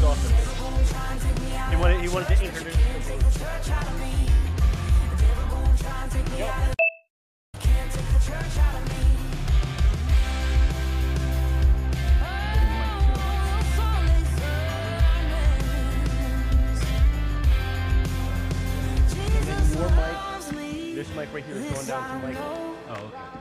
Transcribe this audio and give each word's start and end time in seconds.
That's 0.00 0.10
awesome. 0.10 1.70
He 1.70 1.76
wanted, 1.76 2.00
he 2.00 2.08
wanted 2.08 2.28
to 2.28 2.44
introduce. 2.44 2.76
Your 19.74 19.90
mic, 19.90 20.94
this 20.94 21.08
mic 21.14 21.32
right 21.32 21.44
here 21.44 21.56
is 21.56 21.72
going 21.72 21.86
down 21.86 22.20
to 22.20 22.26
Michael. 22.26 22.76
Oh, 22.88 22.92
okay. 22.92 23.38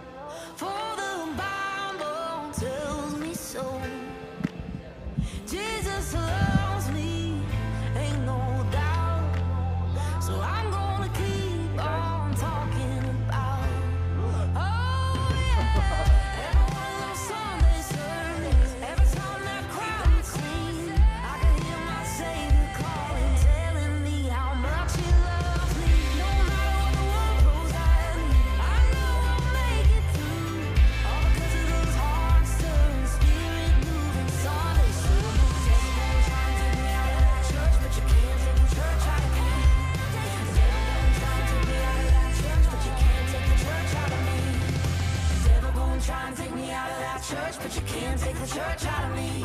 The 48.48 48.56
church 48.56 48.86
out 48.86 49.10
of 49.10 49.16
me. 49.16 49.44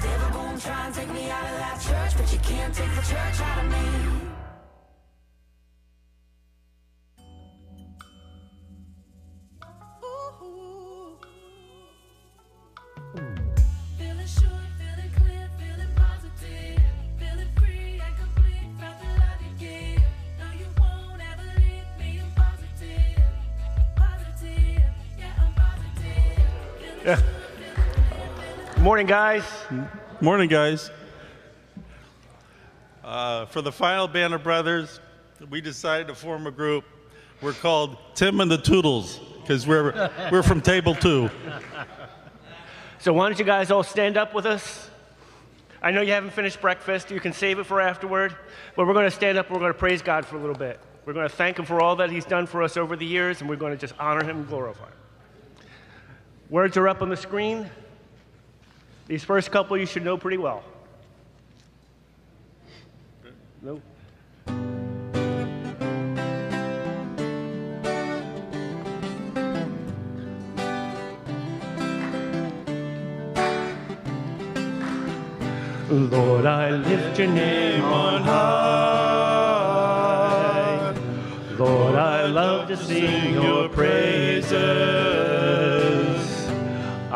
Devil 0.00 0.30
gonna 0.30 0.60
try 0.60 0.86
and 0.86 0.94
take 0.94 1.12
me 1.12 1.30
out 1.30 1.44
of 1.44 1.58
that 1.58 1.80
church, 1.80 2.16
but 2.16 2.32
you 2.32 2.38
can't 2.40 2.74
take 2.74 2.90
the 2.94 3.02
church 3.02 3.40
out 3.40 3.64
of 3.64 3.70
me. 3.70 4.33
Morning, 28.94 29.08
guys. 29.08 29.42
Morning, 30.20 30.48
guys. 30.48 30.88
Uh, 33.02 33.44
for 33.46 33.60
the 33.60 33.72
final 33.72 34.06
Band 34.06 34.34
of 34.34 34.44
Brothers, 34.44 35.00
we 35.50 35.60
decided 35.60 36.06
to 36.06 36.14
form 36.14 36.46
a 36.46 36.52
group. 36.52 36.84
We're 37.42 37.54
called 37.54 37.96
Tim 38.14 38.38
and 38.38 38.48
the 38.48 38.56
Toodles 38.56 39.18
because 39.40 39.66
we're, 39.66 40.12
we're 40.30 40.44
from 40.44 40.60
Table 40.60 40.94
2. 40.94 41.28
So 43.00 43.12
why 43.12 43.28
don't 43.28 43.36
you 43.36 43.44
guys 43.44 43.72
all 43.72 43.82
stand 43.82 44.16
up 44.16 44.32
with 44.32 44.46
us? 44.46 44.88
I 45.82 45.90
know 45.90 46.00
you 46.00 46.12
haven't 46.12 46.30
finished 46.30 46.60
breakfast. 46.60 47.10
You 47.10 47.18
can 47.18 47.32
save 47.32 47.58
it 47.58 47.64
for 47.64 47.80
afterward. 47.80 48.36
But 48.76 48.86
we're 48.86 48.94
going 48.94 49.10
to 49.10 49.16
stand 49.16 49.38
up. 49.38 49.46
and 49.46 49.56
We're 49.56 49.60
going 49.60 49.72
to 49.72 49.78
praise 49.78 50.02
God 50.02 50.24
for 50.24 50.36
a 50.36 50.40
little 50.40 50.54
bit. 50.54 50.78
We're 51.04 51.14
going 51.14 51.28
to 51.28 51.34
thank 51.34 51.58
Him 51.58 51.64
for 51.64 51.80
all 51.80 51.96
that 51.96 52.12
He's 52.12 52.26
done 52.26 52.46
for 52.46 52.62
us 52.62 52.76
over 52.76 52.94
the 52.94 53.06
years, 53.06 53.40
and 53.40 53.50
we're 53.50 53.56
going 53.56 53.72
to 53.72 53.76
just 53.76 53.94
honor 53.98 54.22
Him 54.22 54.36
and 54.36 54.48
glorify 54.48 54.86
Him. 54.86 55.66
Words 56.48 56.76
are 56.76 56.86
up 56.86 57.02
on 57.02 57.08
the 57.08 57.16
screen. 57.16 57.68
These 59.06 59.22
first 59.24 59.50
couple 59.50 59.76
you 59.76 59.84
should 59.86 60.02
know 60.04 60.16
pretty 60.16 60.38
well. 60.38 60.62
Nope. 63.60 63.82
Lord, 75.90 76.46
I 76.46 76.70
lift 76.70 77.18
your 77.18 77.28
name 77.28 77.84
on 77.84 78.22
high. 78.22 79.44
Lord, 81.58 81.94
I 81.94 82.24
love 82.26 82.68
to 82.68 82.76
sing 82.76 83.34
your 83.34 83.68
praises. 83.68 85.13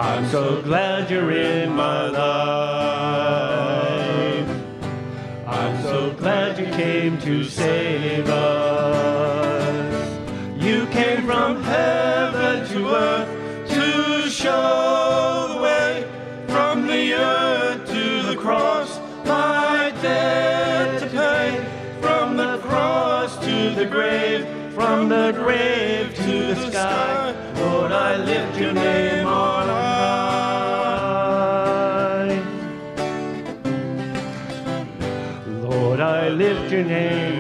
I'm 0.01 0.27
so 0.29 0.63
glad 0.63 1.11
you're 1.11 1.33
in 1.33 1.75
my 1.75 2.07
life. 2.07 3.19
I'm 5.45 5.83
so 5.83 6.13
glad 6.13 6.57
you 6.57 6.67
came 6.67 7.19
to 7.23 7.43
save 7.43 8.29
us. 8.29 10.09
You 10.57 10.87
came 10.87 11.27
from 11.27 11.65
heaven 11.65 12.65
to 12.69 12.95
earth 12.95 13.29
to 13.71 14.31
show 14.31 15.55
the 15.55 15.61
way 15.61 16.07
from 16.47 16.87
the 16.87 17.15
earth 17.15 17.85
to 17.89 18.23
the 18.23 18.37
cross. 18.37 19.01
My 19.25 19.93
debt 20.01 21.01
to 21.01 21.09
pay 21.09 21.67
from 22.01 22.37
the 22.37 22.59
cross 22.59 23.37
to 23.39 23.75
the 23.75 23.85
grave, 23.85 24.47
from 24.73 25.09
the 25.09 25.33
grave 25.33 26.15
to 26.15 26.55
the 26.55 26.71
sky. 26.71 27.35
Lord, 27.57 27.91
I 27.91 28.17
lift 28.17 28.61
your 28.61 28.73
name 28.73 29.27
on 29.27 29.58
your 36.79 36.87
name 36.87 37.38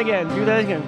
again. 0.00 0.28
Do 0.34 0.44
that 0.46 0.60
again. 0.60 0.82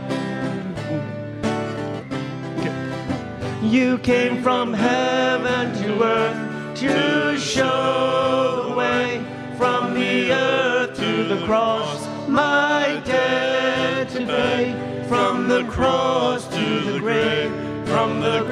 You 3.62 3.98
came 3.98 4.42
from 4.42 4.72
heaven 4.72 5.72
to 5.82 6.02
earth 6.02 6.78
to 6.80 7.38
show 7.38 8.68
the 8.68 8.74
way 8.74 9.24
from 9.56 9.94
the 9.94 10.32
earth 10.32 10.96
to 10.96 11.24
the 11.24 11.44
cross. 11.46 12.08
My 12.28 13.00
debt 13.04 14.08
to 14.10 14.26
pay 14.26 15.04
from 15.08 15.46
the 15.48 15.64
cross 15.64 16.48
to 16.48 16.80
the 16.80 16.98
grave, 16.98 17.52
from 17.86 18.20
the 18.20 18.44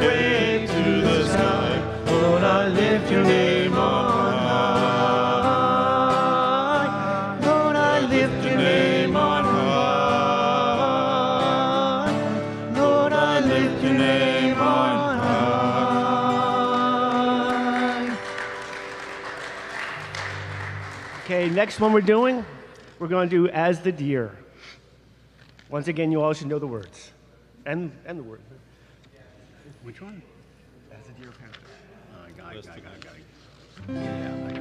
next 21.60 21.78
one 21.78 21.92
we're 21.92 22.00
doing, 22.00 22.42
we're 22.98 23.06
going 23.06 23.28
to 23.28 23.36
do 23.36 23.46
As 23.50 23.82
the 23.82 23.92
Deer. 23.92 24.34
Once 25.68 25.88
again, 25.88 26.10
you 26.10 26.22
all 26.22 26.32
should 26.32 26.46
know 26.46 26.58
the 26.58 26.66
words 26.66 27.12
and, 27.66 27.92
and 28.06 28.18
the 28.18 28.22
word. 28.22 28.40
Which 29.82 30.00
one? 30.00 30.22
As 30.90 31.06
the 31.06 31.12
Deer 31.12 31.30
Panteth. 31.38 31.60
Oh, 32.16 32.24
I 32.26 32.30
got 32.30 32.56
it, 32.56 32.66
got 32.66 32.78
it, 32.78 32.84
got 32.84 32.94
it, 32.94 34.48
got 34.48 34.56
it. 34.56 34.59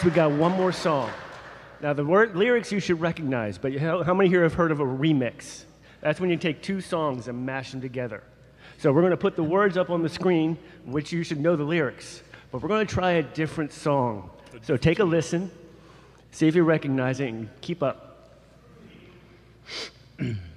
guys, 0.00 0.04
we 0.04 0.14
got 0.14 0.32
one 0.32 0.52
more 0.52 0.72
song. 0.72 1.10
Now, 1.82 1.92
the 1.92 2.04
word, 2.04 2.36
lyrics 2.36 2.72
you 2.72 2.80
should 2.80 3.00
recognize, 3.00 3.58
but 3.58 3.76
how, 3.76 4.02
how 4.02 4.14
many 4.14 4.28
here 4.30 4.42
have 4.42 4.54
heard 4.54 4.70
of 4.70 4.80
a 4.80 4.84
remix? 4.84 5.64
That's 6.00 6.20
when 6.20 6.30
you 6.30 6.36
take 6.36 6.62
two 6.62 6.80
songs 6.80 7.28
and 7.28 7.44
mash 7.44 7.72
them 7.72 7.80
together. 7.80 8.22
So 8.78 8.92
we're 8.92 9.02
going 9.02 9.10
to 9.10 9.16
put 9.16 9.36
the 9.36 9.42
words 9.42 9.76
up 9.76 9.90
on 9.90 10.02
the 10.02 10.08
screen, 10.08 10.56
which 10.86 11.12
you 11.12 11.22
should 11.22 11.40
know 11.40 11.54
the 11.56 11.64
lyrics. 11.64 12.22
But 12.50 12.62
we're 12.62 12.68
going 12.68 12.86
to 12.86 12.94
try 12.94 13.12
a 13.12 13.22
different 13.22 13.72
song. 13.72 14.30
So 14.62 14.76
take 14.76 15.00
a 15.00 15.04
listen, 15.04 15.50
see 16.30 16.48
if 16.48 16.54
you 16.54 16.64
recognize 16.64 17.20
it, 17.20 17.28
and 17.28 17.48
keep 17.60 17.82
up. 17.82 18.30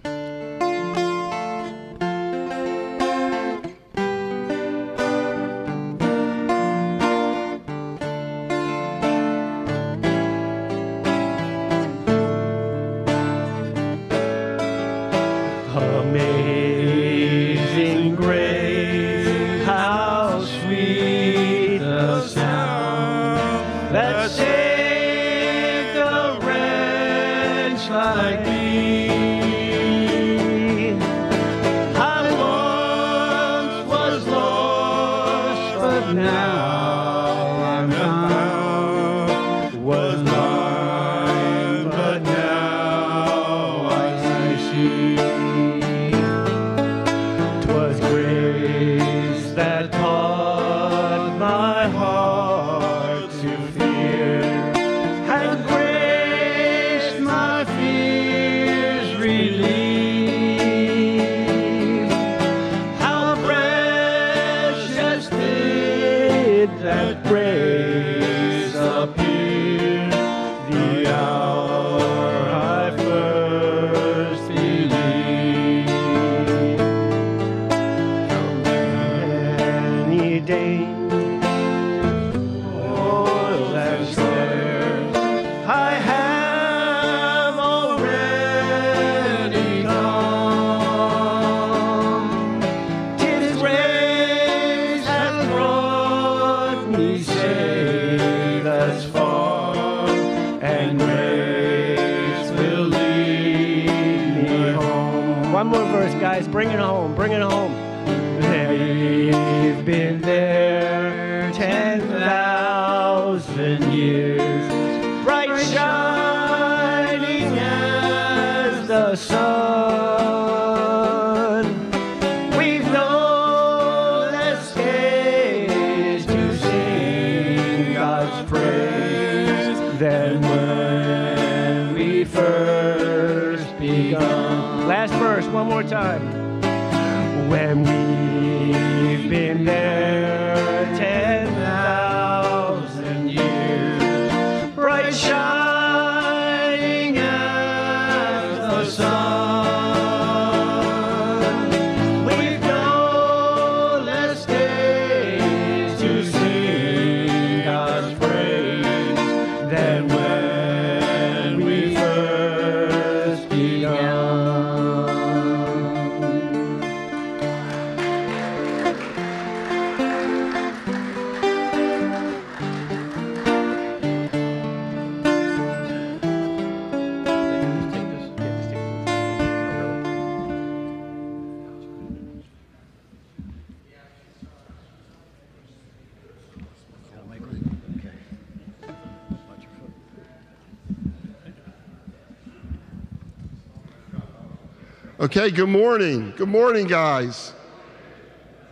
Okay, 195.35 195.49
good 195.49 195.69
morning. 195.69 196.31
Good 196.37 196.47
morning, 196.47 196.85
guys. 196.85 197.53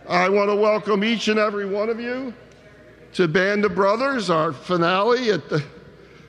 I 0.08 0.28
want 0.28 0.48
to 0.48 0.54
welcome 0.54 1.02
each 1.02 1.26
and 1.26 1.36
every 1.36 1.66
one 1.66 1.88
of 1.88 1.98
you 1.98 2.32
to 3.14 3.26
Band 3.26 3.64
of 3.64 3.74
Brothers, 3.74 4.30
our 4.30 4.52
finale 4.52 5.32
at 5.32 5.48
the 5.48 5.60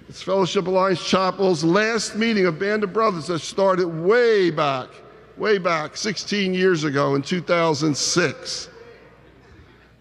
it's 0.09 0.23
Fellowship 0.23 0.65
Alliance 0.65 1.05
Chapel's 1.05 1.63
last 1.63 2.15
meeting 2.15 2.47
of 2.47 2.57
Band 2.57 2.83
of 2.83 2.91
Brothers 2.91 3.27
that 3.27 3.41
started 3.41 3.85
way 3.87 4.49
back, 4.49 4.89
way 5.37 5.59
back 5.59 5.95
16 5.95 6.51
years 6.51 6.83
ago 6.83 7.13
in 7.13 7.21
2006. 7.21 8.69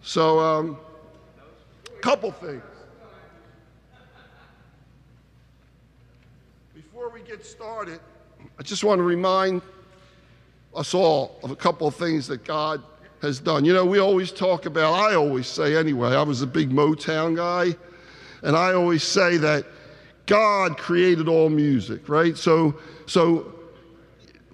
So, 0.01 0.39
a 0.39 0.61
um, 0.61 0.79
couple 2.01 2.33
things. 2.33 2.63
Before 6.73 7.11
we 7.11 7.21
get 7.21 7.45
started, 7.45 8.01
I 8.59 8.63
just 8.63 8.83
want 8.83 8.99
to 8.99 9.03
remind 9.03 9.61
us 10.75 10.95
all 10.95 11.39
of 11.43 11.51
a 11.51 11.57
couple 11.57 11.87
of 11.87 11.95
things 11.95 12.27
that 12.29 12.45
God 12.45 12.83
has 13.21 13.39
done. 13.39 13.65
You 13.65 13.73
know, 13.73 13.85
we 13.85 13.99
always 13.99 14.33
talk 14.33 14.67
about, 14.67 14.95
I 14.95 15.15
always 15.15 15.47
say 15.47 15.77
anyway, 15.77 16.09
I 16.15 16.23
was 16.23 16.43
a 16.43 16.47
big 16.47 16.71
Motown 16.71 17.37
guy, 17.37 17.77
and 18.43 18.57
I 18.57 18.73
always 18.73 19.03
say 19.03 19.37
that 19.39 19.65
God 20.27 20.77
created 20.77 21.29
all 21.29 21.49
music, 21.49 22.09
right? 22.09 22.37
So, 22.37 22.75
so 23.07 23.55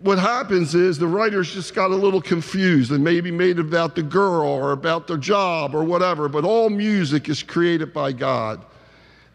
what 0.01 0.19
happens 0.19 0.75
is 0.75 0.99
the 0.99 1.07
writers 1.07 1.53
just 1.53 1.75
got 1.75 1.91
a 1.91 1.97
little 1.97 2.21
confused 2.21 2.93
and 2.93 3.03
maybe 3.03 3.31
made 3.31 3.59
it 3.59 3.61
about 3.61 3.95
the 3.95 4.03
girl 4.03 4.49
or 4.49 4.73
about 4.73 5.07
their 5.07 5.17
job 5.17 5.75
or 5.75 5.83
whatever, 5.83 6.29
but 6.29 6.45
all 6.45 6.71
music 6.71 7.29
is 7.29 7.43
created 7.43 7.93
by 7.93 8.13
God. 8.13 8.65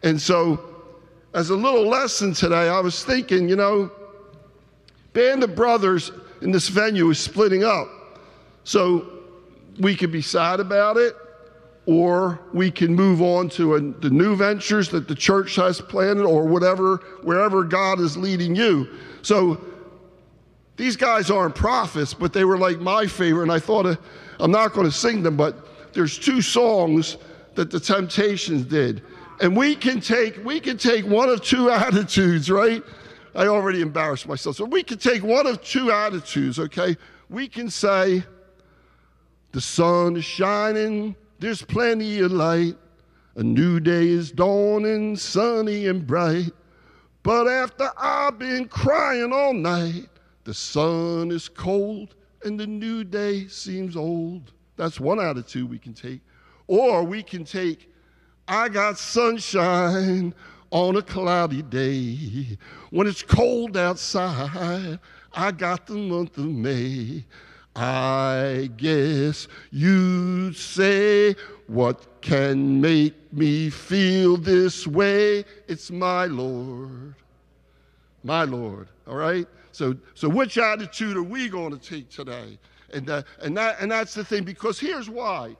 And 0.02 0.20
so, 0.20 0.70
as 1.34 1.50
a 1.50 1.56
little 1.56 1.88
lesson 1.88 2.32
today, 2.32 2.68
I 2.68 2.78
was 2.80 3.04
thinking, 3.04 3.48
you 3.48 3.56
know, 3.56 3.90
Band 5.12 5.42
of 5.42 5.54
Brothers 5.56 6.12
in 6.44 6.52
this 6.52 6.68
venue 6.68 7.10
is 7.10 7.18
splitting 7.18 7.64
up. 7.64 7.88
So 8.62 9.10
we 9.80 9.96
could 9.96 10.12
be 10.12 10.22
sad 10.22 10.60
about 10.60 10.98
it, 10.98 11.16
or 11.86 12.38
we 12.52 12.70
can 12.70 12.94
move 12.94 13.20
on 13.22 13.48
to 13.50 13.74
a, 13.74 13.80
the 13.80 14.10
new 14.10 14.36
ventures 14.36 14.90
that 14.90 15.08
the 15.08 15.14
church 15.14 15.56
has 15.56 15.80
planned, 15.80 16.20
or 16.20 16.44
whatever, 16.44 16.98
wherever 17.22 17.64
God 17.64 17.98
is 17.98 18.16
leading 18.16 18.54
you. 18.54 18.88
So 19.22 19.60
these 20.76 20.96
guys 20.96 21.30
aren't 21.30 21.54
prophets, 21.54 22.12
but 22.14 22.32
they 22.32 22.44
were 22.44 22.58
like 22.58 22.78
my 22.78 23.06
favorite, 23.06 23.44
and 23.44 23.52
I 23.52 23.58
thought 23.58 23.86
uh, 23.86 23.96
I'm 24.38 24.50
not 24.50 24.74
going 24.74 24.86
to 24.86 24.92
sing 24.92 25.22
them, 25.22 25.36
but 25.36 25.92
there's 25.94 26.18
two 26.18 26.42
songs 26.42 27.16
that 27.54 27.70
the 27.70 27.80
Temptations 27.80 28.64
did, 28.64 29.02
and 29.40 29.56
we 29.56 29.76
can 29.76 30.00
take 30.00 30.44
we 30.44 30.60
can 30.60 30.76
take 30.76 31.06
one 31.06 31.28
of 31.28 31.42
two 31.42 31.70
attitudes, 31.70 32.50
right? 32.50 32.82
I 33.34 33.46
already 33.46 33.80
embarrassed 33.80 34.28
myself, 34.28 34.56
so 34.56 34.64
we 34.64 34.82
can 34.82 34.98
take 34.98 35.22
one 35.22 35.46
of 35.46 35.62
two 35.62 35.90
attitudes. 35.90 36.58
Okay, 36.58 36.96
we 37.28 37.48
can 37.48 37.68
say 37.68 38.22
the 39.52 39.60
sun 39.60 40.16
is 40.16 40.24
shining, 40.24 41.16
there's 41.38 41.62
plenty 41.62 42.20
of 42.20 42.32
light, 42.32 42.76
a 43.36 43.42
new 43.42 43.80
day 43.80 44.08
is 44.08 44.30
dawning, 44.30 45.16
sunny 45.16 45.86
and 45.86 46.06
bright. 46.06 46.52
But 47.22 47.48
after 47.48 47.90
I've 47.96 48.38
been 48.38 48.68
crying 48.68 49.32
all 49.32 49.54
night, 49.54 50.08
the 50.44 50.54
sun 50.54 51.30
is 51.30 51.48
cold 51.48 52.14
and 52.44 52.60
the 52.60 52.66
new 52.66 53.02
day 53.02 53.48
seems 53.48 53.96
old. 53.96 54.52
That's 54.76 55.00
one 55.00 55.18
attitude 55.18 55.68
we 55.70 55.78
can 55.78 55.94
take. 55.94 56.20
Or 56.66 57.02
we 57.02 57.22
can 57.22 57.44
take, 57.44 57.90
I 58.46 58.68
got 58.68 58.98
sunshine 58.98 60.34
on 60.74 60.96
a 60.96 61.02
cloudy 61.02 61.62
day. 61.62 62.58
When 62.90 63.06
it's 63.06 63.22
cold 63.22 63.78
outside, 63.78 64.98
I 65.32 65.52
got 65.52 65.86
the 65.86 65.94
month 65.94 66.36
of 66.36 66.46
May. 66.46 67.24
I 67.74 68.68
guess 68.76 69.48
you'd 69.70 70.56
say, 70.56 71.34
What 71.66 72.20
can 72.20 72.80
make 72.80 73.14
me 73.32 73.70
feel 73.70 74.36
this 74.36 74.86
way? 74.86 75.44
It's 75.66 75.90
my 75.90 76.26
Lord 76.26 77.14
my 78.24 78.44
Lord. 78.44 78.88
All 79.06 79.16
right. 79.16 79.46
So, 79.70 79.96
so 80.14 80.28
which 80.28 80.58
attitude 80.58 81.16
are 81.16 81.22
we 81.22 81.48
going 81.48 81.76
to 81.76 81.78
take 81.78 82.08
today? 82.08 82.58
And 82.92 83.10
uh, 83.10 83.22
and 83.42 83.56
that 83.56 83.76
and 83.80 83.90
that's 83.90 84.14
the 84.14 84.24
thing 84.24 84.44
because 84.44 84.80
here's 84.80 85.10
why. 85.10 85.56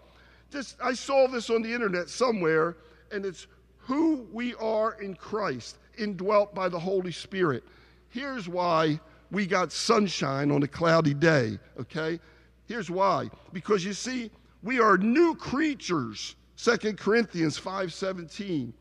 This 0.50 0.76
I 0.82 0.94
saw 0.94 1.26
this 1.28 1.50
on 1.50 1.62
the 1.62 1.72
internet 1.72 2.08
somewhere, 2.08 2.76
and 3.12 3.24
it's 3.26 3.46
who 3.86 4.26
we 4.32 4.54
are 4.54 5.00
in 5.00 5.14
Christ, 5.14 5.78
indwelt 5.98 6.54
by 6.54 6.68
the 6.68 6.78
Holy 6.78 7.12
Spirit. 7.12 7.64
Here's 8.08 8.48
why 8.48 9.00
we 9.30 9.46
got 9.46 9.72
sunshine 9.72 10.50
on 10.50 10.62
a 10.62 10.68
cloudy 10.68 11.14
day. 11.14 11.58
Okay. 11.78 12.20
Here's 12.66 12.90
why. 12.90 13.28
Because 13.52 13.84
you 13.84 13.92
see, 13.92 14.30
we 14.62 14.80
are 14.80 14.96
new 14.96 15.34
creatures. 15.34 16.36
2 16.56 16.96
Corinthians 16.96 17.58
5:17. 17.58 18.72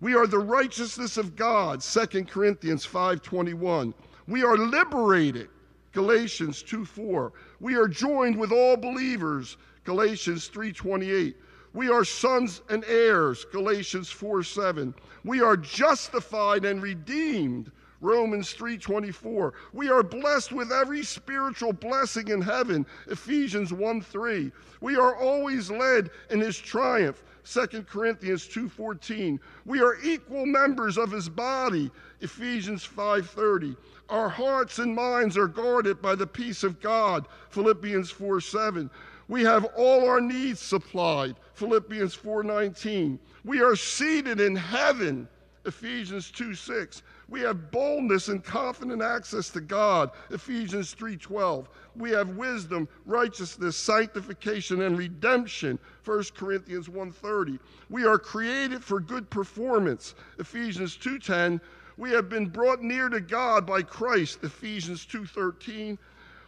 We 0.00 0.14
are 0.14 0.26
the 0.26 0.38
righteousness 0.38 1.16
of 1.16 1.36
God, 1.36 1.82
2 1.82 2.26
Corinthians 2.26 2.84
5:21. 2.86 3.94
We 4.26 4.42
are 4.42 4.56
liberated, 4.56 5.48
Galatians 5.92 6.62
2:4. 6.62 7.32
We 7.60 7.76
are 7.76 7.86
joined 7.86 8.36
with 8.36 8.50
all 8.50 8.76
believers, 8.76 9.58
Galatians 9.84 10.48
3:28. 10.48 11.36
We 11.72 11.88
are 11.88 12.04
sons 12.04 12.62
and 12.68 12.84
heirs, 12.86 13.46
Galatians 13.52 14.10
4:7. 14.10 14.94
We 15.24 15.40
are 15.40 15.56
justified 15.56 16.64
and 16.64 16.82
redeemed, 16.82 17.70
Romans 18.00 18.52
3:24. 18.52 19.52
We 19.72 19.88
are 19.88 20.02
blessed 20.02 20.52
with 20.52 20.72
every 20.72 21.04
spiritual 21.04 21.72
blessing 21.72 22.28
in 22.28 22.42
heaven, 22.42 22.86
Ephesians 23.06 23.72
1:3. 23.72 24.50
We 24.80 24.96
are 24.96 25.14
always 25.14 25.70
led 25.70 26.10
in 26.28 26.40
his 26.40 26.58
triumph, 26.58 27.22
2 27.44 27.86
Corinthians 27.86 28.48
2:14. 28.48 29.38
We 29.64 29.80
are 29.80 29.96
equal 30.02 30.46
members 30.46 30.98
of 30.98 31.12
his 31.12 31.28
body, 31.28 31.92
Ephesians 32.20 32.84
5:30. 32.84 33.76
Our 34.08 34.28
hearts 34.28 34.80
and 34.80 34.94
minds 34.94 35.36
are 35.36 35.46
guarded 35.46 36.02
by 36.02 36.16
the 36.16 36.26
peace 36.26 36.64
of 36.64 36.80
God, 36.80 37.28
Philippians 37.50 38.10
4:7. 38.10 38.90
We 39.28 39.42
have 39.44 39.64
all 39.76 40.08
our 40.08 40.20
needs 40.20 40.58
supplied, 40.58 41.36
Philippians 41.60 42.16
4:19. 42.16 43.18
We 43.44 43.60
are 43.60 43.76
seated 43.76 44.40
in 44.40 44.56
heaven, 44.56 45.28
Ephesians 45.66 46.30
2:6. 46.30 47.02
We 47.28 47.42
have 47.42 47.70
boldness 47.70 48.28
and 48.28 48.42
confident 48.42 49.02
access 49.02 49.50
to 49.50 49.60
God, 49.60 50.10
Ephesians 50.30 50.94
3:12. 50.94 51.68
We 51.94 52.12
have 52.12 52.30
wisdom, 52.30 52.88
righteousness, 53.04 53.76
sanctification 53.76 54.80
and 54.80 54.96
redemption, 54.96 55.78
1 56.02 56.34
Corinthians 56.34 56.88
1:30. 56.88 57.58
We 57.90 58.06
are 58.06 58.18
created 58.18 58.82
for 58.82 58.98
good 58.98 59.28
performance, 59.28 60.14
Ephesians 60.38 60.96
2:10. 60.96 61.60
We 61.98 62.10
have 62.12 62.30
been 62.30 62.48
brought 62.48 62.80
near 62.80 63.10
to 63.10 63.20
God 63.20 63.66
by 63.66 63.82
Christ, 63.82 64.42
Ephesians 64.42 65.04
2:13. 65.04 65.98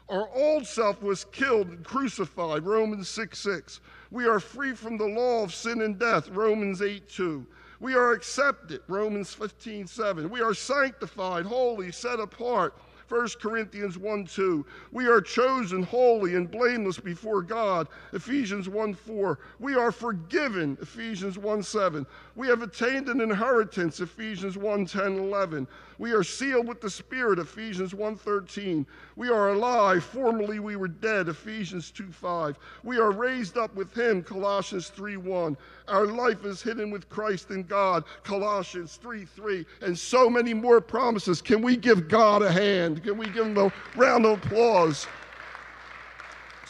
Our 0.09 0.29
old 0.35 0.67
self 0.67 1.03
was 1.03 1.25
killed 1.27 1.69
and 1.69 1.85
crucified, 1.85 2.65
Romans 2.65 3.09
6 3.09 3.39
6. 3.39 3.81
We 4.11 4.27
are 4.27 4.41
free 4.41 4.75
from 4.75 4.99
the 4.99 5.07
law 5.07 5.43
of 5.43 5.55
sin 5.55 5.81
and 5.83 5.99
death, 5.99 6.29
Romans 6.29 6.83
8 6.83 7.09
2. 7.09 7.47
We 7.81 7.95
are 7.95 8.13
accepted, 8.13 8.81
Romans 8.89 9.33
15 9.35 9.87
7. 9.87 10.31
We 10.31 10.41
are 10.41 10.55
sanctified, 10.55 11.47
holy, 11.47 11.91
set 11.93 12.21
apart, 12.21 12.75
1 13.13 13.29
Corinthians 13.41 13.99
1 13.99 14.25
2. 14.25 14.65
We 14.91 15.07
are 15.07 15.21
chosen 15.21 15.83
holy 15.83 16.35
and 16.35 16.51
blameless 16.51 16.99
before 16.99 17.43
God, 17.43 17.89
Ephesians 18.15 18.71
1 18.71 18.95
4. 18.95 19.39
We 19.59 19.75
are 19.75 19.93
forgiven, 19.93 20.79
Ephesians 20.81 21.37
1 21.37 21.63
7. 21.63 22.07
We 22.37 22.47
have 22.49 22.63
attained 22.63 23.09
an 23.09 23.21
inheritance, 23.21 24.01
Ephesians 24.01 24.57
1 24.57 24.87
10 24.87 25.19
11. 25.19 25.69
We 26.03 26.11
are 26.15 26.25
sealed 26.25 26.67
with 26.67 26.81
the 26.81 26.91
Spirit, 26.91 27.39
Ephesians 27.39 27.95
1.13. 27.95 28.85
We 29.15 29.29
are 29.29 29.51
alive, 29.51 30.03
formerly 30.03 30.59
we 30.59 30.75
were 30.75 30.89
dead, 30.89 31.29
Ephesians 31.29 31.93
2.5. 31.93 32.57
We 32.83 32.99
are 32.99 33.13
raised 33.13 33.57
up 33.57 33.73
with 33.77 33.97
Him, 33.97 34.25
Colossians 34.25 34.91
3.1. 34.97 35.57
Our 35.87 36.07
life 36.07 36.45
is 36.45 36.61
hidden 36.61 36.91
with 36.91 37.09
Christ 37.09 37.53
in 37.53 37.63
God, 37.63 38.03
Colossians 38.25 38.97
3 38.97 39.25
3. 39.25 39.65
And 39.83 39.97
so 39.97 40.29
many 40.29 40.53
more 40.53 40.81
promises. 40.81 41.41
Can 41.41 41.63
we 41.63 41.77
give 41.77 42.09
God 42.09 42.43
a 42.43 42.51
hand? 42.51 43.05
Can 43.05 43.17
we 43.17 43.27
give 43.27 43.47
Him 43.47 43.57
a 43.57 43.73
round 43.95 44.27
of 44.27 44.45
applause? 44.45 45.07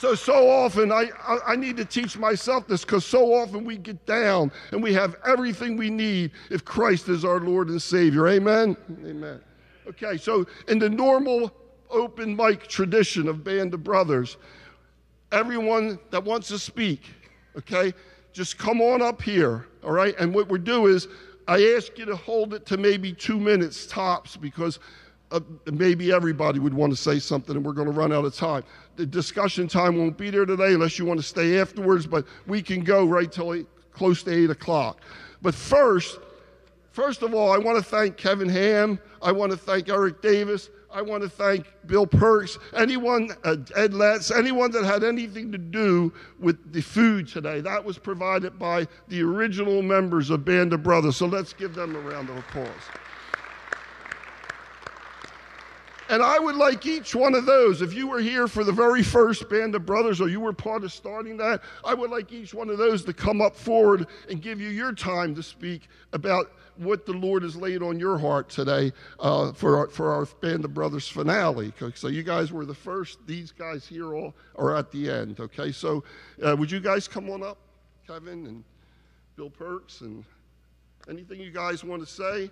So, 0.02 0.16
so 0.16 0.50
often 0.50 0.90
I, 0.90 1.10
I, 1.24 1.38
I 1.52 1.54
need 1.54 1.76
to 1.76 1.84
teach 1.84 2.18
myself 2.18 2.66
this 2.66 2.84
because 2.84 3.06
so 3.06 3.32
often 3.32 3.64
we 3.64 3.76
get 3.76 4.04
down 4.04 4.50
and 4.72 4.82
we 4.82 4.92
have 4.94 5.14
everything 5.24 5.76
we 5.76 5.90
need 5.90 6.32
if 6.50 6.64
Christ 6.64 7.08
is 7.08 7.24
our 7.24 7.38
Lord 7.38 7.68
and 7.68 7.80
Savior. 7.80 8.26
Amen? 8.26 8.76
Amen. 9.06 9.40
Okay, 9.86 10.16
so 10.16 10.44
in 10.66 10.80
the 10.80 10.90
normal 10.90 11.52
open 11.88 12.34
mic 12.34 12.66
tradition 12.66 13.28
of 13.28 13.44
Band 13.44 13.74
of 13.74 13.84
Brothers, 13.84 14.38
everyone 15.30 16.00
that 16.10 16.24
wants 16.24 16.48
to 16.48 16.58
speak, 16.58 17.02
okay, 17.56 17.94
just 18.32 18.58
come 18.58 18.80
on 18.80 19.02
up 19.02 19.22
here, 19.22 19.68
all 19.84 19.92
right? 19.92 20.16
And 20.18 20.34
what 20.34 20.48
we 20.48 20.58
do 20.58 20.88
is 20.88 21.06
I 21.46 21.74
ask 21.76 21.96
you 21.96 22.06
to 22.06 22.16
hold 22.16 22.54
it 22.54 22.66
to 22.66 22.76
maybe 22.76 23.12
two 23.12 23.38
minutes 23.38 23.86
tops 23.86 24.36
because 24.36 24.80
uh, 25.32 25.40
maybe 25.72 26.12
everybody 26.12 26.58
would 26.58 26.74
want 26.74 26.92
to 26.92 26.96
say 26.96 27.18
something 27.18 27.56
and 27.56 27.64
we're 27.64 27.72
going 27.72 27.88
to 27.88 27.92
run 27.92 28.12
out 28.12 28.24
of 28.24 28.34
time. 28.34 28.62
The 28.96 29.06
discussion 29.06 29.66
time 29.66 29.96
won't 29.96 30.16
be 30.16 30.30
there 30.30 30.44
today 30.46 30.74
unless 30.74 30.98
you 30.98 31.04
want 31.04 31.18
to 31.18 31.26
stay 31.26 31.58
afterwards, 31.58 32.06
but 32.06 32.26
we 32.46 32.62
can 32.62 32.84
go 32.84 33.04
right 33.04 33.30
till 33.30 33.64
close 33.92 34.22
to 34.24 34.32
8 34.32 34.50
o'clock. 34.50 35.00
But 35.40 35.54
first, 35.54 36.18
First 36.92 37.22
of 37.22 37.32
all, 37.32 37.50
I 37.50 37.56
want 37.56 37.78
to 37.78 37.82
thank 37.82 38.18
Kevin 38.18 38.50
Ham. 38.50 38.98
I 39.22 39.32
want 39.32 39.50
to 39.50 39.56
thank 39.56 39.88
Eric 39.88 40.20
Davis. 40.20 40.68
I 40.92 41.00
want 41.00 41.22
to 41.22 41.28
thank 41.28 41.66
Bill 41.86 42.06
Perks, 42.06 42.58
anyone, 42.76 43.30
uh, 43.44 43.56
Ed 43.74 43.94
Letts, 43.94 44.30
anyone 44.30 44.70
that 44.72 44.84
had 44.84 45.02
anything 45.02 45.50
to 45.52 45.56
do 45.56 46.12
with 46.38 46.70
the 46.70 46.82
food 46.82 47.26
today. 47.26 47.62
That 47.62 47.82
was 47.82 47.96
provided 47.96 48.58
by 48.58 48.86
the 49.08 49.22
original 49.22 49.80
members 49.80 50.28
of 50.28 50.44
Band 50.44 50.74
of 50.74 50.82
Brothers. 50.82 51.16
So 51.16 51.24
let's 51.24 51.54
give 51.54 51.74
them 51.74 51.96
a 51.96 51.98
round 51.98 52.28
of 52.28 52.36
applause. 52.36 52.68
And 56.12 56.22
I 56.22 56.38
would 56.38 56.56
like 56.56 56.84
each 56.84 57.14
one 57.14 57.34
of 57.34 57.46
those, 57.46 57.80
if 57.80 57.94
you 57.94 58.06
were 58.06 58.20
here 58.20 58.46
for 58.46 58.64
the 58.64 58.72
very 58.72 59.02
first 59.02 59.48
Band 59.48 59.74
of 59.74 59.86
Brothers 59.86 60.20
or 60.20 60.28
you 60.28 60.40
were 60.40 60.52
part 60.52 60.84
of 60.84 60.92
starting 60.92 61.38
that, 61.38 61.62
I 61.86 61.94
would 61.94 62.10
like 62.10 62.30
each 62.32 62.52
one 62.52 62.68
of 62.68 62.76
those 62.76 63.02
to 63.06 63.14
come 63.14 63.40
up 63.40 63.56
forward 63.56 64.06
and 64.28 64.42
give 64.42 64.60
you 64.60 64.68
your 64.68 64.92
time 64.92 65.34
to 65.36 65.42
speak 65.42 65.88
about 66.12 66.52
what 66.76 67.06
the 67.06 67.14
Lord 67.14 67.44
has 67.44 67.56
laid 67.56 67.82
on 67.82 67.98
your 67.98 68.18
heart 68.18 68.50
today 68.50 68.92
uh, 69.20 69.54
for, 69.54 69.78
our, 69.78 69.88
for 69.88 70.12
our 70.12 70.26
Band 70.42 70.66
of 70.66 70.74
Brothers 70.74 71.08
finale. 71.08 71.72
So 71.94 72.08
you 72.08 72.22
guys 72.22 72.52
were 72.52 72.66
the 72.66 72.74
first, 72.74 73.26
these 73.26 73.50
guys 73.50 73.86
here 73.86 74.14
all 74.14 74.34
are 74.56 74.76
at 74.76 74.90
the 74.92 75.10
end. 75.10 75.40
Okay, 75.40 75.72
so 75.72 76.04
uh, 76.42 76.54
would 76.54 76.70
you 76.70 76.80
guys 76.80 77.08
come 77.08 77.30
on 77.30 77.42
up, 77.42 77.56
Kevin 78.06 78.46
and 78.46 78.64
Bill 79.36 79.48
Perks, 79.48 80.02
and 80.02 80.26
anything 81.08 81.40
you 81.40 81.50
guys 81.50 81.82
want 81.84 82.06
to 82.06 82.12
say? 82.12 82.50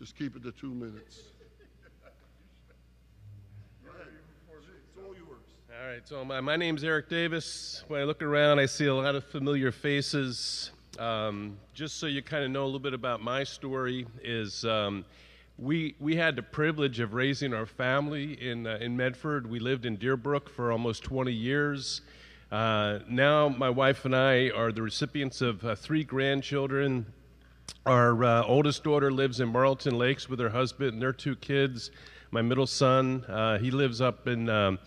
Just 0.00 0.18
keep 0.18 0.34
it 0.34 0.42
to 0.42 0.50
two 0.50 0.74
minutes. 0.74 1.20
It's 4.88 5.06
all 5.06 5.14
yours. 5.14 5.44
All 5.80 5.86
right, 5.86 6.06
so 6.08 6.24
my, 6.24 6.40
my 6.40 6.56
name's 6.56 6.82
Eric 6.82 7.08
Davis. 7.08 7.84
When 7.86 8.00
I 8.00 8.04
look 8.04 8.20
around, 8.20 8.58
I 8.58 8.66
see 8.66 8.86
a 8.86 8.94
lot 8.94 9.14
of 9.14 9.22
familiar 9.22 9.70
faces. 9.70 10.72
Um, 10.98 11.56
just 11.72 11.98
so 11.98 12.06
you 12.06 12.20
kind 12.20 12.42
of 12.42 12.50
know 12.50 12.64
a 12.64 12.66
little 12.66 12.80
bit 12.80 12.94
about 12.94 13.22
my 13.22 13.44
story, 13.44 14.04
is 14.24 14.64
um, 14.64 15.04
we 15.56 15.94
we 16.00 16.16
had 16.16 16.34
the 16.34 16.42
privilege 16.42 16.98
of 16.98 17.14
raising 17.14 17.54
our 17.54 17.64
family 17.64 18.32
in 18.44 18.66
uh, 18.66 18.78
in 18.80 18.96
Medford. 18.96 19.48
We 19.48 19.60
lived 19.60 19.86
in 19.86 19.96
Deerbrook 19.96 20.48
for 20.48 20.72
almost 20.72 21.04
20 21.04 21.30
years. 21.30 22.00
Uh, 22.50 22.98
now 23.08 23.48
my 23.48 23.70
wife 23.70 24.04
and 24.04 24.16
I 24.16 24.50
are 24.50 24.72
the 24.72 24.82
recipients 24.82 25.42
of 25.42 25.64
uh, 25.64 25.76
three 25.76 26.02
grandchildren. 26.02 27.06
Our 27.86 28.24
uh, 28.24 28.42
oldest 28.42 28.82
daughter 28.82 29.12
lives 29.12 29.38
in 29.38 29.50
Marlton 29.50 29.96
Lakes 29.96 30.28
with 30.28 30.40
her 30.40 30.50
husband 30.50 30.94
and 30.94 31.02
their 31.02 31.12
two 31.12 31.36
kids. 31.36 31.92
My 32.32 32.42
middle 32.42 32.66
son, 32.66 33.24
uh, 33.28 33.58
he 33.58 33.70
lives 33.70 34.00
up 34.00 34.26
in 34.26 34.50
um, 34.50 34.80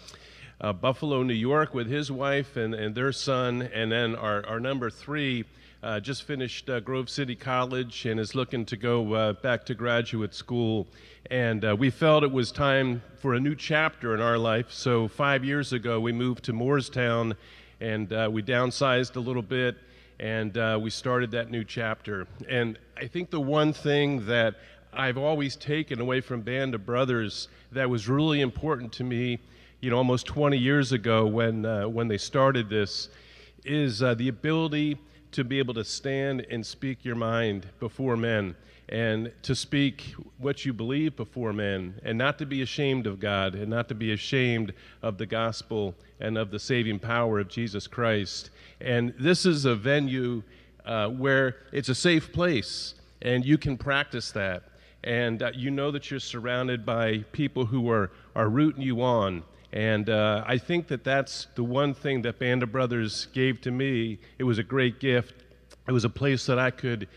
uh, 0.61 0.71
Buffalo, 0.71 1.23
New 1.23 1.33
York, 1.33 1.73
with 1.73 1.87
his 1.87 2.11
wife 2.11 2.55
and, 2.55 2.73
and 2.73 2.93
their 2.93 3.11
son. 3.11 3.63
And 3.73 3.91
then 3.91 4.15
our, 4.15 4.45
our 4.45 4.59
number 4.59 4.89
three 4.89 5.43
uh, 5.83 5.99
just 5.99 6.23
finished 6.23 6.69
uh, 6.69 6.79
Grove 6.79 7.09
City 7.09 7.35
College 7.35 8.05
and 8.05 8.19
is 8.19 8.35
looking 8.35 8.65
to 8.65 8.77
go 8.77 9.13
uh, 9.13 9.33
back 9.33 9.65
to 9.65 9.73
graduate 9.73 10.35
school. 10.35 10.87
And 11.31 11.65
uh, 11.65 11.75
we 11.77 11.89
felt 11.89 12.23
it 12.23 12.31
was 12.31 12.51
time 12.51 13.01
for 13.17 13.33
a 13.33 13.39
new 13.39 13.55
chapter 13.55 14.13
in 14.13 14.21
our 14.21 14.37
life. 14.37 14.71
So 14.71 15.07
five 15.07 15.43
years 15.43 15.73
ago, 15.73 15.99
we 15.99 16.11
moved 16.11 16.43
to 16.45 16.53
Moorestown 16.53 17.35
and 17.79 18.13
uh, 18.13 18.29
we 18.31 18.43
downsized 18.43 19.15
a 19.15 19.19
little 19.19 19.41
bit 19.41 19.77
and 20.19 20.55
uh, 20.55 20.77
we 20.79 20.91
started 20.91 21.31
that 21.31 21.49
new 21.49 21.63
chapter. 21.63 22.27
And 22.47 22.77
I 22.95 23.07
think 23.07 23.31
the 23.31 23.41
one 23.41 23.73
thing 23.73 24.27
that 24.27 24.55
I've 24.93 25.17
always 25.17 25.55
taken 25.55 25.99
away 25.99 26.21
from 26.21 26.41
Band 26.41 26.75
of 26.75 26.85
Brothers 26.85 27.47
that 27.71 27.89
was 27.89 28.07
really 28.07 28.41
important 28.41 28.91
to 28.93 29.03
me, 29.03 29.39
you 29.81 29.89
know, 29.89 29.97
almost 29.97 30.27
20 30.27 30.57
years 30.57 30.91
ago 30.91 31.25
when 31.25 31.65
uh, 31.65 31.87
when 31.87 32.07
they 32.07 32.17
started 32.17 32.69
this, 32.69 33.09
is 33.65 34.01
uh, 34.01 34.13
the 34.13 34.27
ability 34.27 34.97
to 35.31 35.43
be 35.43 35.59
able 35.59 35.73
to 35.73 35.83
stand 35.83 36.45
and 36.49 36.65
speak 36.65 37.03
your 37.05 37.15
mind 37.15 37.67
before 37.79 38.17
men 38.17 38.55
and 38.89 39.31
to 39.41 39.55
speak 39.55 40.13
what 40.37 40.65
you 40.65 40.73
believe 40.73 41.15
before 41.15 41.53
men 41.53 41.99
and 42.03 42.17
not 42.17 42.37
to 42.37 42.45
be 42.45 42.61
ashamed 42.61 43.07
of 43.07 43.19
God 43.19 43.55
and 43.55 43.69
not 43.69 43.87
to 43.87 43.95
be 43.95 44.11
ashamed 44.11 44.73
of 45.01 45.17
the 45.17 45.25
gospel 45.25 45.95
and 46.19 46.37
of 46.37 46.51
the 46.51 46.59
saving 46.59 46.99
power 46.99 47.39
of 47.39 47.47
Jesus 47.47 47.87
Christ. 47.87 48.49
And 48.81 49.13
this 49.17 49.45
is 49.45 49.63
a 49.65 49.75
venue 49.75 50.43
uh, 50.85 51.07
where 51.09 51.57
it's 51.71 51.89
a 51.89 51.95
safe 51.95 52.33
place 52.33 52.95
and 53.21 53.45
you 53.45 53.57
can 53.57 53.77
practice 53.77 54.31
that. 54.31 54.63
And 55.03 55.41
uh, 55.41 55.51
you 55.55 55.71
know 55.71 55.89
that 55.91 56.11
you're 56.11 56.19
surrounded 56.19 56.85
by 56.85 57.19
people 57.31 57.65
who 57.65 57.89
are, 57.89 58.11
are 58.35 58.49
rooting 58.49 58.81
you 58.81 59.01
on. 59.01 59.43
And 59.73 60.09
uh, 60.09 60.43
I 60.45 60.57
think 60.57 60.87
that 60.87 61.03
that's 61.03 61.47
the 61.55 61.63
one 61.63 61.93
thing 61.93 62.21
that 62.23 62.39
Band 62.39 62.63
of 62.63 62.71
Brothers 62.71 63.27
gave 63.33 63.61
to 63.61 63.71
me. 63.71 64.19
It 64.37 64.43
was 64.43 64.57
a 64.59 64.63
great 64.63 64.99
gift. 64.99 65.43
It 65.87 65.91
was 65.91 66.03
a 66.03 66.09
place 66.09 66.45
that 66.45 66.59
I 66.59 66.71
could 66.71 67.07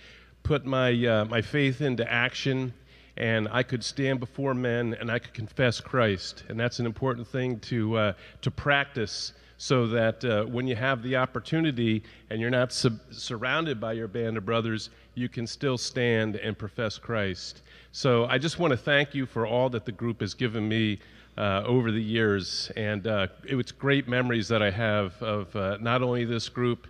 put 0.44 0.64
my, 0.64 1.06
uh, 1.06 1.24
my 1.24 1.42
faith 1.42 1.80
into 1.80 2.10
action 2.10 2.72
and 3.16 3.48
I 3.50 3.62
could 3.62 3.84
stand 3.84 4.20
before 4.20 4.54
men 4.54 4.96
and 5.00 5.10
I 5.10 5.18
could 5.18 5.34
confess 5.34 5.80
Christ. 5.80 6.44
And 6.48 6.58
that's 6.58 6.78
an 6.78 6.86
important 6.86 7.26
thing 7.26 7.60
to, 7.60 7.96
uh, 7.96 8.12
to 8.42 8.50
practice 8.50 9.32
so 9.56 9.86
that 9.86 10.24
uh, 10.24 10.44
when 10.44 10.66
you 10.66 10.74
have 10.76 11.02
the 11.02 11.16
opportunity 11.16 12.02
and 12.30 12.40
you're 12.40 12.50
not 12.50 12.72
sub- 12.72 12.98
surrounded 13.10 13.80
by 13.80 13.92
your 13.92 14.08
band 14.08 14.36
of 14.36 14.44
brothers, 14.44 14.90
you 15.14 15.28
can 15.28 15.46
still 15.46 15.78
stand 15.78 16.36
and 16.36 16.58
profess 16.58 16.98
Christ. 16.98 17.62
So 17.92 18.26
I 18.26 18.38
just 18.38 18.58
want 18.58 18.72
to 18.72 18.76
thank 18.76 19.14
you 19.14 19.26
for 19.26 19.46
all 19.46 19.70
that 19.70 19.84
the 19.84 19.92
group 19.92 20.20
has 20.20 20.34
given 20.34 20.68
me 20.68 20.98
uh, 21.36 21.62
over 21.66 21.90
the 21.90 22.02
years. 22.02 22.70
And 22.76 23.06
uh, 23.06 23.28
it 23.46 23.54
was 23.54 23.72
great 23.72 24.08
memories 24.08 24.48
that 24.48 24.62
I 24.62 24.70
have 24.70 25.20
of 25.22 25.54
uh, 25.56 25.78
not 25.80 26.02
only 26.02 26.24
this 26.24 26.48
group, 26.48 26.86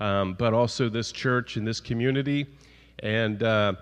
um, 0.00 0.34
but 0.34 0.52
also 0.54 0.88
this 0.88 1.12
church 1.12 1.56
and 1.56 1.66
this 1.66 1.80
community. 1.80 2.46
And 3.00 3.42
uh, 3.42 3.74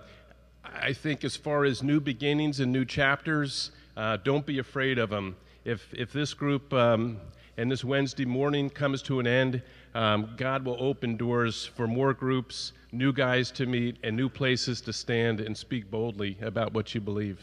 I 0.64 0.92
think, 0.92 1.24
as 1.24 1.36
far 1.36 1.64
as 1.64 1.82
new 1.82 2.00
beginnings 2.00 2.60
and 2.60 2.72
new 2.72 2.84
chapters, 2.84 3.70
uh, 3.96 4.18
don't 4.18 4.46
be 4.46 4.58
afraid 4.58 4.98
of 4.98 5.10
them. 5.10 5.36
If, 5.64 5.92
if 5.92 6.12
this 6.12 6.32
group 6.34 6.72
um, 6.72 7.18
and 7.56 7.70
this 7.70 7.84
Wednesday 7.84 8.24
morning 8.24 8.70
comes 8.70 9.02
to 9.02 9.20
an 9.20 9.26
end, 9.26 9.62
um, 9.94 10.30
God 10.36 10.64
will 10.64 10.76
open 10.78 11.16
doors 11.16 11.66
for 11.66 11.86
more 11.86 12.14
groups, 12.14 12.72
new 12.92 13.12
guys 13.12 13.50
to 13.52 13.66
meet, 13.66 13.96
and 14.02 14.16
new 14.16 14.28
places 14.28 14.80
to 14.82 14.92
stand 14.92 15.40
and 15.40 15.56
speak 15.56 15.90
boldly 15.90 16.38
about 16.40 16.72
what 16.72 16.94
you 16.94 17.00
believe. 17.00 17.40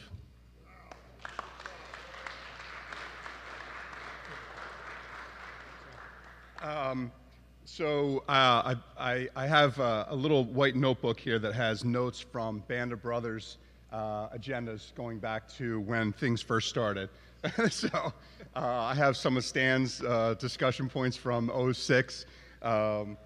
So 7.70 8.24
uh, 8.30 8.76
I, 8.98 9.28
I, 9.36 9.46
have 9.46 9.78
uh, 9.80 10.06
a 10.08 10.16
little 10.16 10.46
white 10.46 10.76
notebook 10.76 11.20
here 11.20 11.38
that 11.38 11.54
has 11.54 11.84
notes 11.84 12.20
from 12.20 12.64
Band 12.68 12.94
of 12.94 13.02
Brothers 13.02 13.58
uh, 13.92 14.30
agendas 14.30 14.96
going 14.96 15.20
back 15.20 15.48
to 15.56 15.82
when 15.82 16.14
things 16.14 16.42
first 16.42 16.70
started. 16.70 17.10
so 17.70 17.90
uh, 17.94 18.12
I 18.56 18.96
have 18.96 19.18
some 19.18 19.38
of 19.38 19.46
Stan's 19.46 20.02
uh, 20.02 20.36
discussion 20.40 20.90
points 20.90 21.18
from 21.18 21.52
06. 21.74 22.26
Um, 22.62 23.18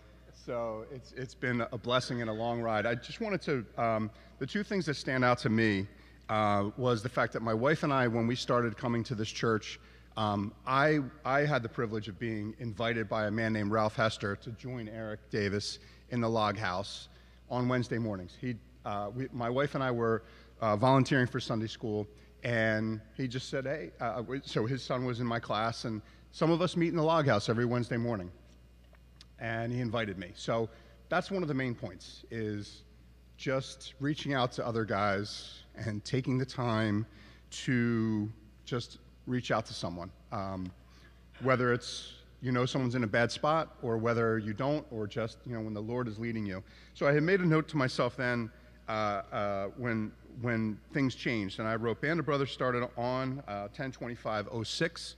so 0.46 0.86
it's, 0.92 1.14
it's 1.14 1.36
been 1.36 1.62
a 1.72 1.78
blessing 1.78 2.22
and 2.22 2.30
a 2.30 2.34
long 2.34 2.62
ride. 2.62 2.86
I 2.86 2.96
just 2.96 3.22
wanted 3.22 3.42
to, 3.44 3.66
um, 3.82 4.12
the 4.40 4.48
two 4.48 4.64
things 4.64 4.86
that 4.88 4.96
stand 4.96 5.24
out 5.24 5.38
to 5.38 5.50
me 5.50 5.88
uh, 6.30 6.72
was 6.78 7.04
the 7.04 7.10
fact 7.10 7.32
that 7.34 7.42
my 7.42 7.54
wife 7.54 7.84
and 7.84 7.94
I, 7.94 8.08
when 8.08 8.26
we 8.26 8.36
started 8.36 8.76
coming 8.76 9.04
to 9.04 9.16
this 9.16 9.30
church, 9.30 9.80
um, 10.18 10.54
I, 10.66 11.00
I 11.24 11.42
had 11.42 11.64
the 11.64 11.70
privilege 11.70 12.08
of 12.08 12.20
being 12.20 12.54
invited 12.60 13.08
by 13.08 13.28
a 13.28 13.32
man 13.32 13.54
named 13.54 13.72
Ralph 13.72 13.96
Hester 13.96 14.36
to 14.38 14.52
join 14.52 14.90
Eric 14.90 15.30
Davis 15.30 15.80
in 16.10 16.20
the 16.20 16.30
log 16.30 16.58
house 16.58 17.08
on 17.50 17.68
Wednesday 17.70 17.98
mornings. 17.98 18.36
He, 18.40 18.56
uh, 18.86 19.10
we, 19.16 19.28
my 19.32 19.50
wife 19.50 19.76
and 19.76 19.84
I 19.84 19.92
were 19.92 20.24
uh, 20.60 20.76
volunteering 20.76 21.28
for 21.28 21.40
Sunday 21.40 21.68
school, 21.68 22.08
and 22.44 23.00
he 23.16 23.28
just 23.28 23.50
said, 23.50 23.66
Hey, 23.66 23.92
uh, 24.02 24.22
so 24.44 24.66
his 24.66 24.84
son 24.84 25.06
was 25.06 25.20
in 25.20 25.26
my 25.26 25.40
class, 25.40 25.86
and 25.86 26.02
some 26.32 26.52
of 26.52 26.62
us 26.62 26.76
meet 26.76 26.90
in 26.90 26.98
the 26.98 27.04
log 27.04 27.28
house 27.28 27.48
every 27.50 27.66
Wednesday 27.66 27.98
morning. 27.98 28.32
And 29.40 29.72
he 29.72 29.80
invited 29.80 30.18
me. 30.18 30.32
So 30.36 30.70
that's 31.10 31.32
one 31.32 31.42
of 31.42 31.48
the 31.48 31.54
main 31.54 31.74
points 31.74 32.24
is 32.30 32.84
just 33.38 33.96
reaching 34.00 34.34
out 34.34 34.52
to 34.54 34.66
other 34.66 34.86
guys 34.86 35.64
and 35.76 36.04
taking 36.06 36.38
the 36.38 36.46
time 36.46 37.06
to 37.50 38.32
just 38.66 39.00
reach 39.28 39.52
out 39.52 39.66
to 39.68 39.74
someone. 39.74 40.12
Um, 40.32 40.72
whether 41.42 41.74
it's 41.74 42.14
you 42.42 42.52
know 42.52 42.66
someone's 42.66 42.96
in 42.96 43.04
a 43.04 43.08
bad 43.08 43.32
spot 43.32 43.76
or 43.82 43.98
whether 43.98 44.38
you 44.38 44.54
don't 44.54 44.86
or 44.92 45.08
just 45.08 45.38
you 45.46 45.54
know 45.54 45.62
when 45.62 45.74
the 45.74 45.82
lord 45.82 46.08
is 46.08 46.20
leading 46.20 46.46
you. 46.46 46.64
So 46.94 47.08
i 47.08 47.14
had 47.14 47.24
made 47.24 47.40
a 47.42 47.46
note 47.46 47.68
to 47.70 47.78
myself 47.78 48.16
then 48.16 48.50
uh, 48.88 48.92
uh, 48.92 49.66
when 49.78 50.12
when 50.42 50.80
things 50.94 51.16
changed. 51.16 51.60
And 51.60 51.68
i 51.68 51.76
wrote 51.76 52.02
band 52.02 52.20
of 52.20 52.26
brothers 52.26 52.52
started 52.52 52.88
on 52.98 53.44
uh, 53.48 53.68
102506 53.70 55.16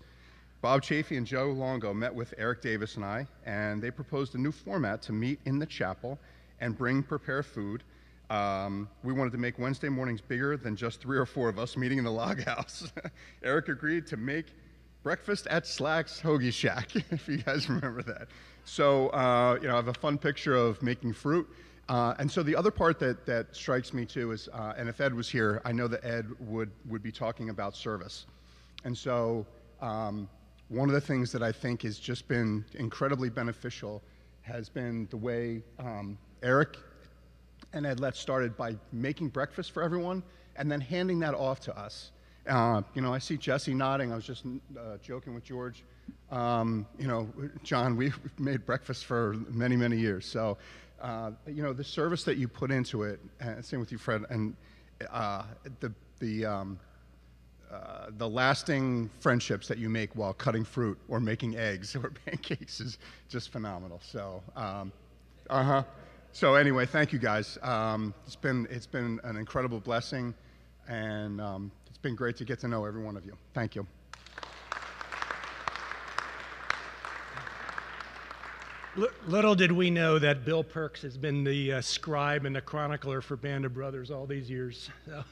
bob 0.62 0.82
chafee 0.82 1.18
and 1.18 1.28
joe 1.28 1.52
longo 1.52 1.94
met 1.94 2.14
with 2.14 2.34
eric 2.38 2.62
davis 2.62 2.96
and 2.96 3.04
i 3.04 3.28
and 3.46 3.82
they 3.82 3.92
proposed 3.92 4.34
a 4.36 4.38
new 4.38 4.52
format 4.52 5.02
to 5.02 5.12
meet 5.12 5.38
in 5.44 5.60
the 5.60 5.66
chapel 5.66 6.18
and 6.62 6.78
bring 6.78 7.04
prepared 7.04 7.46
food 7.46 7.84
um, 8.30 8.90
we 9.04 9.14
wanted 9.14 9.32
to 9.32 9.38
make 9.38 9.60
Wednesday 9.60 9.90
mornings 9.90 10.22
bigger 10.22 10.58
than 10.58 10.76
just 10.76 11.02
three 11.02 11.18
or 11.18 11.26
four 11.26 11.50
of 11.50 11.60
us 11.60 11.78
meeting 11.78 11.98
in 11.98 12.04
the 12.04 12.12
log 12.12 12.42
house. 12.44 12.92
Eric 13.44 13.70
agreed 13.70 14.08
to 14.08 14.18
make 14.18 14.48
breakfast 15.04 15.48
at 15.48 15.68
Slacks 15.68 16.22
Hoagie 16.22 16.54
Shack, 16.54 16.96
if 17.12 17.28
you 17.28 17.38
guys 17.38 17.70
remember 17.70 18.02
that. 18.04 18.28
So, 18.66 19.10
uh, 19.10 19.60
you 19.62 19.68
know, 19.68 19.74
I 19.74 19.78
have 19.78 19.90
a 19.90 19.94
fun 19.94 20.18
picture 20.18 20.56
of 20.56 20.82
making 20.82 21.14
fruit. 21.14 21.48
Uh, 21.90 22.14
and 22.18 22.32
so 22.32 22.42
the 22.42 22.56
other 22.56 22.72
part 22.72 22.98
that, 23.00 23.26
that 23.26 23.54
strikes 23.54 23.94
me 23.94 24.06
too 24.06 24.32
is, 24.32 24.48
uh, 24.54 24.74
and 24.78 24.88
if 24.88 25.02
Ed 25.02 25.14
was 25.14 25.30
here, 25.30 25.62
I 25.66 25.74
know 25.74 25.88
that 25.90 26.04
Ed 26.06 26.28
would, 26.40 26.72
would 26.88 27.04
be 27.04 27.12
talking 27.12 27.50
about 27.50 27.76
service. 27.76 28.26
And 28.86 28.98
so 28.98 29.46
um, 29.82 30.30
one 30.70 30.88
of 30.88 30.96
the 30.96 31.02
things 31.02 31.32
that 31.34 31.44
I 31.44 31.52
think 31.52 31.82
has 31.82 32.00
just 32.00 32.28
been 32.30 32.64
incredibly 32.76 33.30
beneficial 33.30 34.02
has 34.42 34.70
been 34.70 35.08
the 35.10 35.18
way 35.18 35.62
um, 35.78 36.18
Eric 36.42 36.78
and 37.74 37.86
Ed 37.86 38.00
Letts 38.00 38.20
started 38.20 38.56
by 38.56 38.76
making 38.92 39.30
breakfast 39.30 39.72
for 39.72 39.84
everyone 39.84 40.24
and 40.56 40.72
then 40.72 40.80
handing 40.80 41.20
that 41.20 41.34
off 41.34 41.60
to 41.62 41.78
us. 41.78 42.12
Uh, 42.48 42.82
you 42.94 43.02
know, 43.02 43.14
I 43.14 43.20
see 43.20 43.38
Jesse 43.38 43.74
nodding. 43.74 44.12
I 44.12 44.16
was 44.16 44.26
just 44.26 44.46
uh, 44.46 44.98
joking 45.02 45.34
with 45.34 45.44
George. 45.44 45.84
Um, 46.32 46.86
you 47.00 47.08
know, 47.08 47.28
John, 47.64 47.96
we've 47.96 48.20
made 48.40 48.66
breakfast 48.66 49.06
for 49.06 49.34
many, 49.50 49.76
many 49.76 49.98
years. 49.98 50.26
So, 50.26 50.58
uh, 51.02 51.32
you 51.48 51.64
know, 51.64 51.74
the 51.74 51.84
service 51.84 52.24
that 52.24 52.38
you 52.38 52.48
put 52.48 52.72
into 52.72 53.04
it, 53.04 53.20
and 53.40 53.64
same 53.64 53.80
with 53.80 53.92
you, 53.92 53.98
Fred, 53.98 54.24
and 54.30 54.56
uh, 55.10 55.44
the, 55.80 55.94
the, 56.20 56.46
um, 56.46 56.80
uh, 57.72 58.08
the 58.18 58.28
lasting 58.28 59.10
friendships 59.20 59.68
that 59.68 59.78
you 59.78 59.90
make 59.90 60.16
while 60.16 60.34
cutting 60.34 60.64
fruit 60.64 61.00
or 61.08 61.20
making 61.20 61.58
eggs 61.58 61.96
or 61.96 62.12
pancakes 62.26 62.80
is 62.82 62.98
just 63.30 63.52
phenomenal. 63.52 64.00
So, 64.04 64.44
um, 64.56 64.92
uh 65.50 65.64
huh. 65.64 65.84
So 66.36 66.56
anyway, 66.56 66.88
thank 66.88 67.14
you 67.14 67.20
guys. 67.20 67.60
Um, 67.62 68.12
it's 68.26 68.36
been 68.36 68.68
it's 68.72 68.88
been 68.88 69.20
an 69.24 69.38
incredible 69.38 69.80
blessing, 69.80 70.34
and 70.88 71.40
um, 71.40 71.72
it's 71.86 72.00
been 72.00 72.16
great 72.16 72.36
to 72.38 72.44
get 72.44 72.60
to 72.62 72.68
know 72.68 72.86
every 72.86 73.04
one 73.04 73.16
of 73.16 73.24
you. 73.24 73.38
Thank 73.54 73.76
you. 73.76 73.86
Little 79.28 79.54
did 79.54 79.72
we 79.72 79.92
know 79.92 80.18
that 80.18 80.44
Bill 80.44 80.64
Perks 80.64 81.04
has 81.04 81.18
been 81.18 81.44
the 81.44 81.74
uh, 81.74 81.82
scribe 81.82 82.46
and 82.46 82.56
the 82.56 82.62
chronicler 82.62 83.22
for 83.22 83.36
Band 83.36 83.64
of 83.66 83.76
Brothers 83.76 84.10
all 84.10 84.26
these 84.26 84.50
years. 84.50 84.90
So, 85.06 85.24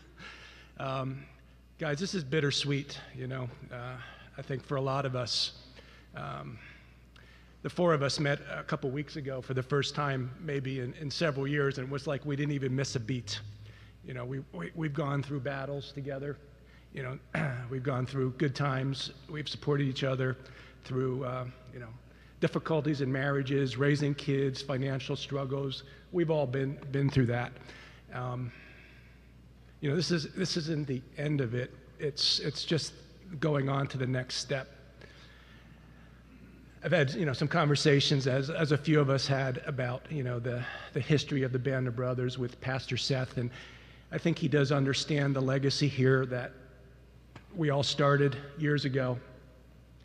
um, 0.77 1.25
guys, 1.79 1.99
this 1.99 2.13
is 2.13 2.23
bittersweet, 2.23 2.99
you 3.15 3.25
know. 3.25 3.49
Uh, 3.73 3.95
I 4.37 4.41
think 4.43 4.63
for 4.63 4.75
a 4.75 4.81
lot 4.81 5.07
of 5.07 5.15
us, 5.15 5.53
um, 6.15 6.59
the 7.63 7.69
four 7.69 7.93
of 7.93 8.01
us 8.01 8.19
met 8.19 8.39
a 8.55 8.63
couple 8.63 8.89
weeks 8.89 9.17
ago 9.17 9.41
for 9.41 9.53
the 9.53 9.61
first 9.61 9.93
time, 9.93 10.31
maybe 10.39 10.79
in, 10.79 10.93
in 10.95 11.11
several 11.11 11.47
years, 11.47 11.77
and 11.77 11.87
it 11.87 11.91
was 11.91 12.07
like 12.07 12.25
we 12.25 12.35
didn't 12.35 12.53
even 12.53 12.75
miss 12.75 12.95
a 12.95 12.99
beat. 12.99 13.39
You 14.03 14.15
know, 14.15 14.25
we, 14.25 14.39
we, 14.51 14.71
we've 14.75 14.93
gone 14.93 15.21
through 15.21 15.41
battles 15.41 15.91
together. 15.91 16.37
You 16.93 17.03
know, 17.03 17.51
we've 17.69 17.83
gone 17.83 18.05
through 18.07 18.31
good 18.31 18.55
times. 18.55 19.11
We've 19.29 19.47
supported 19.47 19.83
each 19.83 20.03
other 20.03 20.37
through, 20.83 21.23
uh, 21.23 21.45
you 21.71 21.79
know, 21.79 21.89
difficulties 22.39 23.01
in 23.01 23.11
marriages, 23.11 23.77
raising 23.77 24.15
kids, 24.15 24.61
financial 24.63 25.15
struggles. 25.15 25.83
We've 26.11 26.31
all 26.31 26.47
been, 26.47 26.79
been 26.91 27.09
through 27.09 27.27
that. 27.27 27.51
Um, 28.11 28.51
you 29.81 29.89
know, 29.89 29.95
this, 29.95 30.09
is, 30.09 30.33
this 30.33 30.57
isn't 30.57 30.87
the 30.87 31.01
end 31.17 31.41
of 31.41 31.53
it. 31.53 31.71
It's, 31.99 32.39
it's 32.39 32.65
just 32.65 32.93
going 33.39 33.69
on 33.69 33.85
to 33.87 33.99
the 33.99 34.07
next 34.07 34.37
step. 34.37 34.67
I've 36.83 36.91
had 36.91 37.13
you 37.13 37.25
know 37.27 37.33
some 37.33 37.47
conversations 37.47 38.25
as 38.25 38.49
as 38.49 38.71
a 38.71 38.77
few 38.77 38.99
of 38.99 39.11
us 39.11 39.27
had 39.27 39.61
about 39.67 40.03
you 40.09 40.23
know 40.23 40.39
the 40.39 40.63
the 40.93 40.99
history 40.99 41.43
of 41.43 41.51
the 41.51 41.59
Band 41.59 41.87
of 41.87 41.95
Brothers 41.95 42.39
with 42.39 42.59
Pastor 42.59 42.97
Seth, 42.97 43.37
and 43.37 43.51
I 44.11 44.17
think 44.17 44.39
he 44.39 44.47
does 44.47 44.71
understand 44.71 45.35
the 45.35 45.41
legacy 45.41 45.87
here 45.87 46.25
that 46.27 46.53
we 47.55 47.69
all 47.69 47.83
started 47.83 48.35
years 48.57 48.85
ago. 48.85 49.19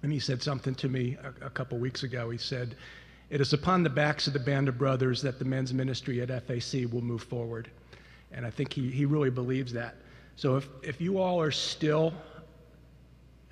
And 0.03 0.13
he 0.13 0.19
said 0.19 0.43
something 0.43 0.75
to 0.77 0.89
me 0.89 1.17
a, 1.23 1.47
a 1.47 1.51
couple 1.51 1.79
weeks 1.79 2.03
ago. 2.03 2.29
He 2.29 2.37
said, 2.37 2.77
"It 3.31 3.41
is 3.41 3.55
upon 3.55 3.83
the 3.83 3.91
backs 3.91 4.27
of 4.27 4.35
the 4.35 4.39
Band 4.39 4.69
of 4.69 4.77
Brothers 4.77 5.23
that 5.23 5.39
the 5.39 5.47
men's 5.47 5.73
ministry 5.73 6.21
at 6.21 6.29
FAC 6.29 6.93
will 6.93 7.01
move 7.01 7.23
forward," 7.23 7.71
and 8.33 8.45
I 8.45 8.51
think 8.51 8.75
he 8.75 8.91
he 8.91 9.07
really 9.07 9.31
believes 9.31 9.73
that. 9.73 9.97
So 10.37 10.57
if 10.57 10.69
if 10.83 11.01
you 11.01 11.21
all 11.21 11.41
are 11.41 11.51
still 11.51 12.13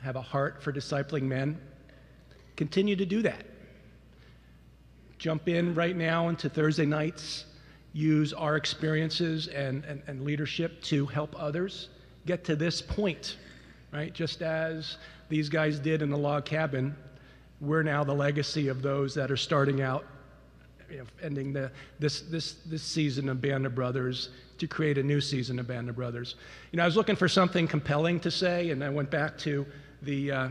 have 0.02 0.16
a 0.16 0.22
heart 0.22 0.62
for 0.62 0.74
discipling 0.74 1.22
men 1.22 1.58
continue 2.56 2.96
to 2.96 3.06
do 3.06 3.22
that. 3.22 3.44
Jump 5.18 5.48
in 5.48 5.74
right 5.74 5.96
now 5.96 6.28
into 6.28 6.48
Thursday 6.48 6.86
nights. 6.86 7.46
Use 7.92 8.32
our 8.32 8.56
experiences 8.56 9.46
and, 9.48 9.84
and, 9.84 10.02
and 10.06 10.22
leadership 10.22 10.82
to 10.82 11.06
help 11.06 11.34
others 11.38 11.88
get 12.26 12.44
to 12.44 12.56
this 12.56 12.82
point, 12.82 13.36
right? 13.92 14.12
Just 14.12 14.42
as 14.42 14.98
these 15.28 15.48
guys 15.48 15.78
did 15.78 16.02
in 16.02 16.10
the 16.10 16.18
log 16.18 16.44
cabin, 16.44 16.94
we're 17.60 17.82
now 17.82 18.04
the 18.04 18.14
legacy 18.14 18.68
of 18.68 18.82
those 18.82 19.14
that 19.14 19.30
are 19.30 19.36
starting 19.36 19.80
out, 19.80 20.04
you 20.90 20.98
know, 20.98 21.04
ending 21.22 21.52
the, 21.52 21.70
this, 21.98 22.22
this, 22.22 22.54
this 22.66 22.82
season 22.82 23.28
of 23.28 23.40
Band 23.40 23.64
of 23.64 23.74
Brothers 23.74 24.30
to 24.58 24.66
create 24.66 24.98
a 24.98 25.02
new 25.02 25.20
season 25.20 25.58
of 25.58 25.66
Band 25.66 25.88
of 25.88 25.96
Brothers. 25.96 26.34
You 26.72 26.76
know, 26.76 26.82
I 26.82 26.86
was 26.86 26.96
looking 26.96 27.16
for 27.16 27.28
something 27.28 27.66
compelling 27.66 28.20
to 28.20 28.30
say, 28.30 28.70
and 28.70 28.82
I 28.82 28.90
went 28.90 29.10
back 29.10 29.38
to 29.38 29.64
the, 30.02 30.30
uh, 30.30 30.48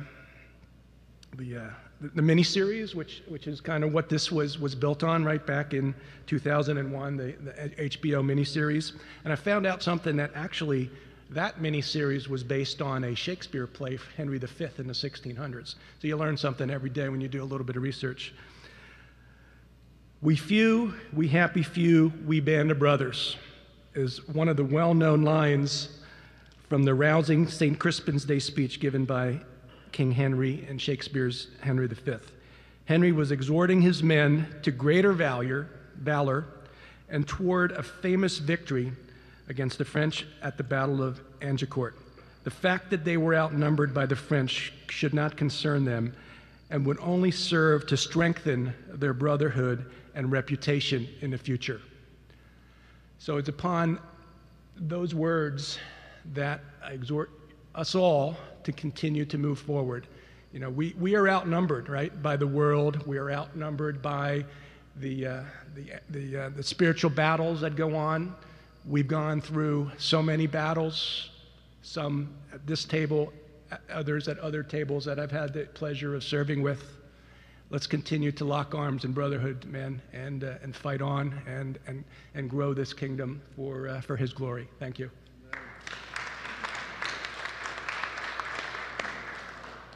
the, 1.37 1.57
uh, 1.57 1.69
the, 2.09 2.21
miniseries, 2.21 2.93
which, 2.95 3.23
which 3.27 3.47
is 3.47 3.61
kind 3.61 3.83
of 3.83 3.93
what 3.93 4.09
this 4.09 4.31
was, 4.31 4.59
was 4.59 4.75
built 4.75 5.03
on 5.03 5.23
right 5.23 5.45
back 5.45 5.73
in 5.73 5.93
2001, 6.27 7.17
the, 7.17 7.23
the 7.23 7.51
HBO 7.89 8.23
miniseries. 8.23 8.93
And 9.23 9.31
I 9.31 9.35
found 9.35 9.65
out 9.65 9.81
something 9.81 10.15
that 10.17 10.31
actually 10.35 10.89
that 11.29 11.59
miniseries 11.59 12.27
was 12.27 12.43
based 12.43 12.81
on 12.81 13.05
a 13.05 13.15
Shakespeare 13.15 13.65
play, 13.65 13.97
Henry 14.17 14.37
V, 14.37 14.67
in 14.77 14.85
the 14.85 14.93
1600s. 14.93 15.75
So 15.99 16.07
you 16.07 16.15
learn 16.15 16.37
something 16.37 16.69
every 16.69 16.91
day 16.91 17.09
when 17.09 17.21
you 17.21 17.27
do 17.27 17.41
a 17.41 17.45
little 17.45 17.65
bit 17.65 17.75
of 17.75 17.81
research. 17.81 18.33
We 20.21 20.35
few, 20.35 20.93
we 21.11 21.27
happy 21.27 21.63
few, 21.63 22.13
we 22.25 22.39
band 22.39 22.69
of 22.69 22.77
brothers 22.77 23.35
is 23.95 24.27
one 24.27 24.47
of 24.47 24.57
the 24.57 24.63
well 24.63 24.93
known 24.93 25.23
lines 25.23 25.89
from 26.69 26.83
the 26.83 26.93
rousing 26.93 27.47
St. 27.47 27.77
Crispin's 27.77 28.25
Day 28.25 28.39
speech 28.39 28.79
given 28.79 29.05
by 29.05 29.39
King 29.93 30.11
Henry 30.11 30.65
and 30.67 30.81
Shakespeare's 30.81 31.47
Henry 31.61 31.87
V. 31.87 32.15
Henry 32.85 33.11
was 33.11 33.31
exhorting 33.31 33.81
his 33.81 34.03
men 34.03 34.47
to 34.63 34.71
greater 34.71 35.13
valor, 35.13 35.69
valor 35.95 36.45
and 37.09 37.27
toward 37.27 37.71
a 37.71 37.83
famous 37.83 38.39
victory 38.39 38.91
against 39.47 39.77
the 39.77 39.85
French 39.85 40.25
at 40.41 40.57
the 40.57 40.63
Battle 40.63 41.01
of 41.01 41.21
Agincourt. 41.41 41.95
The 42.43 42.51
fact 42.51 42.89
that 42.89 43.05
they 43.05 43.17
were 43.17 43.35
outnumbered 43.35 43.93
by 43.93 44.05
the 44.05 44.15
French 44.15 44.73
should 44.89 45.13
not 45.13 45.37
concern 45.37 45.85
them 45.85 46.13
and 46.71 46.85
would 46.85 46.99
only 46.99 47.31
serve 47.31 47.85
to 47.87 47.95
strengthen 47.95 48.73
their 48.89 49.13
brotherhood 49.13 49.91
and 50.15 50.31
reputation 50.31 51.07
in 51.21 51.29
the 51.29 51.37
future. 51.37 51.81
So 53.19 53.37
it's 53.37 53.49
upon 53.49 53.99
those 54.75 55.13
words 55.13 55.77
that 56.33 56.61
I 56.83 56.93
exhort 56.93 57.29
us 57.75 57.95
all 57.95 58.35
to 58.63 58.71
continue 58.71 59.25
to 59.25 59.37
move 59.37 59.59
forward. 59.59 60.07
You 60.51 60.59
know, 60.59 60.69
we, 60.69 60.95
we 60.99 61.15
are 61.15 61.27
outnumbered, 61.27 61.89
right, 61.89 62.21
by 62.21 62.37
the 62.37 62.47
world. 62.47 63.05
We 63.07 63.17
are 63.17 63.31
outnumbered 63.31 64.01
by 64.01 64.45
the, 64.97 65.25
uh, 65.25 65.43
the, 65.75 65.93
the, 66.09 66.37
uh, 66.37 66.49
the 66.49 66.63
spiritual 66.63 67.09
battles 67.09 67.61
that 67.61 67.75
go 67.75 67.95
on. 67.95 68.35
We've 68.85 69.07
gone 69.07 69.41
through 69.41 69.91
so 69.97 70.21
many 70.21 70.45
battles, 70.45 71.31
some 71.81 72.33
at 72.53 72.65
this 72.67 72.85
table, 72.85 73.33
others 73.89 74.27
at 74.27 74.37
other 74.39 74.61
tables 74.61 75.05
that 75.05 75.19
I've 75.19 75.31
had 75.31 75.53
the 75.53 75.65
pleasure 75.73 76.15
of 76.15 76.23
serving 76.23 76.61
with. 76.61 76.83
Let's 77.69 77.87
continue 77.87 78.31
to 78.33 78.45
lock 78.45 78.75
arms 78.75 79.03
in 79.03 79.13
brotherhood, 79.13 79.65
men, 79.65 79.99
and, 80.11 80.43
uh, 80.43 80.55
and 80.61 80.75
fight 80.75 81.01
on 81.01 81.41
and, 81.47 81.79
and, 81.87 82.03
and 82.35 82.47
grow 82.47 82.75
this 82.75 82.93
kingdom 82.93 83.41
for, 83.55 83.87
uh, 83.87 84.01
for 84.01 84.15
His 84.15 84.31
glory. 84.33 84.67
Thank 84.79 84.99
you. 84.99 85.09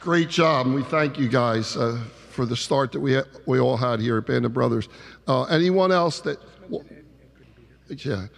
Great 0.08 0.30
job, 0.30 0.64
and 0.64 0.74
we 0.74 0.82
thank 0.84 1.18
you 1.18 1.28
guys 1.28 1.76
uh, 1.76 2.02
for 2.30 2.46
the 2.46 2.56
start 2.56 2.92
that 2.92 3.00
we 3.00 3.16
ha- 3.16 3.26
we 3.44 3.60
all 3.60 3.76
had 3.76 4.00
here 4.00 4.16
at 4.16 4.24
Band 4.24 4.46
of 4.46 4.54
Brothers. 4.54 4.88
Uh, 5.26 5.42
anyone 5.42 5.92
else 5.92 6.20
that? 6.20 6.38
Yeah, 7.90 8.28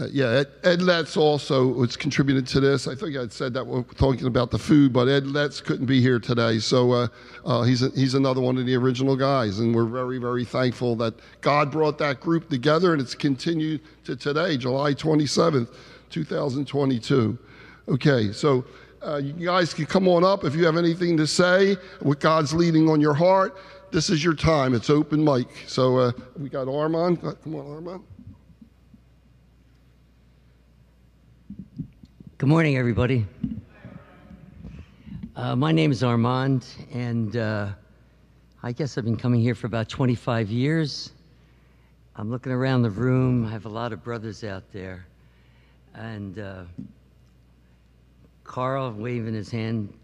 uh, 0.00 0.08
yeah. 0.10 0.26
Ed, 0.26 0.48
Ed 0.64 0.82
Letts 0.82 1.16
also 1.16 1.68
was 1.68 1.96
contributed 1.96 2.48
to 2.48 2.58
this. 2.58 2.88
I 2.88 2.96
think 2.96 3.16
I'd 3.16 3.32
said 3.32 3.54
that 3.54 3.64
we're 3.64 3.84
talking 3.84 4.26
about 4.26 4.50
the 4.50 4.58
food, 4.58 4.92
but 4.92 5.06
Ed 5.06 5.28
Letts 5.28 5.60
couldn't 5.60 5.86
be 5.86 6.00
here 6.00 6.18
today, 6.18 6.58
so 6.58 6.90
uh, 6.90 7.06
uh, 7.44 7.62
he's 7.62 7.84
a, 7.84 7.90
he's 7.90 8.14
another 8.14 8.40
one 8.40 8.58
of 8.58 8.66
the 8.66 8.74
original 8.74 9.14
guys, 9.14 9.60
and 9.60 9.72
we're 9.72 9.84
very 9.84 10.18
very 10.18 10.44
thankful 10.44 10.96
that 10.96 11.14
God 11.42 11.70
brought 11.70 11.96
that 11.98 12.18
group 12.18 12.48
together, 12.50 12.92
and 12.92 13.00
it's 13.00 13.14
continued 13.14 13.82
to 14.02 14.16
today, 14.16 14.56
July 14.56 14.94
27th, 14.94 15.72
2022. 16.10 17.38
Okay, 17.86 18.32
so. 18.32 18.64
Uh, 19.02 19.16
you 19.16 19.32
guys 19.32 19.72
can 19.72 19.86
come 19.86 20.06
on 20.06 20.22
up 20.24 20.44
if 20.44 20.54
you 20.54 20.66
have 20.66 20.76
anything 20.76 21.16
to 21.16 21.26
say, 21.26 21.76
what 22.00 22.20
God's 22.20 22.52
leading 22.52 22.86
on 22.88 23.00
your 23.00 23.14
heart. 23.14 23.56
This 23.90 24.10
is 24.10 24.22
your 24.22 24.34
time. 24.34 24.74
It's 24.74 24.90
open 24.90 25.24
mic. 25.24 25.48
So 25.66 25.96
uh, 25.96 26.12
we 26.38 26.50
got 26.50 26.68
Armand. 26.68 27.18
Uh, 27.24 27.32
Come 27.42 27.54
on, 27.54 27.66
Armand. 27.66 28.02
Good 32.36 32.48
morning, 32.48 32.76
everybody. 32.76 33.26
Uh, 35.34 35.56
my 35.56 35.72
name 35.72 35.92
is 35.92 36.02
Armand, 36.02 36.66
and 36.92 37.36
uh, 37.38 37.68
I 38.62 38.72
guess 38.72 38.98
I've 38.98 39.04
been 39.04 39.16
coming 39.16 39.40
here 39.40 39.54
for 39.54 39.66
about 39.66 39.88
25 39.88 40.50
years. 40.50 41.12
I'm 42.16 42.30
looking 42.30 42.52
around 42.52 42.82
the 42.82 42.90
room. 42.90 43.46
I 43.46 43.50
have 43.50 43.64
a 43.64 43.70
lot 43.70 43.94
of 43.94 44.04
brothers 44.04 44.44
out 44.44 44.70
there. 44.72 45.06
And 45.94 46.38
uh, 46.38 46.64
Carl 48.50 48.90
waving 48.90 49.32
his 49.32 49.48
hand. 49.48 49.94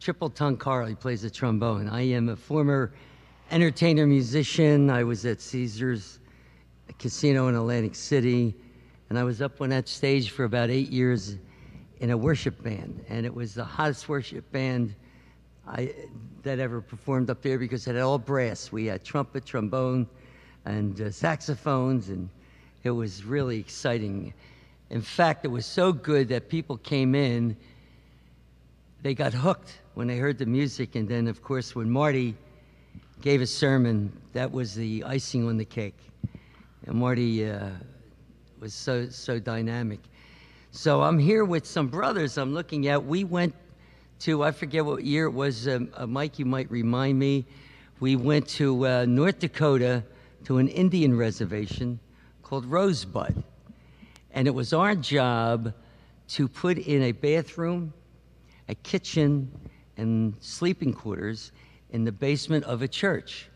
Triple 0.00 0.30
tongue 0.30 0.56
Carl, 0.56 0.86
he 0.86 0.94
plays 0.94 1.20
the 1.20 1.28
trombone. 1.28 1.90
I 1.90 2.00
am 2.00 2.30
a 2.30 2.36
former 2.36 2.94
entertainer 3.50 4.06
musician. 4.06 4.88
I 4.88 5.04
was 5.04 5.26
at 5.26 5.42
Caesars 5.42 6.20
Casino 6.98 7.48
in 7.48 7.54
Atlantic 7.54 7.94
City, 7.94 8.54
and 9.10 9.18
I 9.18 9.24
was 9.24 9.42
up 9.42 9.60
on 9.60 9.68
that 9.68 9.88
stage 9.88 10.30
for 10.30 10.44
about 10.44 10.70
eight 10.70 10.88
years 10.88 11.36
in 12.00 12.12
a 12.12 12.16
worship 12.16 12.62
band, 12.62 13.04
and 13.10 13.26
it 13.26 13.34
was 13.34 13.52
the 13.52 13.64
hottest 13.64 14.08
worship 14.08 14.50
band 14.52 14.94
I, 15.68 15.92
that 16.44 16.58
ever 16.58 16.80
performed 16.80 17.28
up 17.28 17.42
there 17.42 17.58
because 17.58 17.86
it 17.86 17.94
had 17.94 18.00
all 18.00 18.18
brass. 18.18 18.72
We 18.72 18.86
had 18.86 19.04
trumpet, 19.04 19.44
trombone, 19.44 20.06
and 20.64 20.98
uh, 20.98 21.10
saxophones, 21.10 22.08
and 22.08 22.30
it 22.84 22.90
was 22.90 23.22
really 23.24 23.60
exciting. 23.60 24.32
In 24.90 25.02
fact, 25.02 25.44
it 25.44 25.48
was 25.48 25.66
so 25.66 25.92
good 25.92 26.28
that 26.28 26.48
people 26.48 26.76
came 26.76 27.14
in, 27.14 27.56
they 29.02 29.14
got 29.14 29.34
hooked 29.34 29.80
when 29.94 30.06
they 30.06 30.16
heard 30.16 30.38
the 30.38 30.46
music, 30.46 30.94
and 30.94 31.08
then, 31.08 31.26
of 31.26 31.42
course, 31.42 31.74
when 31.74 31.90
Marty 31.90 32.34
gave 33.20 33.40
a 33.40 33.46
sermon, 33.46 34.12
that 34.32 34.50
was 34.50 34.74
the 34.74 35.02
icing 35.04 35.48
on 35.48 35.56
the 35.56 35.64
cake. 35.64 35.98
And 36.86 36.96
Marty 36.96 37.48
uh, 37.48 37.70
was 38.60 38.74
so 38.74 39.08
so 39.08 39.38
dynamic. 39.38 40.00
So 40.70 41.02
I'm 41.02 41.18
here 41.18 41.44
with 41.44 41.66
some 41.66 41.88
brothers 41.88 42.36
I'm 42.36 42.52
looking 42.52 42.86
at. 42.88 43.04
We 43.04 43.24
went 43.24 43.54
to, 44.20 44.44
I 44.44 44.50
forget 44.50 44.84
what 44.84 45.04
year 45.04 45.26
it 45.26 45.32
was, 45.32 45.66
um, 45.66 45.88
uh, 45.94 46.06
Mike, 46.06 46.38
you 46.38 46.44
might 46.44 46.70
remind 46.70 47.18
me. 47.18 47.46
We 47.98 48.14
went 48.14 48.46
to 48.48 48.86
uh, 48.86 49.04
North 49.06 49.38
Dakota 49.38 50.04
to 50.44 50.58
an 50.58 50.68
Indian 50.68 51.16
reservation 51.16 51.98
called 52.42 52.66
Rosebud. 52.66 53.42
And 54.36 54.46
it 54.46 54.54
was 54.54 54.74
our 54.74 54.94
job 54.94 55.72
to 56.28 56.46
put 56.46 56.76
in 56.76 57.04
a 57.04 57.12
bathroom, 57.12 57.94
a 58.68 58.74
kitchen, 58.74 59.50
and 59.96 60.34
sleeping 60.40 60.92
quarters 60.92 61.52
in 61.90 62.04
the 62.04 62.12
basement 62.12 62.62
of 62.64 62.82
a 62.82 62.88
church. 62.88 63.48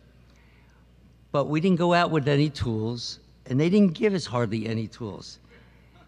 But 1.32 1.48
we 1.48 1.60
didn't 1.60 1.76
go 1.76 1.92
out 1.92 2.10
with 2.10 2.26
any 2.26 2.48
tools, 2.48 3.20
and 3.44 3.60
they 3.60 3.68
didn't 3.68 3.92
give 3.92 4.14
us 4.14 4.24
hardly 4.24 4.66
any 4.66 4.86
tools. 4.86 5.38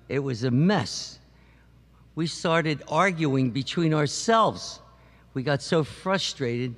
It 0.08 0.20
was 0.20 0.44
a 0.44 0.50
mess. 0.50 1.18
We 2.14 2.26
started 2.26 2.82
arguing 2.88 3.50
between 3.50 3.92
ourselves. 3.92 4.80
We 5.34 5.42
got 5.42 5.60
so 5.60 5.84
frustrated. 5.84 6.74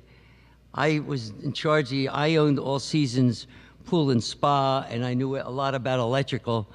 I 0.73 0.99
was 0.99 1.29
in 1.43 1.53
charge, 1.53 1.93
of, 1.93 2.09
I 2.11 2.35
owned 2.35 2.59
All 2.59 2.79
Seasons 2.79 3.47
Pool 3.85 4.11
and 4.11 4.21
Spa, 4.21 4.85
and 4.89 5.05
I 5.05 5.13
knew 5.13 5.37
a 5.37 5.49
lot 5.49 5.75
about 5.75 5.99
electrical. 5.99 6.67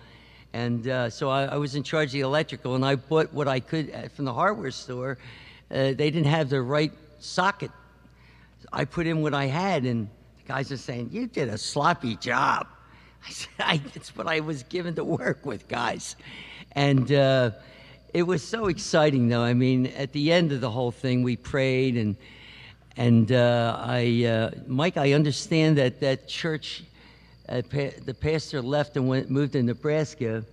And 0.53 0.89
uh, 0.89 1.11
so 1.11 1.31
I, 1.31 1.45
I 1.45 1.57
was 1.57 1.75
in 1.75 1.83
charge 1.83 2.09
of 2.09 2.13
the 2.13 2.21
electrical, 2.21 2.75
and 2.75 2.85
I 2.85 2.97
bought 2.97 3.33
what 3.33 3.47
I 3.49 3.61
could 3.61 3.95
uh, 3.95 4.09
from 4.09 4.25
the 4.25 4.33
hardware 4.33 4.71
store. 4.71 5.19
Uh, 5.71 5.93
they 5.93 6.11
didn't 6.11 6.25
have 6.25 6.51
the 6.51 6.61
right 6.61 6.93
socket. 7.21 7.71
I 8.73 8.85
put 8.85 9.07
in 9.07 9.23
what 9.23 9.35
I 9.35 9.47
had, 9.47 9.85
and 9.85 10.09
the 10.39 10.49
guys 10.53 10.73
are 10.73 10.77
saying, 10.77 11.11
You 11.13 11.27
did 11.27 11.49
a 11.49 11.59
sloppy 11.59 12.17
job. 12.17 12.67
I 13.27 13.31
said, 13.31 13.51
I, 13.61 13.81
It's 13.95 14.17
what 14.17 14.27
I 14.27 14.41
was 14.41 14.65
given 14.65 14.95
to 14.97 15.05
work 15.05 15.47
with, 15.47 15.69
guys. 15.69 16.17
And 16.73 17.13
uh, 17.13 17.53
it 18.13 18.25
was 18.25 18.47
so 18.47 18.67
exciting, 18.67 19.29
though. 19.29 19.43
I 19.43 19.55
mean, 19.55 19.87
at 19.87 20.13
the 20.13 20.33
end 20.33 20.53
of 20.53 20.61
the 20.61 20.71
whole 20.71 20.91
thing, 20.91 21.23
we 21.23 21.37
prayed, 21.37 21.97
and 21.97 22.17
and 22.97 23.31
uh, 23.31 23.79
I, 23.81 24.25
uh, 24.25 24.51
Mike, 24.67 24.97
I 24.97 25.13
understand 25.13 25.79
that 25.79 26.01
that 26.01 26.29
church, 26.29 26.83
uh, 27.51 27.63
pa- 27.63 27.97
the 28.05 28.15
pastor 28.15 28.63
left 28.63 28.97
and 28.97 29.09
went 29.09 29.31
moved 29.31 29.53
to 29.53 29.63
Nebraska, 29.63 30.45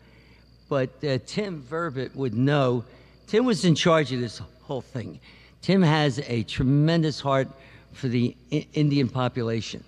but 0.69 0.89
uh, 1.03 1.17
Tim 1.25 1.61
Verbit 1.61 2.15
would 2.15 2.33
know. 2.33 2.83
Tim 3.27 3.45
was 3.45 3.65
in 3.65 3.75
charge 3.75 4.11
of 4.11 4.19
this 4.19 4.41
whole 4.63 4.81
thing. 4.81 5.19
Tim 5.61 5.81
has 5.81 6.19
a 6.27 6.43
tremendous 6.43 7.19
heart 7.19 7.47
for 7.93 8.07
the 8.07 8.35
I- 8.51 8.65
Indian 8.73 9.09
population, 9.09 9.83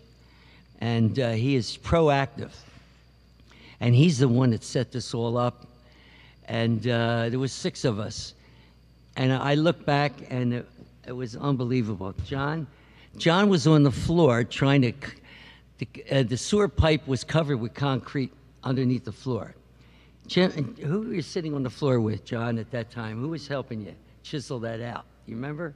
and 0.80 1.18
uh, 1.20 1.32
he 1.32 1.56
is 1.56 1.78
proactive. 1.78 2.52
And 3.82 3.96
he's 3.96 4.18
the 4.20 4.28
one 4.28 4.50
that 4.52 4.64
set 4.64 4.92
this 4.92 5.14
all 5.14 5.38
up. 5.38 5.66
And 6.50 6.86
uh, 6.88 7.30
there 7.30 7.40
was 7.40 7.54
six 7.54 7.86
of 7.86 8.00
us, 8.00 8.34
and 9.16 9.32
I 9.32 9.54
look 9.54 9.86
back, 9.86 10.12
and 10.30 10.54
it, 10.54 10.68
it 11.08 11.12
was 11.12 11.36
unbelievable. 11.36 12.14
John, 12.26 12.68
John 13.18 13.50
was 13.50 13.68
on 13.68 13.84
the 13.84 13.92
floor 13.92 14.44
trying 14.44 14.82
to. 14.82 14.92
c- 14.92 15.14
The, 15.80 15.88
uh, 16.12 16.24
the 16.24 16.38
sewer 16.38 16.68
pipe 16.68 17.08
was 17.08 17.24
covered 17.24 17.58
with 17.58 17.74
concrete 17.74 18.32
underneath 18.64 19.06
the 19.06 19.12
floor. 19.12 19.56
Jim, 20.28 20.76
who 20.76 21.00
were 21.00 21.14
you 21.16 21.22
sitting 21.22 21.56
on 21.56 21.64
the 21.64 21.70
floor 21.70 22.00
with, 22.00 22.24
John, 22.24 22.60
at 22.60 22.70
that 22.72 22.92
time? 22.92 23.20
Who 23.20 23.30
was 23.30 23.48
helping 23.48 23.82
you 23.82 23.96
chisel 24.22 24.60
that 24.60 24.82
out? 24.82 25.06
You 25.26 25.36
remember? 25.36 25.74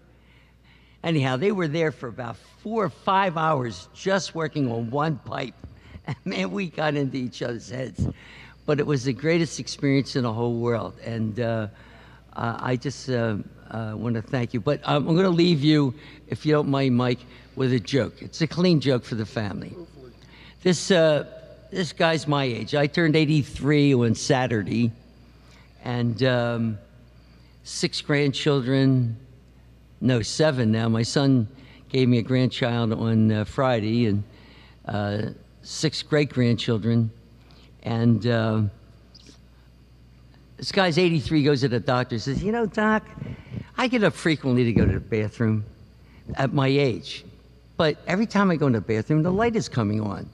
Anyhow, 1.04 1.38
they 1.38 1.52
were 1.52 1.68
there 1.68 1.92
for 1.92 2.08
about 2.08 2.38
four 2.62 2.84
or 2.84 2.90
five 2.90 3.38
hours 3.38 3.88
just 3.94 4.36
working 4.36 4.72
on 4.72 4.90
one 4.90 5.18
pipe. 5.26 5.56
And 6.06 6.18
man, 6.26 6.52
we 6.52 6.68
got 6.68 6.96
into 6.96 7.16
each 7.16 7.42
other's 7.42 7.70
heads. 7.70 8.06
But 8.66 8.82
it 8.82 8.86
was 8.86 9.06
the 9.06 9.14
greatest 9.14 9.58
experience 9.58 10.18
in 10.18 10.24
the 10.24 10.34
whole 10.34 10.56
world. 10.56 11.00
And 11.02 11.40
uh, 11.40 11.68
uh, 12.34 12.58
I 12.60 12.76
just 12.76 13.10
uh, 13.10 13.38
uh, 13.72 13.94
want 13.96 14.16
to 14.16 14.22
thank 14.22 14.54
you. 14.54 14.60
But 14.60 14.82
um, 14.84 15.08
I'm 15.08 15.16
going 15.16 15.24
to 15.24 15.30
leave 15.30 15.64
you, 15.64 15.94
if 16.28 16.46
you 16.46 16.52
don't 16.52 16.68
mind, 16.68 16.98
Mike, 16.98 17.20
with 17.56 17.72
a 17.72 17.80
joke. 17.80 18.22
It's 18.22 18.42
a 18.42 18.48
clean 18.48 18.82
joke 18.82 19.06
for 19.06 19.16
the 19.16 19.26
family. 19.26 19.74
This, 20.64 20.92
uh, 20.92 21.26
this 21.72 21.92
guy's 21.92 22.26
my 22.26 22.46
age. 22.46 22.74
I 22.74 22.88
turned 22.88 23.18
83 23.18 23.96
on 23.96 24.16
Saturday, 24.16 24.94
and 25.84 26.24
um, 26.24 26.78
six 27.66 28.00
grandchildren, 28.00 29.18
no, 30.00 30.22
seven 30.22 30.72
now. 30.72 30.88
My 30.88 31.04
son 31.04 31.50
gave 31.90 32.08
me 32.08 32.20
a 32.20 32.22
grandchild 32.22 32.94
on 32.94 33.30
uh, 33.30 33.44
Friday, 33.44 34.06
and 34.06 34.24
uh, 34.86 35.22
six 35.64 36.02
great 36.02 36.30
grandchildren. 36.30 37.12
And 37.82 38.26
uh, 38.26 38.62
this 40.56 40.72
guy's 40.72 40.98
83, 40.98 41.44
goes 41.44 41.60
to 41.60 41.68
the 41.68 41.82
doctor, 41.82 42.18
says, 42.20 42.42
You 42.42 42.54
know, 42.54 42.68
doc, 42.68 43.06
I 43.78 43.90
get 43.90 44.06
up 44.06 44.14
frequently 44.14 44.64
to 44.64 44.72
go 44.72 44.86
to 44.86 44.94
the 44.94 45.02
bathroom 45.02 45.66
at 46.36 46.54
my 46.54 46.70
age. 46.70 47.26
But 47.76 47.98
every 48.08 48.28
time 48.28 48.50
I 48.50 48.56
go 48.56 48.68
in 48.68 48.74
the 48.74 48.80
bathroom, 48.80 49.24
the 49.24 49.32
light 49.32 49.58
is 49.58 49.68
coming 49.68 50.00
on. 50.00 50.30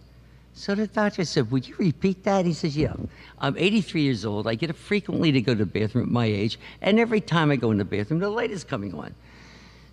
So 0.60 0.76
the 0.76 0.88
doctor 0.88 1.24
said, 1.24 1.52
Would 1.52 1.70
you 1.70 1.76
repeat 1.78 2.26
that? 2.26 2.46
He 2.46 2.52
says, 2.52 2.76
Yeah. 2.76 2.94
I'm 3.40 3.58
83 3.58 4.02
years 4.02 4.26
old. 4.26 4.46
I 4.46 4.56
get 4.56 4.70
up 4.70 4.76
frequently 4.76 5.32
to 5.32 5.40
go 5.40 5.54
to 5.54 5.60
the 5.60 5.66
bathroom 5.66 6.04
at 6.04 6.12
my 6.12 6.26
age. 6.26 6.60
And 6.82 7.00
every 7.00 7.22
time 7.22 7.50
I 7.50 7.56
go 7.56 7.72
in 7.72 7.78
the 7.78 7.86
bathroom, 7.86 8.20
the 8.20 8.30
light 8.30 8.52
is 8.52 8.66
coming 8.66 8.94
on. 8.94 9.16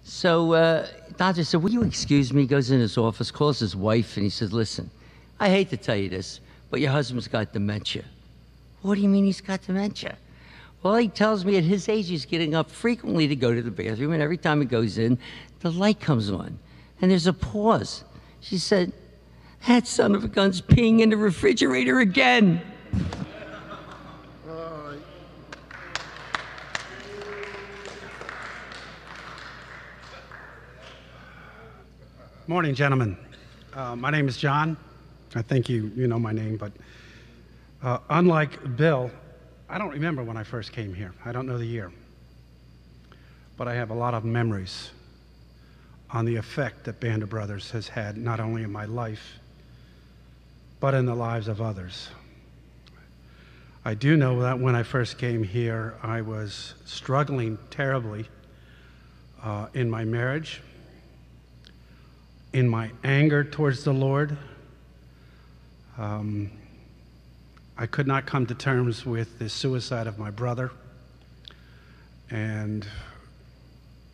So 0.02 0.54
uh, 0.54 0.88
doctor 1.16 1.44
said, 1.44 1.62
Will 1.62 1.70
you 1.70 1.84
excuse 1.84 2.32
me? 2.32 2.40
He 2.40 2.46
goes 2.48 2.72
in 2.72 2.80
his 2.80 2.98
office, 2.98 3.30
calls 3.30 3.60
his 3.60 3.76
wife, 3.76 4.16
and 4.16 4.24
he 4.24 4.28
says, 4.28 4.52
Listen, 4.52 4.90
I 5.38 5.50
hate 5.50 5.70
to 5.70 5.76
tell 5.76 5.94
you 5.94 6.08
this, 6.08 6.40
but 6.68 6.80
your 6.80 6.90
husband's 6.90 7.28
got 7.28 7.52
dementia. 7.52 8.04
What 8.82 8.96
do 8.96 9.02
you 9.02 9.08
mean 9.08 9.24
he's 9.24 9.40
got 9.40 9.62
dementia? 9.62 10.16
Well, 10.82 10.96
he 10.96 11.06
tells 11.06 11.44
me 11.44 11.56
at 11.58 11.62
his 11.62 11.88
age 11.88 12.08
he's 12.08 12.26
getting 12.26 12.56
up 12.56 12.72
frequently 12.72 13.28
to 13.28 13.36
go 13.36 13.54
to 13.54 13.62
the 13.62 13.70
bathroom, 13.70 14.14
and 14.14 14.20
every 14.20 14.36
time 14.36 14.58
he 14.58 14.66
goes 14.66 14.98
in, 14.98 15.16
the 15.60 15.70
light 15.70 16.00
comes 16.00 16.28
on. 16.28 16.58
And 17.00 17.12
there's 17.12 17.28
a 17.28 17.32
pause. 17.32 18.02
She 18.40 18.58
said, 18.58 18.92
That 19.66 19.88
son 19.88 20.14
of 20.14 20.22
a 20.22 20.28
gun's 20.28 20.62
peeing 20.62 21.00
in 21.00 21.10
the 21.10 21.16
refrigerator 21.16 21.98
again. 21.98 22.62
Morning, 32.46 32.76
gentlemen. 32.76 33.16
Uh, 33.74 33.96
my 33.96 34.10
name 34.10 34.28
is 34.28 34.36
John. 34.36 34.76
I 35.34 35.42
think 35.42 35.68
you, 35.68 35.90
you 35.96 36.06
know 36.06 36.20
my 36.20 36.30
name, 36.30 36.56
but 36.56 36.70
uh, 37.82 37.98
unlike 38.08 38.76
Bill, 38.76 39.10
I 39.68 39.78
don't 39.78 39.90
remember 39.90 40.22
when 40.22 40.36
I 40.36 40.44
first 40.44 40.70
came 40.70 40.94
here. 40.94 41.12
I 41.24 41.32
don't 41.32 41.44
know 41.44 41.58
the 41.58 41.66
year. 41.66 41.90
But 43.56 43.66
I 43.66 43.74
have 43.74 43.90
a 43.90 43.94
lot 43.94 44.14
of 44.14 44.24
memories 44.24 44.90
on 46.10 46.24
the 46.24 46.36
effect 46.36 46.84
that 46.84 47.00
Band 47.00 47.24
of 47.24 47.30
Brothers 47.30 47.72
has 47.72 47.88
had 47.88 48.16
not 48.16 48.38
only 48.38 48.62
in 48.62 48.70
my 48.70 48.84
life, 48.84 49.40
but 50.80 50.94
in 50.94 51.06
the 51.06 51.14
lives 51.14 51.48
of 51.48 51.60
others. 51.60 52.08
I 53.84 53.94
do 53.94 54.16
know 54.16 54.42
that 54.42 54.58
when 54.58 54.74
I 54.74 54.82
first 54.82 55.18
came 55.18 55.42
here, 55.42 55.94
I 56.02 56.20
was 56.20 56.74
struggling 56.84 57.58
terribly 57.70 58.26
uh, 59.42 59.68
in 59.74 59.88
my 59.88 60.04
marriage 60.04 60.60
in 62.56 62.66
my 62.66 62.90
anger 63.04 63.44
towards 63.44 63.84
the 63.84 63.92
Lord. 63.92 64.34
Um, 65.98 66.50
I 67.76 67.84
could 67.84 68.06
not 68.06 68.24
come 68.24 68.46
to 68.46 68.54
terms 68.54 69.04
with 69.04 69.38
the 69.38 69.50
suicide 69.50 70.06
of 70.06 70.18
my 70.18 70.30
brother. 70.30 70.72
And 72.30 72.88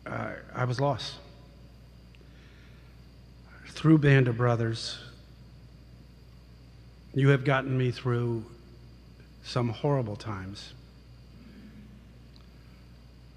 uh, 0.05 0.31
I 0.53 0.65
was 0.65 0.81
lost. 0.81 1.15
Through 3.69 3.99
Band 3.99 4.27
of 4.27 4.35
Brothers, 4.35 4.97
you 7.13 7.29
have 7.29 7.43
gotten 7.43 7.77
me 7.77 7.91
through 7.91 8.43
some 9.43 9.69
horrible 9.69 10.15
times 10.15 10.73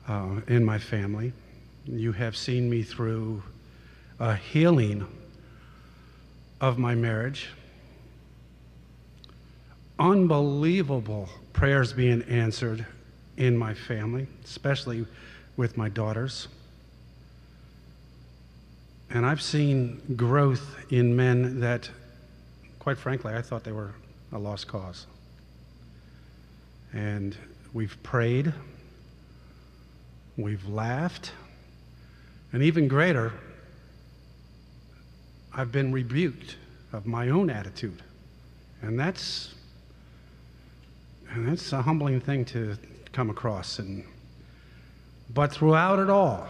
uh, 0.09 0.41
in 0.47 0.65
my 0.65 0.79
family. 0.79 1.33
You 1.85 2.13
have 2.13 2.37
seen 2.37 2.71
me 2.71 2.83
through 2.83 3.43
a 4.19 4.35
healing 4.35 5.07
of 6.61 6.79
my 6.79 6.95
marriage. 6.95 7.49
Unbelievable 9.99 11.29
prayers 11.53 11.93
being 11.93 12.23
answered 12.23 12.87
in 13.37 13.57
my 13.57 13.75
family, 13.75 14.27
especially 14.45 15.07
with 15.57 15.77
my 15.77 15.89
daughters. 15.89 16.49
And 19.11 19.25
I've 19.25 19.43
seen 19.43 20.01
growth 20.17 20.77
in 20.91 21.15
men 21.15 21.61
that, 21.61 21.91
quite 22.87 22.99
frankly, 22.99 23.35
I 23.35 23.43
thought 23.43 23.65
they 23.65 23.73
were 23.73 23.93
a 24.31 24.39
lost 24.39 24.69
cause. 24.69 25.09
And 26.93 27.37
we've 27.73 28.01
prayed, 28.05 28.53
we've 30.37 30.65
laughed, 30.69 31.33
and 32.53 32.63
even 32.63 32.87
greater, 32.87 33.33
I've 35.53 35.73
been 35.73 35.91
rebuked 35.91 36.59
of 36.93 37.07
my 37.07 37.31
own 37.31 37.51
attitude. 37.51 38.05
And 38.83 38.97
that's 38.97 39.53
and 41.33 41.49
that's 41.49 41.73
a 41.73 41.83
humbling 41.83 42.21
thing 42.21 42.45
to 42.45 42.77
come 43.11 43.31
across 43.31 43.81
and 43.81 44.05
but 45.35 45.51
throughout 45.51 45.99
it 45.99 46.09
all 46.09 46.47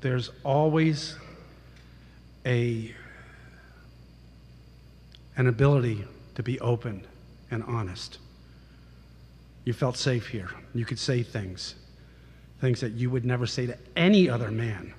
there's 0.00 0.30
always 0.42 1.16
a 2.44 2.92
an 5.36 5.46
ability 5.46 6.04
to 6.34 6.42
be 6.42 6.58
open 6.60 7.06
and 7.50 7.62
honest. 7.64 8.18
You 9.64 9.72
felt 9.72 9.96
safe 9.96 10.28
here. 10.28 10.50
You 10.74 10.84
could 10.84 10.98
say 10.98 11.22
things, 11.22 11.74
things 12.60 12.80
that 12.80 12.92
you 12.92 13.10
would 13.10 13.24
never 13.24 13.46
say 13.46 13.66
to 13.66 13.76
any 13.96 14.28
other 14.28 14.50
man 14.50 14.94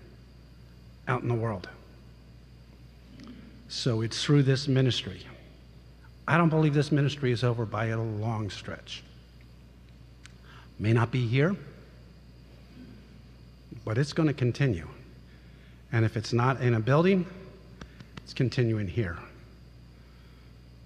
out 1.08 1.22
in 1.22 1.28
the 1.28 1.36
world. 1.36 1.68
So 3.68 4.02
it's 4.02 4.24
through 4.24 4.44
this 4.44 4.68
ministry. 4.68 5.26
I 6.28 6.38
don't 6.38 6.50
believe 6.50 6.74
this 6.74 6.92
ministry 6.92 7.32
is 7.32 7.44
over 7.44 7.66
by 7.66 7.88
a 7.88 8.00
long 8.00 8.50
stretch. 8.50 9.04
May 10.78 10.94
not 10.94 11.12
be 11.12 11.28
here, 11.28 11.56
but 13.84 13.98
it's 13.98 14.14
going 14.14 14.28
to 14.28 14.34
continue. 14.34 14.88
And 15.92 16.06
if 16.06 16.16
it's 16.16 16.34
not 16.34 16.62
in 16.62 16.76
a 16.76 16.80
building, 16.80 17.26
it's 18.24 18.34
continuing 18.34 18.88
here. 18.88 19.18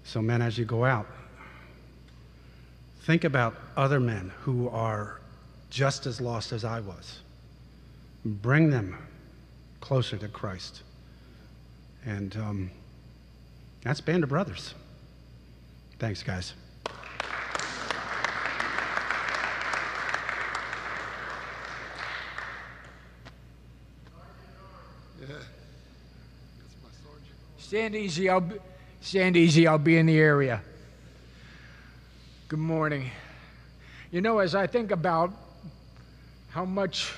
So, 0.06 0.22
men, 0.22 0.40
as 0.40 0.56
you 0.56 0.64
go 0.64 0.84
out, 0.84 1.08
think 3.02 3.24
about 3.24 3.56
other 3.76 3.98
men 3.98 4.30
who 4.42 4.68
are 4.68 5.20
just 5.68 6.06
as 6.06 6.20
lost 6.20 6.52
as 6.52 6.64
I 6.64 6.78
was. 6.78 7.18
Bring 8.24 8.70
them 8.70 8.96
closer 9.80 10.16
to 10.16 10.28
Christ. 10.28 10.82
And 12.04 12.36
um, 12.36 12.70
that's 13.82 14.00
Band 14.00 14.22
of 14.22 14.28
Brothers. 14.28 14.74
Thanks, 15.98 16.22
guys. 16.22 16.54
Stand 27.58 27.96
easy. 27.96 28.30
I'll 28.30 28.40
be, 28.40 28.54
stand 29.06 29.36
easy. 29.36 29.68
I'll 29.68 29.78
be 29.78 29.98
in 29.98 30.06
the 30.06 30.18
area. 30.18 30.60
Good 32.48 32.58
morning. 32.58 33.08
You 34.10 34.20
know, 34.20 34.40
as 34.40 34.56
I 34.56 34.66
think 34.66 34.90
about 34.90 35.32
how 36.50 36.64
much 36.64 37.12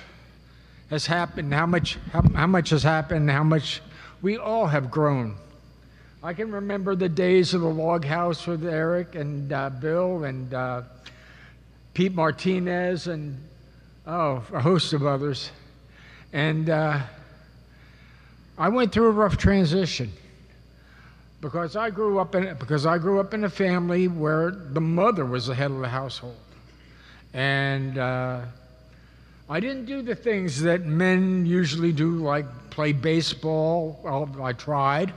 has 0.91 1.07
happened, 1.07 1.51
how 1.51 1.65
much 1.65 1.97
how, 2.13 2.21
how 2.35 2.45
much 2.45 2.69
has 2.69 2.83
happened, 2.83 3.31
how 3.31 3.43
much 3.43 3.81
we 4.21 4.37
all 4.37 4.67
have 4.67 4.91
grown. 4.91 5.35
I 6.21 6.33
can 6.33 6.51
remember 6.51 6.95
the 6.95 7.09
days 7.09 7.55
of 7.55 7.61
the 7.61 7.67
log 7.67 8.05
house 8.05 8.45
with 8.45 8.63
Eric 8.67 9.15
and 9.15 9.51
uh, 9.51 9.71
Bill 9.71 10.25
and 10.25 10.53
uh, 10.53 10.83
Pete 11.95 12.13
Martinez 12.13 13.07
and 13.07 13.35
oh, 14.05 14.43
a 14.53 14.61
host 14.61 14.93
of 14.93 15.07
others. 15.07 15.49
And 16.33 16.69
uh, 16.69 16.99
I 18.59 18.69
went 18.69 18.91
through 18.91 19.07
a 19.07 19.11
rough 19.11 19.37
transition 19.37 20.13
because 21.41 21.75
I 21.75 21.89
grew 21.89 22.19
up 22.19 22.35
in 22.35 22.55
because 22.57 22.85
I 22.85 22.97
grew 22.97 23.19
up 23.19 23.33
in 23.33 23.43
a 23.43 23.49
family 23.49 24.07
where 24.07 24.51
the 24.51 24.81
mother 24.81 25.25
was 25.25 25.47
the 25.47 25.55
head 25.55 25.71
of 25.71 25.79
the 25.79 25.87
household, 25.87 26.35
and 27.33 27.97
uh, 27.97 28.41
I 29.49 29.59
didn't 29.59 29.85
do 29.85 30.01
the 30.01 30.15
things 30.15 30.61
that 30.61 30.85
men 30.85 31.45
usually 31.45 31.91
do, 31.91 32.17
like 32.17 32.45
play 32.69 32.91
baseball. 32.91 33.99
Well, 34.03 34.29
I 34.43 34.53
tried, 34.53 35.13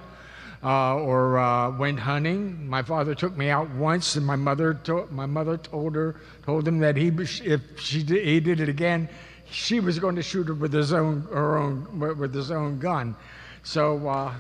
uh, 0.63 0.97
or 0.97 1.39
uh, 1.39 1.77
went 1.77 1.99
hunting. 1.99 2.69
My 2.69 2.83
father 2.83 3.15
took 3.15 3.37
me 3.37 3.51
out 3.51 3.69
once, 3.71 4.17
and 4.17 4.25
my 4.25 4.37
mother 4.37 4.75
to- 4.85 5.09
my 5.11 5.27
mother 5.27 5.57
told 5.57 5.95
her 5.97 6.17
told 6.45 6.67
him 6.67 6.79
that 6.79 6.97
he 6.97 7.09
if 7.09 7.81
she 7.81 8.03
did, 8.03 8.25
he 8.25 8.39
did 8.39 8.61
it 8.61 8.69
again, 8.69 9.09
she 9.51 9.81
was 9.81 9.99
going 9.99 10.17
to 10.17 10.23
shoot 10.23 10.49
him 10.49 10.61
with 10.61 10.73
his 10.73 10.93
own 10.93 11.23
her 11.33 11.59
own 11.59 11.99
with 12.17 12.33
his 12.33 12.53
own 12.53 12.79
gun. 12.79 13.17
So 13.65 14.09
uh, 14.09 14.35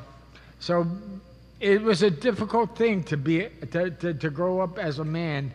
so 0.61 0.87
it 1.63 1.81
was 1.81 2.03
a 2.03 2.11
difficult 2.11 2.77
thing 2.77 3.05
to 3.05 3.17
be 3.17 3.49
to, 3.71 3.91
to, 3.91 4.13
to 4.13 4.31
grow 4.31 4.61
up 4.61 4.79
as 4.79 4.99
a 4.99 5.05
man 5.05 5.55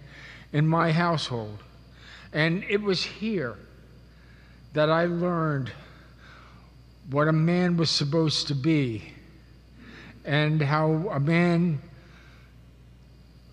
in 0.54 0.66
my 0.66 0.90
household. 0.90 1.60
And 2.32 2.64
it 2.70 2.82
was 2.82 3.04
here 3.04 3.56
that 4.74 4.90
i 4.90 5.06
learned 5.06 5.72
what 7.10 7.28
a 7.28 7.34
man 7.34 7.78
was 7.78 7.90
supposed 7.90 8.48
to 8.48 8.56
be 8.56 9.12
and 10.24 10.62
how 10.62 10.92
a 11.12 11.20
man 11.20 11.82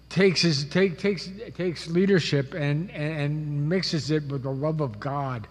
takes 0.09 0.43
his 0.43 0.65
take, 0.67 0.99
takes 0.99 1.29
takes 1.55 1.89
leadership 1.89 2.55
and, 2.55 2.91
and 2.93 3.69
mixes 3.69 4.13
it 4.13 4.25
with 4.29 4.45
the 4.45 4.51
love 4.51 4.81
of 4.81 5.01
god. 5.01 5.49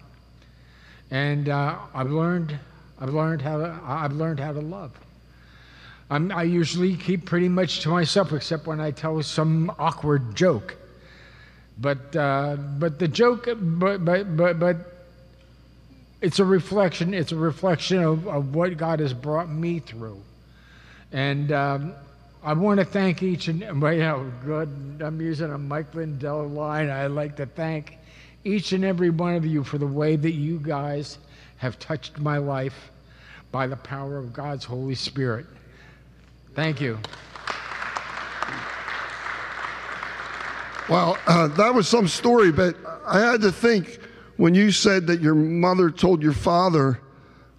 And 1.10 1.50
uh, 1.50 1.76
i've 1.94 2.10
learned 2.10 2.58
i've 2.98 3.12
learned 3.12 3.42
how 3.42 3.58
to 3.58 3.78
i've 3.84 4.12
learned 4.12 4.40
how 4.40 4.52
to 4.54 4.60
love 4.60 4.92
I'm, 6.14 6.30
I 6.30 6.44
usually 6.44 6.94
keep 6.94 7.26
pretty 7.26 7.48
much 7.48 7.80
to 7.80 7.88
myself, 7.88 8.32
except 8.32 8.68
when 8.68 8.80
I 8.80 8.92
tell 8.92 9.20
some 9.24 9.74
awkward 9.80 10.36
joke. 10.36 10.76
But 11.76 12.14
uh, 12.14 12.54
but 12.54 13.00
the 13.00 13.08
joke, 13.08 13.48
but 13.56 14.04
but 14.04 14.36
but 14.36 14.60
but 14.60 14.76
it's 16.22 16.38
a 16.38 16.44
reflection. 16.44 17.14
It's 17.14 17.32
a 17.32 17.36
reflection 17.36 18.00
of, 18.00 18.28
of 18.28 18.54
what 18.54 18.76
God 18.76 19.00
has 19.00 19.12
brought 19.12 19.50
me 19.50 19.80
through, 19.80 20.22
and 21.10 21.50
um, 21.50 21.94
I 22.44 22.52
want 22.52 22.78
to 22.78 22.86
thank 22.86 23.24
each 23.24 23.48
and 23.48 23.62
you 23.62 23.74
know, 23.74 24.30
good. 24.44 25.02
I'm 25.04 25.20
using 25.20 25.50
a 25.50 25.58
Mike 25.58 25.96
Lindell 25.96 26.46
line. 26.46 26.90
I'd 26.90 27.08
like 27.08 27.34
to 27.38 27.46
thank 27.46 27.98
each 28.44 28.70
and 28.70 28.84
every 28.84 29.10
one 29.10 29.34
of 29.34 29.44
you 29.44 29.64
for 29.64 29.78
the 29.78 29.86
way 29.88 30.14
that 30.14 30.34
you 30.34 30.60
guys 30.60 31.18
have 31.56 31.76
touched 31.80 32.20
my 32.20 32.38
life 32.38 32.92
by 33.50 33.66
the 33.66 33.76
power 33.76 34.16
of 34.16 34.32
God's 34.32 34.64
Holy 34.64 34.94
Spirit. 34.94 35.46
Thank 36.54 36.80
you. 36.80 36.98
Well, 40.88 41.18
uh, 41.26 41.48
that 41.48 41.74
was 41.74 41.88
some 41.88 42.06
story, 42.06 42.52
but 42.52 42.76
I 43.06 43.18
had 43.18 43.40
to 43.40 43.50
think 43.50 43.98
when 44.36 44.54
you 44.54 44.70
said 44.70 45.06
that 45.06 45.20
your 45.20 45.34
mother 45.34 45.90
told 45.90 46.22
your 46.22 46.32
father 46.32 47.00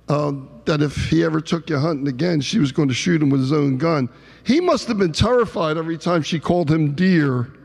uh, 0.07 0.33
that 0.65 0.81
if 0.81 0.95
he 1.09 1.23
ever 1.23 1.41
took 1.41 1.69
you 1.69 1.77
hunting 1.77 2.07
again, 2.07 2.39
she 2.39 2.59
was 2.59 2.71
going 2.71 2.87
to 2.87 2.93
shoot 2.93 3.21
him 3.21 3.29
with 3.29 3.41
his 3.41 3.51
own 3.51 3.77
gun. 3.77 4.09
He 4.43 4.61
must 4.61 4.87
have 4.87 4.97
been 4.97 5.11
terrified 5.11 5.77
every 5.77 5.97
time 5.97 6.21
she 6.21 6.39
called 6.39 6.69
him 6.69 6.93
dear. 6.93 7.51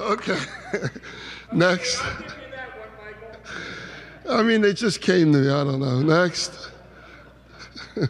Okay. 0.00 0.38
Next. 1.52 2.02
I 4.28 4.42
mean, 4.42 4.60
they 4.60 4.72
just 4.72 5.00
came 5.00 5.32
to 5.32 5.38
me. 5.38 5.48
I 5.48 5.64
don't 5.64 5.80
know. 5.80 6.00
Next. 6.00 6.70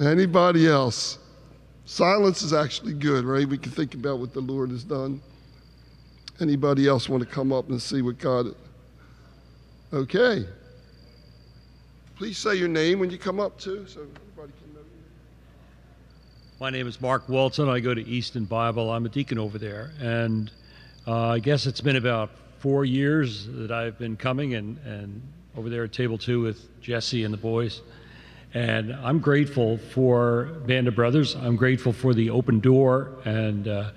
Anybody 0.00 0.66
else? 0.66 1.18
Silence 1.84 2.42
is 2.42 2.52
actually 2.52 2.94
good, 2.94 3.24
right? 3.24 3.46
We 3.46 3.58
can 3.58 3.70
think 3.70 3.94
about 3.94 4.18
what 4.18 4.32
the 4.32 4.40
Lord 4.40 4.70
has 4.70 4.82
done. 4.82 5.20
Anybody 6.40 6.88
else 6.88 7.08
want 7.08 7.22
to 7.22 7.28
come 7.28 7.52
up 7.52 7.68
and 7.68 7.80
see 7.80 8.02
what 8.02 8.18
God? 8.18 8.54
Okay. 9.92 10.46
Please 12.16 12.38
say 12.38 12.54
your 12.54 12.68
name 12.68 12.98
when 12.98 13.10
you 13.10 13.18
come 13.18 13.38
up 13.38 13.58
too, 13.58 13.86
so 13.86 14.00
everybody 14.00 14.52
can 14.62 14.74
know. 14.74 14.80
My 16.58 16.70
name 16.70 16.86
is 16.86 17.00
Mark 17.00 17.28
Walton. 17.28 17.68
I 17.68 17.80
go 17.80 17.94
to 17.94 18.04
Easton 18.06 18.44
Bible. 18.44 18.90
I'm 18.90 19.04
a 19.04 19.08
deacon 19.08 19.38
over 19.38 19.58
there. 19.58 19.92
And 20.00 20.50
uh, 21.06 21.28
I 21.28 21.38
guess 21.38 21.66
it's 21.66 21.80
been 21.80 21.96
about 21.96 22.30
four 22.62 22.84
years 22.84 23.48
that 23.48 23.72
I've 23.72 23.98
been 23.98 24.16
coming 24.16 24.54
and, 24.54 24.78
and 24.86 25.20
over 25.56 25.68
there 25.68 25.82
at 25.82 25.92
table 25.92 26.16
two 26.16 26.40
with 26.40 26.80
Jesse 26.80 27.24
and 27.24 27.34
the 27.34 27.38
boys. 27.38 27.82
And 28.54 28.94
I'm 28.94 29.18
grateful 29.18 29.78
for 29.78 30.44
Band 30.64 30.86
of 30.86 30.94
Brothers. 30.94 31.34
I'm 31.34 31.56
grateful 31.56 31.92
for 31.92 32.14
the 32.14 32.30
open 32.30 32.60
door 32.60 33.18
and 33.24 33.66
uh, 33.66 33.90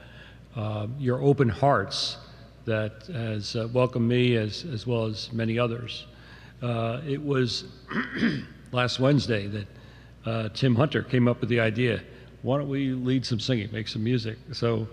uh, 0.56 0.88
your 0.98 1.22
open 1.22 1.48
hearts 1.48 2.18
that 2.66 3.06
has 3.14 3.56
uh, 3.56 3.68
welcomed 3.72 4.08
me 4.08 4.36
as, 4.36 4.66
as 4.66 4.88
well 4.88 5.06
as 5.06 5.32
many 5.32 5.60
others. 5.60 6.08
Uh, 6.64 7.02
it 7.08 7.24
was 7.24 7.66
last 8.72 9.00
Wednesday 9.00 9.46
that 9.46 9.68
uh, 10.26 10.50
Tim 10.56 10.74
Hunter 10.74 11.04
came 11.04 11.28
up 11.28 11.40
with 11.40 11.50
the 11.50 11.60
idea 11.60 12.02
why 12.42 12.60
don't 12.60 12.70
we 12.70 12.94
lead 12.94 13.26
some 13.26 13.40
singing, 13.40 13.72
make 13.72 13.88
some 13.88 14.04
music? 14.04 14.38
So 14.54 14.88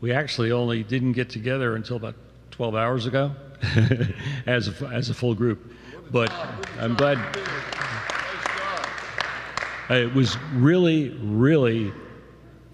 we 0.00 0.12
actually 0.12 0.50
only 0.50 0.82
didn't 0.82 1.12
get 1.12 1.28
together 1.28 1.76
until 1.76 1.96
about 1.96 2.14
12 2.56 2.74
hours 2.74 3.04
ago 3.04 3.32
as, 4.46 4.68
a, 4.68 4.86
as 4.86 5.10
a 5.10 5.14
full 5.14 5.34
group. 5.34 5.74
But 6.10 6.32
I'm 6.80 6.94
glad. 6.94 7.18
Uh, 9.90 9.94
it 9.94 10.14
was 10.14 10.38
really, 10.54 11.10
really 11.22 11.92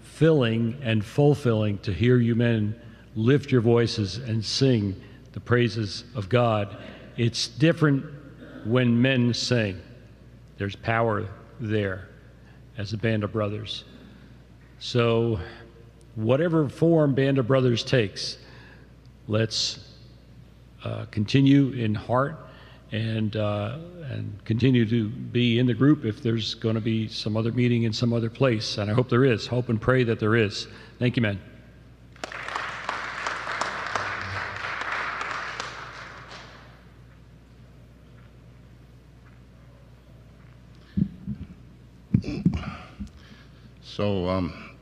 filling 0.01 0.79
and 0.81 1.03
fulfilling 1.03 1.79
to 1.79 1.91
hear 1.91 2.17
you 2.17 2.33
men 2.33 2.79
lift 3.15 3.51
your 3.51 3.59
voices 3.59 4.17
and 4.17 4.43
sing 4.43 4.99
the 5.33 5.39
praises 5.41 6.05
of 6.15 6.29
God. 6.29 6.77
It's 7.17 7.49
different 7.49 8.05
when 8.65 9.01
men 9.01 9.33
sing, 9.33 9.81
there's 10.57 10.77
power 10.77 11.27
there 11.59 12.07
as 12.77 12.93
a 12.93 12.97
band 12.97 13.25
of 13.25 13.33
brothers. 13.33 13.83
So, 14.79 15.39
whatever 16.15 16.69
form 16.69 17.13
Band 17.15 17.37
of 17.37 17.47
Brothers 17.47 17.83
takes, 17.83 18.37
let's 19.27 19.79
uh, 20.83 21.05
continue 21.11 21.69
in 21.71 21.95
heart 21.95 22.37
and 22.91 23.35
uh, 23.35 23.77
and 24.09 24.43
continue 24.45 24.85
to 24.85 25.09
be 25.09 25.57
in 25.57 25.65
the 25.65 25.73
group 25.73 26.05
if 26.05 26.21
there's 26.21 26.53
going 26.53 26.75
to 26.75 26.81
be 26.81 27.07
some 27.07 27.35
other 27.35 27.51
meeting 27.51 27.83
in 27.83 27.93
some 27.93 28.13
other 28.13 28.29
place. 28.29 28.77
And 28.77 28.91
I 28.91 28.93
hope 28.93 29.09
there 29.09 29.25
is. 29.25 29.47
Hope 29.47 29.69
and 29.69 29.81
pray 29.81 30.03
that 30.03 30.19
there 30.19 30.35
is. 30.35 30.67
Thank 30.99 31.15
you, 31.15 31.21
man. 31.21 31.39
So, 43.81 44.27
um, 44.27 44.72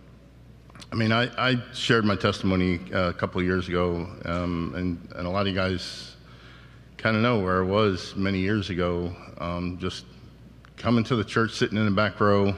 I 0.93 0.97
mean, 0.97 1.13
I, 1.13 1.29
I 1.37 1.55
shared 1.73 2.03
my 2.03 2.17
testimony 2.17 2.81
uh, 2.93 3.07
a 3.07 3.13
couple 3.13 3.39
of 3.39 3.47
years 3.47 3.69
ago, 3.69 4.09
um, 4.25 4.73
and, 4.75 5.07
and 5.15 5.25
a 5.25 5.29
lot 5.29 5.41
of 5.41 5.47
you 5.47 5.53
guys 5.53 6.17
kind 6.97 7.15
of 7.15 7.21
know 7.21 7.39
where 7.39 7.63
I 7.63 7.65
was 7.65 8.13
many 8.17 8.39
years 8.39 8.69
ago. 8.69 9.15
Um, 9.37 9.77
just 9.79 10.03
coming 10.75 11.05
to 11.05 11.15
the 11.15 11.23
church, 11.23 11.53
sitting 11.53 11.77
in 11.77 11.85
the 11.85 11.91
back 11.91 12.19
row, 12.19 12.53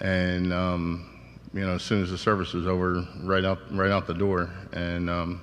and 0.00 0.50
um, 0.50 1.20
you 1.52 1.60
know, 1.60 1.74
as 1.74 1.82
soon 1.82 2.02
as 2.02 2.10
the 2.10 2.16
service 2.16 2.54
was 2.54 2.66
over, 2.66 3.06
right 3.20 3.44
out 3.44 3.58
right 3.70 3.90
out 3.90 4.06
the 4.06 4.14
door. 4.14 4.48
And 4.72 5.10
um, 5.10 5.42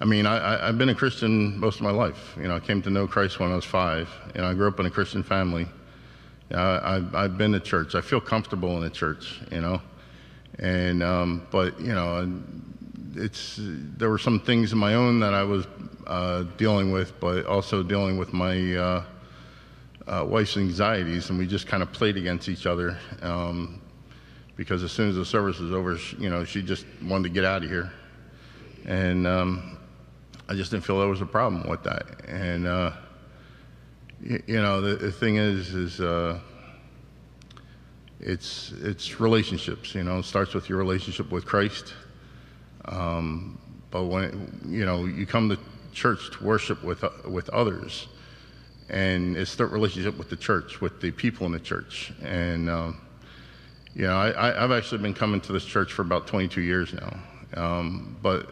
I 0.00 0.06
mean, 0.06 0.24
I, 0.24 0.38
I, 0.38 0.68
I've 0.68 0.78
been 0.78 0.88
a 0.88 0.94
Christian 0.94 1.60
most 1.60 1.76
of 1.76 1.82
my 1.82 1.90
life. 1.90 2.34
You 2.38 2.48
know, 2.48 2.56
I 2.56 2.60
came 2.60 2.80
to 2.80 2.88
know 2.88 3.06
Christ 3.06 3.38
when 3.38 3.52
I 3.52 3.54
was 3.54 3.66
five. 3.66 4.08
Know, 4.34 4.46
I 4.46 4.54
grew 4.54 4.68
up 4.68 4.80
in 4.80 4.86
a 4.86 4.90
Christian 4.90 5.22
family. 5.22 5.66
I've, 6.50 7.14
I've 7.14 7.36
been 7.36 7.52
to 7.52 7.60
church. 7.60 7.94
I 7.94 8.00
feel 8.00 8.20
comfortable 8.20 8.76
in 8.76 8.82
the 8.82 8.88
church, 8.88 9.42
you 9.52 9.60
know. 9.60 9.82
And 10.58 11.02
um, 11.02 11.46
but 11.50 11.78
you 11.80 11.92
know, 11.94 12.32
it's 13.14 13.58
there 13.60 14.08
were 14.10 14.18
some 14.18 14.40
things 14.40 14.72
in 14.72 14.78
my 14.78 14.94
own 14.94 15.20
that 15.20 15.34
I 15.34 15.42
was 15.42 15.66
uh, 16.06 16.44
dealing 16.56 16.92
with, 16.92 17.18
but 17.20 17.46
also 17.46 17.82
dealing 17.82 18.16
with 18.16 18.32
my 18.32 18.76
uh, 18.76 19.04
uh, 20.06 20.24
wife's 20.26 20.56
anxieties, 20.56 21.30
and 21.30 21.38
we 21.38 21.46
just 21.46 21.66
kind 21.66 21.82
of 21.82 21.92
played 21.92 22.16
against 22.16 22.48
each 22.48 22.66
other. 22.66 22.98
Um, 23.22 23.80
because 24.56 24.82
as 24.82 24.90
soon 24.90 25.10
as 25.10 25.16
the 25.16 25.24
service 25.24 25.58
was 25.58 25.70
over, 25.72 25.98
she, 25.98 26.16
you 26.16 26.30
know, 26.30 26.42
she 26.44 26.62
just 26.62 26.86
wanted 27.04 27.24
to 27.24 27.28
get 27.28 27.44
out 27.44 27.62
of 27.62 27.68
here, 27.68 27.92
and 28.86 29.26
um, 29.26 29.76
I 30.48 30.54
just 30.54 30.70
didn't 30.70 30.84
feel 30.84 30.98
there 30.98 31.08
was 31.08 31.20
a 31.20 31.26
problem 31.26 31.68
with 31.68 31.82
that. 31.82 32.24
And 32.26 32.66
uh, 32.66 32.92
y- 34.26 34.40
you 34.46 34.62
know, 34.62 34.80
the, 34.80 34.96
the 34.96 35.12
thing 35.12 35.36
is, 35.36 35.74
is 35.74 36.00
uh, 36.00 36.38
it's 38.20 38.72
it's 38.80 39.20
relationships. 39.20 39.94
You 39.94 40.04
know, 40.04 40.18
it 40.18 40.24
starts 40.24 40.54
with 40.54 40.68
your 40.68 40.78
relationship 40.78 41.30
with 41.30 41.46
Christ. 41.46 41.94
Um, 42.86 43.58
but 43.90 44.04
when 44.04 44.60
you 44.68 44.84
know 44.84 45.04
you 45.04 45.26
come 45.26 45.48
to 45.48 45.58
church 45.92 46.30
to 46.36 46.44
worship 46.44 46.82
with 46.82 47.04
with 47.26 47.48
others, 47.50 48.08
and 48.88 49.36
it's 49.36 49.56
the 49.56 49.66
relationship 49.66 50.16
with 50.18 50.30
the 50.30 50.36
church, 50.36 50.80
with 50.80 51.00
the 51.00 51.10
people 51.10 51.46
in 51.46 51.52
the 51.52 51.60
church. 51.60 52.12
And 52.22 52.70
um, 52.70 53.00
you 53.94 54.06
know, 54.06 54.16
I, 54.16 54.30
I, 54.30 54.64
I've 54.64 54.72
actually 54.72 55.02
been 55.02 55.14
coming 55.14 55.40
to 55.42 55.52
this 55.52 55.64
church 55.64 55.92
for 55.92 56.02
about 56.02 56.26
22 56.26 56.60
years 56.60 56.92
now. 56.92 57.18
Um, 57.56 58.16
but 58.22 58.46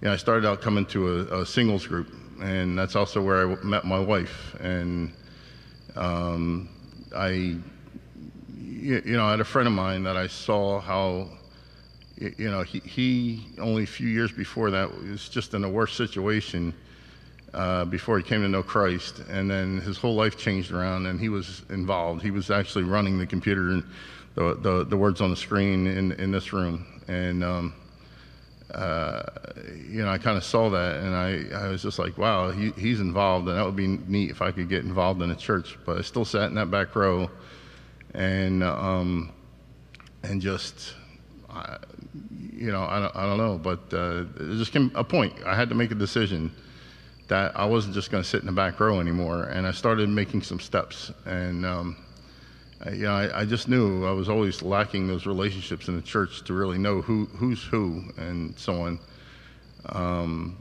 you 0.00 0.08
know, 0.08 0.12
I 0.12 0.16
started 0.16 0.46
out 0.46 0.60
coming 0.60 0.86
to 0.86 1.20
a, 1.20 1.40
a 1.40 1.46
singles 1.46 1.86
group, 1.86 2.14
and 2.40 2.78
that's 2.78 2.94
also 2.94 3.20
where 3.22 3.50
I 3.50 3.64
met 3.64 3.84
my 3.84 3.98
wife. 3.98 4.54
And 4.60 5.12
um, 5.96 6.68
I, 7.14 7.56
you 8.86 9.02
you 9.04 9.16
know, 9.16 9.26
I 9.26 9.32
had 9.32 9.40
a 9.40 9.44
friend 9.44 9.66
of 9.66 9.74
mine 9.74 10.04
that 10.04 10.16
I 10.16 10.28
saw 10.28 10.80
how, 10.80 11.28
you 12.16 12.50
know, 12.50 12.62
he, 12.62 12.78
he 12.80 13.46
only 13.58 13.82
a 13.82 13.86
few 13.86 14.08
years 14.08 14.30
before 14.30 14.70
that 14.70 14.90
was 15.02 15.28
just 15.28 15.54
in 15.54 15.64
a 15.64 15.68
worse 15.68 15.94
situation 15.94 16.72
uh, 17.52 17.84
before 17.84 18.16
he 18.18 18.22
came 18.22 18.42
to 18.42 18.48
know 18.48 18.62
Christ, 18.62 19.22
and 19.28 19.50
then 19.50 19.80
his 19.80 19.98
whole 19.98 20.14
life 20.14 20.38
changed 20.38 20.70
around, 20.70 21.06
and 21.06 21.18
he 21.18 21.28
was 21.28 21.62
involved. 21.68 22.22
He 22.22 22.30
was 22.30 22.50
actually 22.50 22.84
running 22.84 23.18
the 23.18 23.26
computer 23.26 23.70
and 23.70 23.82
the 24.34 24.54
the, 24.54 24.84
the 24.84 24.96
words 24.96 25.20
on 25.20 25.30
the 25.30 25.36
screen 25.36 25.86
in 25.86 26.12
in 26.12 26.30
this 26.30 26.52
room, 26.52 26.86
and. 27.08 27.42
Um, 27.42 27.74
uh, 28.74 29.22
you 29.88 30.02
know, 30.02 30.10
I 30.10 30.18
kind 30.18 30.36
of 30.36 30.42
saw 30.42 30.68
that, 30.70 30.96
and 30.96 31.14
I, 31.14 31.66
I 31.66 31.68
was 31.68 31.82
just 31.82 32.00
like, 32.00 32.18
wow, 32.18 32.50
he, 32.50 32.72
he's 32.72 32.98
involved, 32.98 33.48
and 33.48 33.56
that 33.56 33.64
would 33.64 33.76
be 33.76 33.86
neat 33.86 34.28
if 34.28 34.42
I 34.42 34.50
could 34.50 34.68
get 34.68 34.84
involved 34.84 35.22
in 35.22 35.30
a 35.30 35.36
church. 35.36 35.78
But 35.86 35.98
I 35.98 36.02
still 36.02 36.24
sat 36.24 36.48
in 36.48 36.56
that 36.56 36.68
back 36.68 36.94
row, 36.96 37.30
and 38.14 38.62
um, 38.62 39.32
and 40.22 40.40
just, 40.40 40.94
you 42.52 42.72
know, 42.72 42.82
I 42.82 43.00
don't, 43.00 43.16
I 43.16 43.22
don't 43.26 43.38
know, 43.38 43.58
but 43.58 43.80
uh, 43.94 44.24
there 44.36 44.56
just 44.56 44.72
came 44.72 44.90
a 44.94 45.04
point. 45.04 45.34
I 45.44 45.54
had 45.54 45.68
to 45.68 45.74
make 45.74 45.90
a 45.90 45.94
decision 45.96 46.50
that 47.28 47.58
I 47.58 47.64
wasn't 47.64 47.94
just 47.94 48.10
going 48.10 48.22
to 48.22 48.28
sit 48.28 48.40
in 48.40 48.46
the 48.46 48.52
back 48.52 48.78
row 48.80 49.00
anymore, 49.00 49.44
and 49.44 49.66
I 49.66 49.72
started 49.72 50.08
making 50.08 50.42
some 50.42 50.60
steps, 50.60 51.10
and 51.24 51.64
um, 51.66 51.96
I- 52.84 52.90
you 52.90 53.02
know, 53.04 53.12
I, 53.14 53.40
I 53.40 53.44
just 53.44 53.68
knew 53.68 54.04
I 54.06 54.12
was 54.12 54.28
always 54.28 54.62
lacking 54.62 55.06
those 55.08 55.26
relationships 55.26 55.88
in 55.88 55.96
the 55.96 56.02
church 56.02 56.42
to 56.44 56.54
really 56.54 56.78
know 56.78 57.00
who 57.02 57.26
who's 57.26 57.62
who 57.62 58.04
and 58.16 58.58
so 58.58 58.82
on. 58.82 58.98
Um, 59.88 60.56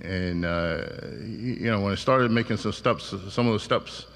and 0.00 0.44
uh, 0.44 0.84
you 1.20 1.70
know, 1.70 1.80
when 1.80 1.92
I 1.92 1.96
started 1.96 2.30
making 2.30 2.56
some 2.56 2.72
steps, 2.72 3.10
some 3.28 3.46
of 3.46 3.52
those 3.52 3.62
steps 3.62 4.06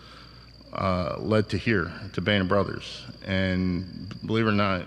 uh, 0.75 1.16
led 1.18 1.49
to 1.51 1.59
here, 1.59 1.93
to 2.12 2.20
Band 2.20 2.49
Brothers. 2.49 3.05
And 3.25 4.14
believe 4.27 4.47
it 4.47 4.51
or 4.51 4.53
not, 4.53 4.87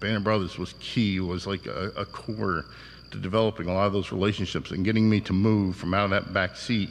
Band 0.00 0.24
Brothers 0.24 0.58
was 0.58 0.74
key, 0.80 1.20
was 1.20 1.46
like 1.46 1.66
a, 1.66 1.92
a 1.96 2.04
core 2.04 2.64
to 3.10 3.18
developing 3.18 3.68
a 3.68 3.74
lot 3.74 3.86
of 3.86 3.92
those 3.92 4.12
relationships 4.12 4.70
and 4.70 4.84
getting 4.84 5.08
me 5.08 5.20
to 5.20 5.32
move 5.32 5.76
from 5.76 5.94
out 5.94 6.04
of 6.04 6.10
that 6.10 6.32
back 6.32 6.56
seat 6.56 6.90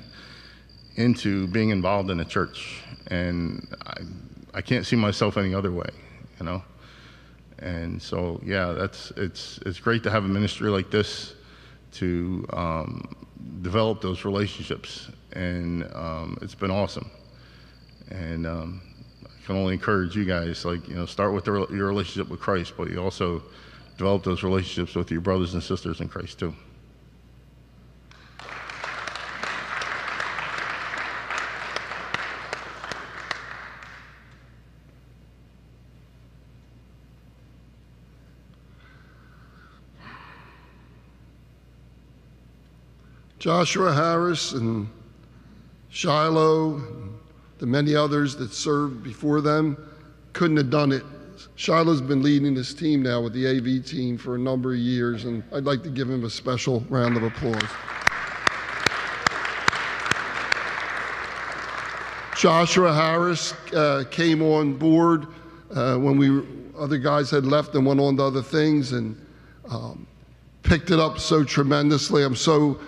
into 0.95 1.47
being 1.47 1.69
involved 1.69 2.09
in 2.09 2.19
a 2.19 2.25
church. 2.25 2.81
And 3.07 3.67
I, 3.85 4.01
I 4.55 4.61
can't 4.61 4.85
see 4.85 4.95
myself 4.95 5.37
any 5.37 5.53
other 5.53 5.71
way, 5.71 5.89
you 6.39 6.45
know. 6.45 6.63
And 7.59 8.01
so, 8.01 8.39
yeah, 8.43 8.71
that's 8.71 9.11
it's 9.17 9.59
it's 9.65 9.79
great 9.79 10.03
to 10.03 10.11
have 10.11 10.23
a 10.23 10.27
ministry 10.27 10.69
like 10.69 10.91
this 10.91 11.33
to 11.93 12.45
um, 12.53 13.15
develop 13.61 14.01
those 14.01 14.23
relationships, 14.23 15.09
and 15.33 15.83
um, 15.93 16.37
it's 16.41 16.55
been 16.55 16.71
awesome. 16.71 17.09
And 18.09 18.47
um, 18.47 18.81
I 19.25 19.45
can 19.45 19.55
only 19.55 19.73
encourage 19.73 20.15
you 20.15 20.25
guys, 20.25 20.65
like 20.65 20.87
you 20.87 20.95
know, 20.95 21.05
start 21.05 21.33
with 21.33 21.45
the, 21.45 21.67
your 21.71 21.87
relationship 21.87 22.29
with 22.29 22.39
Christ, 22.39 22.73
but 22.75 22.89
you 22.89 22.97
also 22.97 23.43
develop 23.97 24.23
those 24.23 24.43
relationships 24.43 24.95
with 24.95 25.11
your 25.11 25.21
brothers 25.21 25.53
and 25.53 25.61
sisters 25.61 26.01
in 26.01 26.07
Christ 26.07 26.39
too. 26.39 26.53
Joshua 43.39 43.93
Harris 43.93 44.51
and 44.51 44.89
Shiloh, 45.89 46.75
and 46.75 47.18
the 47.59 47.65
many 47.65 47.95
others 47.95 48.35
that 48.37 48.51
served 48.51 49.03
before 49.03 49.41
them, 49.41 49.77
couldn't 50.33 50.57
have 50.57 50.69
done 50.69 50.91
it 50.91 51.03
Shiloh's 51.55 52.01
been 52.01 52.21
leading 52.21 52.53
this 52.53 52.73
team 52.73 53.01
now 53.01 53.21
with 53.21 53.33
the 53.33 53.47
AV 53.47 53.85
team 53.85 54.17
for 54.17 54.35
a 54.35 54.39
number 54.39 54.73
of 54.73 54.79
years, 54.79 55.25
and 55.25 55.43
I'd 55.53 55.63
like 55.63 55.83
to 55.83 55.89
give 55.89 56.09
him 56.09 56.25
a 56.25 56.29
special 56.29 56.81
round 56.89 57.15
of 57.17 57.23
applause. 57.23 57.61
Joshua 62.35 62.93
Harris 62.93 63.53
uh, 63.73 64.05
came 64.09 64.41
on 64.41 64.73
board 64.73 65.27
uh, 65.73 65.97
when 65.97 66.17
we 66.17 66.41
other 66.77 66.97
guys 66.97 67.29
had 67.29 67.45
left 67.45 67.75
and 67.75 67.85
went 67.85 67.99
on 67.99 68.15
to 68.17 68.23
other 68.23 68.41
things, 68.41 68.93
and 68.93 69.19
um, 69.69 70.07
picked 70.63 70.91
it 70.91 70.99
up 70.99 71.19
so 71.19 71.43
tremendously. 71.43 72.23
I'm 72.23 72.35
so 72.35 72.79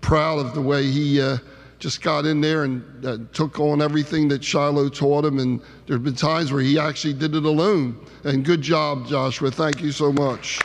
proud 0.00 0.38
of 0.38 0.54
the 0.54 0.60
way 0.60 0.90
he 0.90 1.20
uh, 1.20 1.38
just 1.84 2.00
got 2.00 2.24
in 2.24 2.40
there 2.40 2.64
and 2.64 3.04
uh, 3.04 3.18
took 3.34 3.60
on 3.60 3.82
everything 3.82 4.26
that 4.26 4.42
Shiloh 4.42 4.88
taught 4.88 5.22
him. 5.22 5.38
And 5.38 5.60
there 5.86 5.96
have 5.96 6.02
been 6.02 6.14
times 6.14 6.50
where 6.50 6.62
he 6.62 6.78
actually 6.78 7.12
did 7.12 7.36
it 7.36 7.44
alone. 7.44 8.02
And 8.24 8.42
good 8.42 8.62
job, 8.62 9.06
Joshua. 9.06 9.50
Thank 9.50 9.82
you 9.82 9.92
so 9.92 10.10
much. 10.10 10.60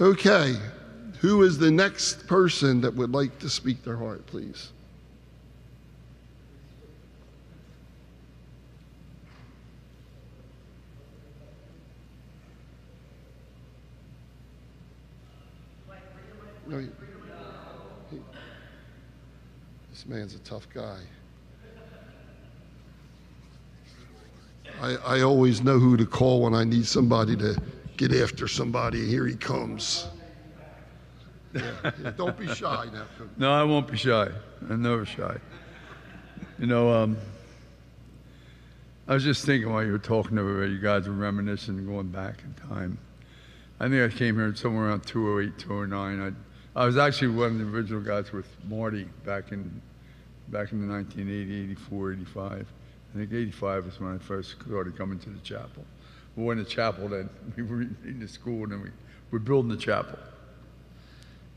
Okay, 0.00 0.54
who 1.18 1.42
is 1.42 1.58
the 1.58 1.72
next 1.72 2.28
person 2.28 2.80
that 2.82 2.94
would 2.94 3.10
like 3.10 3.36
to 3.40 3.50
speak 3.50 3.82
their 3.82 3.96
heart, 3.96 4.24
please? 4.26 4.73
No, 16.66 16.78
he- 16.78 16.88
he- 18.10 18.22
this 19.90 20.06
man's 20.06 20.34
a 20.34 20.38
tough 20.40 20.66
guy. 20.72 21.00
I, 24.80 24.96
I 24.96 25.20
always 25.20 25.62
know 25.62 25.78
who 25.78 25.96
to 25.96 26.06
call 26.06 26.42
when 26.42 26.54
I 26.54 26.64
need 26.64 26.86
somebody 26.86 27.36
to 27.36 27.56
get 27.96 28.12
after 28.12 28.48
somebody. 28.48 29.06
Here 29.06 29.26
he 29.26 29.36
comes. 29.36 30.08
Yeah, 31.54 31.70
yeah, 32.02 32.10
don't 32.16 32.36
be 32.38 32.48
shy 32.48 32.88
now. 32.92 33.04
No, 33.36 33.52
I 33.52 33.62
won't 33.62 33.86
be 33.88 33.96
shy. 33.96 34.28
I'm 34.68 34.82
never 34.82 35.06
shy. 35.06 35.36
You 36.58 36.66
know, 36.66 36.92
um, 36.92 37.16
I 39.06 39.14
was 39.14 39.22
just 39.22 39.44
thinking 39.44 39.72
while 39.72 39.84
you 39.84 39.92
were 39.92 39.98
talking 39.98 40.38
over 40.38 40.66
you 40.66 40.80
guys 40.80 41.06
were 41.06 41.14
reminiscing 41.14 41.78
and 41.78 41.86
going 41.86 42.08
back 42.08 42.42
in 42.42 42.68
time. 42.68 42.98
I 43.78 43.88
think 43.88 44.12
I 44.12 44.16
came 44.16 44.36
here 44.36 44.54
somewhere 44.54 44.88
around 44.88 45.04
208, 45.04 45.58
209. 45.58 46.20
I, 46.20 46.53
I 46.76 46.86
was 46.86 46.96
actually 46.96 47.28
one 47.28 47.52
of 47.52 47.58
the 47.58 47.64
original 47.76 48.00
guys 48.00 48.32
with 48.32 48.46
Marty 48.68 49.04
back 49.24 49.52
in 49.52 49.80
back 50.48 50.72
in 50.72 50.86
the 50.86 50.92
1980, 50.92 51.72
84, 51.72 52.12
85. 52.12 52.66
I 53.14 53.18
think 53.18 53.32
85 53.32 53.86
was 53.86 54.00
when 54.00 54.14
I 54.14 54.18
first 54.18 54.56
started 54.60 54.96
coming 54.98 55.18
to 55.20 55.30
the 55.30 55.38
chapel. 55.38 55.84
We 56.36 56.44
were 56.44 56.52
in 56.52 56.58
the 56.58 56.64
chapel 56.64 57.08
then. 57.08 57.30
We 57.56 57.62
were 57.62 57.82
in 57.82 58.18
the 58.20 58.28
school 58.28 58.64
and 58.64 58.72
then 58.72 58.82
we 58.82 58.90
were 59.30 59.38
building 59.38 59.70
the 59.70 59.76
chapel. 59.76 60.18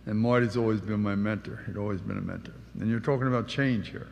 And 0.06 0.18
Marty's 0.18 0.56
always 0.56 0.80
been 0.80 1.02
my 1.02 1.16
mentor. 1.16 1.64
He'd 1.66 1.78
always 1.78 2.00
been 2.00 2.18
a 2.18 2.22
mentor. 2.22 2.54
And 2.80 2.90
you're 2.90 3.00
talking 3.00 3.28
about 3.28 3.48
change 3.48 3.90
here. 3.90 4.08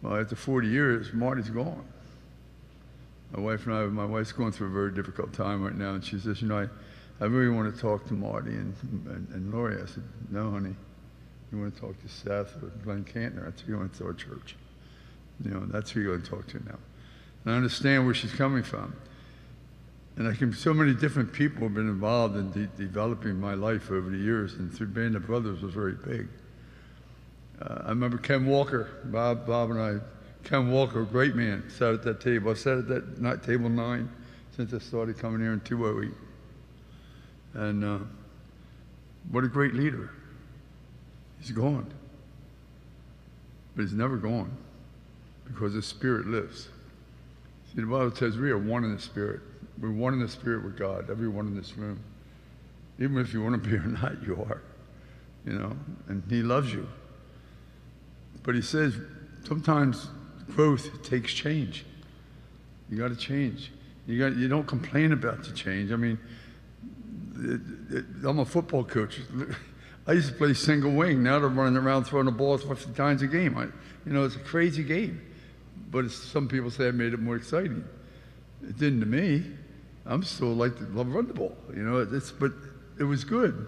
Well, 0.00 0.16
after 0.16 0.36
40 0.36 0.68
years, 0.68 1.12
Marty's 1.12 1.50
gone. 1.50 1.84
My 3.32 3.40
wife 3.40 3.66
and 3.66 3.74
I, 3.74 3.84
my 3.86 4.06
wife's 4.06 4.32
going 4.32 4.52
through 4.52 4.68
a 4.68 4.70
very 4.70 4.92
difficult 4.92 5.32
time 5.32 5.62
right 5.62 5.74
now, 5.74 5.94
and 5.94 6.04
she 6.04 6.18
says, 6.18 6.40
you 6.40 6.48
know, 6.48 6.58
I, 6.58 6.68
I 7.20 7.26
really 7.26 7.54
want 7.54 7.74
to 7.74 7.80
talk 7.80 8.06
to 8.08 8.14
Marty 8.14 8.52
and, 8.52 8.74
and, 9.06 9.28
and 9.32 9.52
Lori. 9.52 9.76
I 9.76 9.86
said, 9.86 10.04
no, 10.30 10.50
honey. 10.50 10.74
You 11.52 11.58
want 11.58 11.74
to 11.74 11.80
talk 11.80 12.00
to 12.00 12.08
Seth 12.08 12.62
or 12.62 12.68
Glenn 12.82 13.04
Cantner? 13.04 13.44
That's 13.44 13.62
who 13.62 13.72
you 13.72 13.78
want 13.78 13.92
to 13.94 14.04
to 14.04 14.14
church. 14.14 14.56
You 15.44 15.50
know, 15.50 15.66
that's 15.66 15.90
who 15.90 16.00
you're 16.00 16.16
going 16.16 16.22
to 16.22 16.30
talk 16.30 16.46
to 16.48 16.64
now. 16.64 16.78
And 17.44 17.54
I 17.54 17.56
understand 17.56 18.04
where 18.04 18.14
she's 18.14 18.32
coming 18.32 18.62
from. 18.62 18.94
And 20.16 20.28
I 20.28 20.34
can, 20.34 20.52
so 20.52 20.72
many 20.72 20.94
different 20.94 21.32
people 21.32 21.62
have 21.62 21.74
been 21.74 21.88
involved 21.88 22.36
in 22.36 22.50
de- 22.52 22.66
developing 22.76 23.40
my 23.40 23.54
life 23.54 23.90
over 23.90 24.10
the 24.10 24.18
years, 24.18 24.54
and 24.54 24.72
through 24.72 24.88
Band 24.88 25.16
of 25.16 25.26
Brothers 25.26 25.62
was 25.62 25.72
very 25.72 25.94
big. 25.94 26.28
Uh, 27.60 27.82
I 27.86 27.88
remember 27.90 28.18
Ken 28.18 28.46
Walker, 28.46 28.88
Bob, 29.04 29.46
Bob 29.46 29.70
and 29.70 29.80
I, 29.80 29.96
Ken 30.44 30.70
Walker, 30.70 31.04
great 31.04 31.34
man, 31.34 31.64
sat 31.70 31.94
at 31.94 32.02
that 32.04 32.20
table. 32.20 32.50
I 32.50 32.54
sat 32.54 32.78
at 32.78 32.88
that 32.88 33.20
night, 33.20 33.42
table 33.42 33.68
nine 33.68 34.10
since 34.56 34.72
I 34.74 34.78
started 34.78 35.18
coming 35.18 35.40
here 35.40 35.52
in 35.52 35.60
208. 35.60 36.12
And 37.54 37.84
uh, 37.84 37.98
what 39.30 39.44
a 39.44 39.48
great 39.48 39.74
leader. 39.74 40.10
He's 41.40 41.50
gone. 41.50 41.92
But 43.74 43.82
he's 43.82 43.92
never 43.92 44.16
gone 44.16 44.56
because 45.44 45.74
his 45.74 45.86
spirit 45.86 46.26
lives. 46.26 46.68
See, 47.68 47.80
the 47.80 47.86
Bible 47.86 48.14
says 48.14 48.36
we 48.36 48.50
are 48.50 48.58
one 48.58 48.84
in 48.84 48.94
the 48.94 49.00
spirit. 49.00 49.40
We're 49.80 49.90
one 49.90 50.12
in 50.12 50.20
the 50.20 50.28
spirit 50.28 50.64
with 50.64 50.76
God, 50.76 51.10
everyone 51.10 51.46
in 51.46 51.56
this 51.56 51.76
room. 51.76 52.00
Even 52.98 53.18
if 53.18 53.32
you 53.32 53.42
want 53.42 53.62
to 53.62 53.68
be 53.68 53.76
or 53.76 53.80
not, 53.80 54.22
you 54.26 54.34
are. 54.48 54.60
You 55.46 55.54
know, 55.54 55.76
and 56.08 56.22
he 56.28 56.42
loves 56.42 56.72
you. 56.72 56.86
But 58.42 58.54
he 58.54 58.62
says 58.62 58.94
sometimes 59.46 60.08
growth 60.54 61.02
takes 61.02 61.32
change. 61.32 61.84
You 62.90 62.98
got 62.98 63.08
to 63.08 63.16
change. 63.16 63.72
You 64.06 64.18
got. 64.18 64.36
You 64.36 64.48
don't 64.48 64.66
complain 64.66 65.12
about 65.12 65.44
the 65.44 65.52
change. 65.52 65.92
I 65.92 65.96
mean, 65.96 66.18
Uh, 67.40 68.28
I'm 68.28 68.38
a 68.38 68.44
football 68.44 68.84
coach. 68.84 69.20
I 70.06 70.12
used 70.12 70.28
to 70.28 70.34
play 70.34 70.54
single 70.54 70.92
wing. 70.92 71.22
Now 71.22 71.38
they're 71.38 71.48
running 71.48 71.76
around 71.76 72.04
throwing 72.04 72.26
the 72.26 72.32
ball 72.32 72.58
50 72.58 72.92
times 72.94 73.22
a 73.22 73.26
game. 73.26 73.56
I, 73.56 73.64
you 74.06 74.12
know, 74.12 74.24
it's 74.24 74.36
a 74.36 74.40
crazy 74.40 74.82
game. 74.82 75.20
But 75.90 76.10
some 76.10 76.48
people 76.48 76.70
say 76.70 76.88
I 76.88 76.90
made 76.90 77.12
it 77.12 77.20
more 77.20 77.36
exciting. 77.36 77.84
It 78.62 78.78
didn't 78.78 79.00
to 79.00 79.06
me. 79.06 79.44
I'm 80.06 80.22
still 80.22 80.54
like 80.54 80.76
to 80.78 80.84
love 80.84 81.12
run 81.12 81.26
the 81.26 81.34
ball. 81.34 81.56
You 81.74 81.82
know, 81.82 81.98
it's 81.98 82.30
but 82.30 82.52
it 82.98 83.04
was 83.04 83.24
good. 83.24 83.66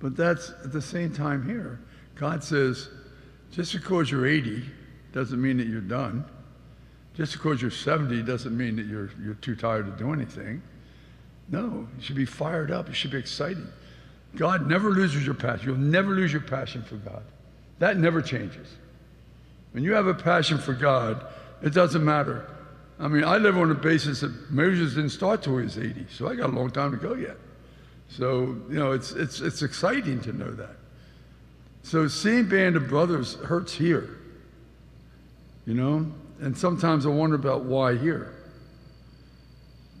But 0.00 0.16
that's 0.16 0.50
at 0.64 0.72
the 0.72 0.82
same 0.82 1.12
time 1.12 1.46
here. 1.46 1.80
God 2.14 2.42
says, 2.42 2.88
just 3.50 3.72
because 3.72 4.10
you're 4.10 4.26
80 4.26 4.62
doesn't 5.12 5.40
mean 5.40 5.58
that 5.58 5.66
you're 5.66 5.80
done. 5.80 6.24
Just 7.14 7.32
because 7.32 7.60
you're 7.60 7.70
70 7.70 8.22
doesn't 8.22 8.56
mean 8.56 8.76
that 8.76 8.86
you're, 8.86 9.10
you're 9.22 9.34
too 9.34 9.56
tired 9.56 9.86
to 9.86 9.92
do 9.92 10.12
anything. 10.12 10.62
No, 11.50 11.88
you 11.96 12.02
should 12.02 12.16
be 12.16 12.24
fired 12.24 12.70
up. 12.70 12.88
You 12.88 12.94
should 12.94 13.10
be 13.10 13.18
excited. 13.18 13.66
God 14.36 14.68
never 14.68 14.90
loses 14.90 15.24
your 15.26 15.34
passion. 15.34 15.66
You'll 15.66 15.76
never 15.78 16.14
lose 16.14 16.32
your 16.32 16.42
passion 16.42 16.82
for 16.82 16.96
God. 16.96 17.22
That 17.80 17.96
never 17.96 18.22
changes. 18.22 18.68
When 19.72 19.82
you 19.82 19.92
have 19.94 20.06
a 20.06 20.14
passion 20.14 20.58
for 20.58 20.72
God, 20.72 21.24
it 21.62 21.74
doesn't 21.74 22.04
matter. 22.04 22.48
I 22.98 23.08
mean, 23.08 23.24
I 23.24 23.38
live 23.38 23.56
on 23.56 23.68
the 23.68 23.74
basis 23.74 24.20
that 24.20 24.50
Moses 24.50 24.94
didn't 24.94 25.10
start 25.10 25.42
till 25.42 25.56
he 25.56 25.64
was 25.64 25.78
80, 25.78 26.06
so 26.10 26.28
I 26.28 26.34
got 26.34 26.50
a 26.50 26.52
long 26.52 26.70
time 26.70 26.90
to 26.90 26.96
go 26.96 27.14
yet. 27.14 27.36
So, 28.08 28.56
you 28.68 28.78
know, 28.78 28.92
it's, 28.92 29.12
it's, 29.12 29.40
it's 29.40 29.62
exciting 29.62 30.20
to 30.22 30.32
know 30.32 30.50
that. 30.50 30.76
So 31.82 32.08
seeing 32.08 32.48
Band 32.48 32.76
of 32.76 32.88
Brothers 32.88 33.34
hurts 33.34 33.72
here, 33.72 34.18
you 35.66 35.74
know? 35.74 36.06
And 36.40 36.56
sometimes 36.56 37.06
I 37.06 37.08
wonder 37.10 37.36
about 37.36 37.64
why 37.64 37.96
here. 37.96 38.34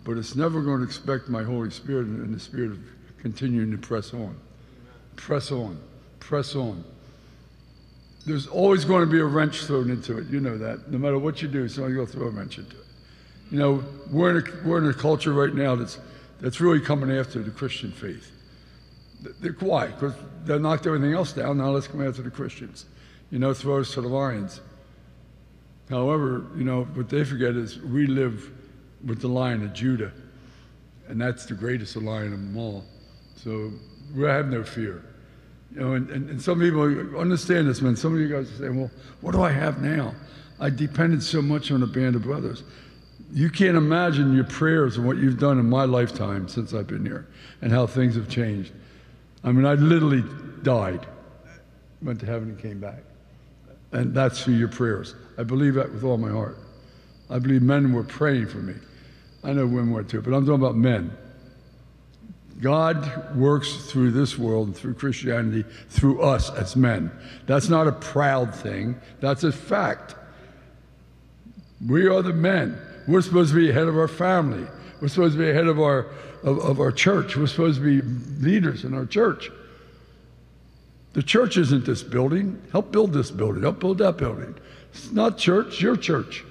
But 0.04 0.16
it's 0.16 0.34
never 0.34 0.62
going 0.62 0.78
to 0.78 0.84
expect 0.84 1.28
my 1.28 1.42
Holy 1.42 1.70
Spirit 1.70 2.06
and 2.06 2.34
the 2.34 2.40
Spirit 2.40 2.72
of 2.72 2.78
continuing 3.20 3.70
to 3.70 3.78
press 3.78 4.14
on. 4.14 4.36
Press 5.16 5.52
on. 5.52 5.78
Press 6.20 6.54
on. 6.56 6.84
There's 8.26 8.46
always 8.46 8.84
going 8.84 9.04
to 9.04 9.10
be 9.10 9.20
a 9.20 9.24
wrench 9.24 9.64
thrown 9.64 9.90
into 9.90 10.18
it. 10.18 10.28
You 10.28 10.40
know 10.40 10.56
that. 10.58 10.90
No 10.90 10.98
matter 10.98 11.18
what 11.18 11.42
you 11.42 11.48
do, 11.48 11.68
somebody's 11.68 11.96
going 11.96 12.06
to 12.06 12.12
throw 12.12 12.26
a 12.26 12.30
wrench 12.30 12.58
into 12.58 12.76
it. 12.76 12.86
You 13.50 13.58
know, 13.58 13.84
we're 14.10 14.38
in 14.38 14.46
a, 14.46 14.68
we're 14.68 14.78
in 14.78 14.88
a 14.88 14.94
culture 14.94 15.32
right 15.32 15.54
now 15.54 15.74
that's, 15.74 15.98
that's 16.40 16.60
really 16.60 16.80
coming 16.80 17.10
after 17.16 17.42
the 17.42 17.50
Christian 17.50 17.90
faith. 17.90 18.30
They're, 19.40 19.52
why? 19.52 19.88
Because 19.88 20.14
they 20.44 20.58
knocked 20.58 20.86
everything 20.86 21.12
else 21.12 21.32
down. 21.32 21.58
Now 21.58 21.70
let's 21.70 21.88
come 21.88 22.06
after 22.06 22.22
the 22.22 22.30
Christians. 22.30 22.86
You 23.30 23.38
know, 23.38 23.52
throw 23.52 23.80
us 23.80 23.92
to 23.94 24.00
the 24.00 24.08
lions. 24.08 24.60
However, 25.88 26.46
you 26.56 26.64
know, 26.64 26.84
what 26.84 27.08
they 27.08 27.24
forget 27.24 27.54
is 27.54 27.78
we 27.80 28.06
live 28.06 28.50
with 29.04 29.20
the 29.20 29.28
lion 29.28 29.62
of 29.62 29.72
Judah, 29.72 30.12
and 31.08 31.20
that's 31.20 31.46
the 31.46 31.54
greatest 31.54 31.96
lion 31.96 32.32
of 32.32 32.40
them 32.40 32.56
all. 32.56 32.84
So 33.36 33.72
we 34.14 34.24
have 34.24 34.48
no 34.48 34.62
fear. 34.62 35.04
You 35.72 35.80
know, 35.80 35.92
and, 35.92 36.10
and, 36.10 36.30
and 36.30 36.42
some 36.42 36.60
people 36.60 36.82
understand 37.16 37.68
this, 37.68 37.80
man. 37.80 37.96
Some 37.96 38.14
of 38.14 38.20
you 38.20 38.28
guys 38.28 38.50
are 38.50 38.56
saying, 38.56 38.78
well, 38.78 38.90
what 39.20 39.32
do 39.32 39.42
I 39.42 39.52
have 39.52 39.80
now? 39.80 40.14
I 40.58 40.68
depended 40.68 41.22
so 41.22 41.40
much 41.40 41.70
on 41.70 41.82
a 41.82 41.86
band 41.86 42.16
of 42.16 42.22
brothers. 42.22 42.64
You 43.32 43.48
can't 43.48 43.76
imagine 43.76 44.34
your 44.34 44.44
prayers 44.44 44.96
and 44.96 45.06
what 45.06 45.16
you've 45.16 45.38
done 45.38 45.58
in 45.58 45.68
my 45.68 45.84
lifetime 45.84 46.48
since 46.48 46.74
I've 46.74 46.88
been 46.88 47.06
here 47.06 47.28
and 47.62 47.70
how 47.70 47.86
things 47.86 48.16
have 48.16 48.28
changed. 48.28 48.72
I 49.44 49.52
mean, 49.52 49.64
I 49.64 49.74
literally 49.74 50.24
died, 50.62 51.06
went 52.02 52.20
to 52.20 52.26
heaven 52.26 52.50
and 52.50 52.58
came 52.58 52.80
back. 52.80 53.02
And 53.92 54.12
that's 54.12 54.42
through 54.42 54.54
your 54.54 54.68
prayers. 54.68 55.14
I 55.38 55.44
believe 55.44 55.74
that 55.74 55.92
with 55.92 56.04
all 56.04 56.18
my 56.18 56.30
heart. 56.30 56.58
I 57.30 57.38
believe 57.38 57.62
men 57.62 57.92
were 57.92 58.02
praying 58.02 58.48
for 58.48 58.58
me. 58.58 58.74
I 59.42 59.52
know 59.52 59.66
women 59.66 59.92
were 59.92 60.02
too, 60.02 60.20
but 60.20 60.34
I'm 60.34 60.44
talking 60.44 60.62
about 60.62 60.76
men. 60.76 61.16
God 62.60 63.34
works 63.34 63.74
through 63.90 64.10
this 64.10 64.38
world 64.38 64.68
and 64.68 64.76
through 64.76 64.94
Christianity 64.94 65.64
through 65.88 66.20
us 66.20 66.50
as 66.50 66.76
men. 66.76 67.10
That's 67.46 67.68
not 67.68 67.86
a 67.86 67.92
proud 67.92 68.54
thing, 68.54 69.00
that's 69.20 69.44
a 69.44 69.52
fact. 69.52 70.14
We 71.86 72.06
are 72.06 72.20
the 72.20 72.34
men. 72.34 72.78
We're 73.08 73.22
supposed 73.22 73.50
to 73.50 73.56
be 73.56 73.70
ahead 73.70 73.88
of 73.88 73.96
our 73.96 74.08
family. 74.08 74.66
We're 75.00 75.08
supposed 75.08 75.34
to 75.34 75.38
be 75.38 75.50
ahead 75.50 75.66
of 75.66 75.80
our, 75.80 76.08
of, 76.42 76.58
of 76.58 76.80
our 76.80 76.92
church. 76.92 77.36
We're 77.36 77.46
supposed 77.46 77.80
to 77.80 78.00
be 78.00 78.02
leaders 78.46 78.84
in 78.84 78.92
our 78.92 79.06
church. 79.06 79.50
The 81.14 81.22
church 81.22 81.56
isn't 81.56 81.86
this 81.86 82.02
building. 82.02 82.60
Help 82.70 82.92
build 82.92 83.14
this 83.14 83.30
building. 83.30 83.62
Help 83.62 83.80
build 83.80 83.98
that 83.98 84.18
building. 84.18 84.54
It's 84.92 85.10
not 85.10 85.38
church, 85.38 85.80
your 85.80 85.96
church. 85.96 86.44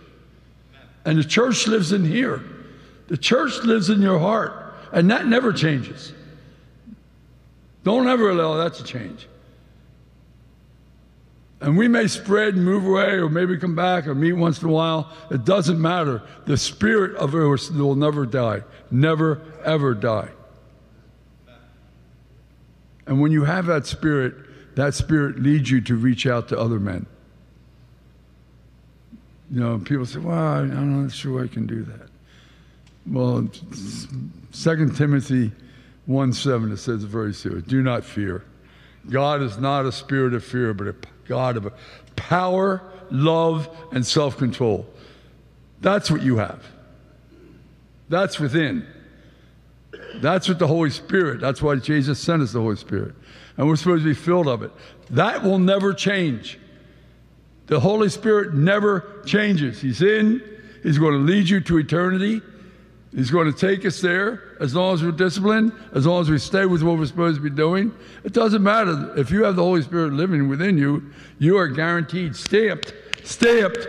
And 1.05 1.19
the 1.19 1.23
church 1.23 1.67
lives 1.67 1.91
in 1.91 2.03
here. 2.03 2.43
The 3.09 3.17
church 3.17 3.63
lives 3.63 3.89
in 3.89 4.01
your 4.01 4.19
heart. 4.19 4.67
And 4.91 5.11
that 5.11 5.27
never 5.27 5.53
changes. 5.53 6.13
Don't 7.83 8.07
ever 8.07 8.29
allow 8.29 8.55
that 8.57 8.73
to 8.75 8.83
change. 8.83 9.27
And 11.61 11.77
we 11.77 11.87
may 11.87 12.07
spread 12.07 12.55
and 12.55 12.63
move 12.63 12.85
away 12.85 13.11
or 13.13 13.29
maybe 13.29 13.57
come 13.57 13.75
back 13.75 14.07
or 14.07 14.15
meet 14.15 14.33
once 14.33 14.61
in 14.61 14.69
a 14.69 14.71
while. 14.71 15.11
It 15.29 15.43
doesn't 15.43 15.79
matter. 15.79 16.21
The 16.45 16.57
spirit 16.57 17.15
of 17.17 17.35
it 17.35 17.71
will 17.71 17.95
never 17.95 18.25
die. 18.25 18.63
Never, 18.89 19.41
ever 19.63 19.93
die. 19.93 20.29
And 23.05 23.21
when 23.21 23.31
you 23.31 23.43
have 23.43 23.65
that 23.65 23.85
spirit, 23.85 24.75
that 24.75 24.93
spirit 24.93 25.39
leads 25.39 25.69
you 25.69 25.81
to 25.81 25.95
reach 25.95 26.25
out 26.25 26.47
to 26.49 26.59
other 26.59 26.79
men. 26.79 27.05
You 29.51 29.59
know, 29.59 29.79
people 29.79 30.05
say, 30.05 30.19
well, 30.19 30.37
I'm 30.37 31.03
not 31.03 31.11
sure 31.11 31.43
I 31.43 31.47
can 31.47 31.65
do 31.67 31.83
that. 31.83 32.08
Well, 33.07 33.49
2 34.51 34.89
Timothy 34.89 35.51
1 36.05 36.33
7, 36.33 36.71
it 36.71 36.77
says 36.77 37.03
very 37.03 37.33
serious 37.33 37.63
do 37.65 37.81
not 37.81 38.03
fear. 38.03 38.43
God 39.09 39.41
is 39.41 39.57
not 39.57 39.85
a 39.85 39.91
spirit 39.91 40.33
of 40.33 40.43
fear, 40.43 40.73
but 40.73 40.87
a 40.87 40.95
God 41.27 41.57
of 41.57 41.71
power, 42.15 42.81
love, 43.09 43.69
and 43.91 44.05
self 44.05 44.37
control. 44.37 44.87
That's 45.81 46.11
what 46.11 46.21
you 46.21 46.37
have. 46.37 46.63
That's 48.09 48.39
within. 48.39 48.85
That's 50.15 50.49
what 50.49 50.59
the 50.59 50.67
Holy 50.67 50.89
Spirit, 50.89 51.39
that's 51.39 51.61
why 51.61 51.75
Jesus 51.75 52.19
sent 52.19 52.41
us 52.41 52.51
the 52.51 52.61
Holy 52.61 52.75
Spirit. 52.75 53.15
And 53.57 53.67
we're 53.67 53.75
supposed 53.75 54.03
to 54.03 54.09
be 54.09 54.15
filled 54.15 54.47
of 54.47 54.63
it. 54.63 54.71
That 55.11 55.43
will 55.43 55.59
never 55.59 55.93
change. 55.93 56.59
The 57.67 57.79
Holy 57.79 58.09
Spirit 58.09 58.53
never 58.53 59.21
changes. 59.25 59.79
He's 59.79 60.01
in, 60.01 60.41
He's 60.81 60.97
going 60.97 61.13
to 61.13 61.19
lead 61.19 61.49
you 61.49 61.59
to 61.61 61.77
eternity. 61.77 62.41
He's 63.15 63.31
going 63.31 63.51
to 63.51 63.57
take 63.57 63.85
us 63.85 64.01
there 64.01 64.55
as 64.59 64.75
long 64.75 64.93
as 64.93 65.03
we're 65.03 65.11
disciplined, 65.11 65.73
as 65.95 66.05
long 66.05 66.21
as 66.21 66.29
we 66.29 66.37
stay 66.37 66.65
with 66.67 66.83
what 66.83 66.97
we're 66.99 67.07
supposed 67.07 67.37
to 67.37 67.41
be 67.41 67.49
doing. 67.49 67.91
It 68.23 68.33
doesn't 68.33 68.61
matter. 68.61 69.17
If 69.17 69.31
you 69.31 69.43
have 69.45 69.55
the 69.55 69.63
Holy 69.63 69.81
Spirit 69.81 70.13
living 70.13 70.47
within 70.47 70.77
you, 70.77 71.11
you 71.39 71.57
are 71.57 71.67
guaranteed, 71.67 72.35
stamped, 72.35 72.93
stamped. 73.23 73.87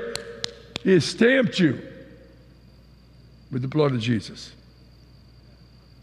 He 0.82 0.92
has 0.92 1.04
stamped 1.04 1.58
you 1.58 1.82
with 3.52 3.60
the 3.60 3.68
blood 3.68 3.92
of 3.92 4.00
Jesus. 4.00 4.52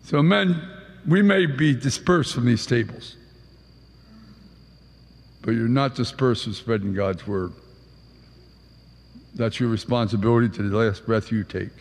So, 0.03 0.21
men, 0.21 0.61
we 1.07 1.23
may 1.23 1.47
be 1.47 1.73
dispersed 1.73 2.35
from 2.35 2.45
these 2.45 2.67
tables, 2.67 3.15
but 5.41 5.51
you're 5.51 5.67
not 5.67 5.95
dispersed 5.95 6.43
from 6.43 6.53
spreading 6.53 6.93
God's 6.93 7.25
word. 7.25 7.53
That's 9.33 9.59
your 9.59 9.69
responsibility 9.69 10.49
to 10.49 10.69
the 10.69 10.77
last 10.77 11.05
breath 11.05 11.31
you 11.31 11.43
take. 11.43 11.71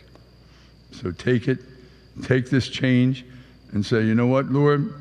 So 1.01 1.11
take 1.11 1.47
it, 1.47 1.59
take 2.23 2.49
this 2.49 2.67
change, 2.67 3.25
and 3.71 3.85
say, 3.85 4.03
you 4.03 4.15
know 4.15 4.27
what, 4.27 4.47
Lord? 4.47 4.93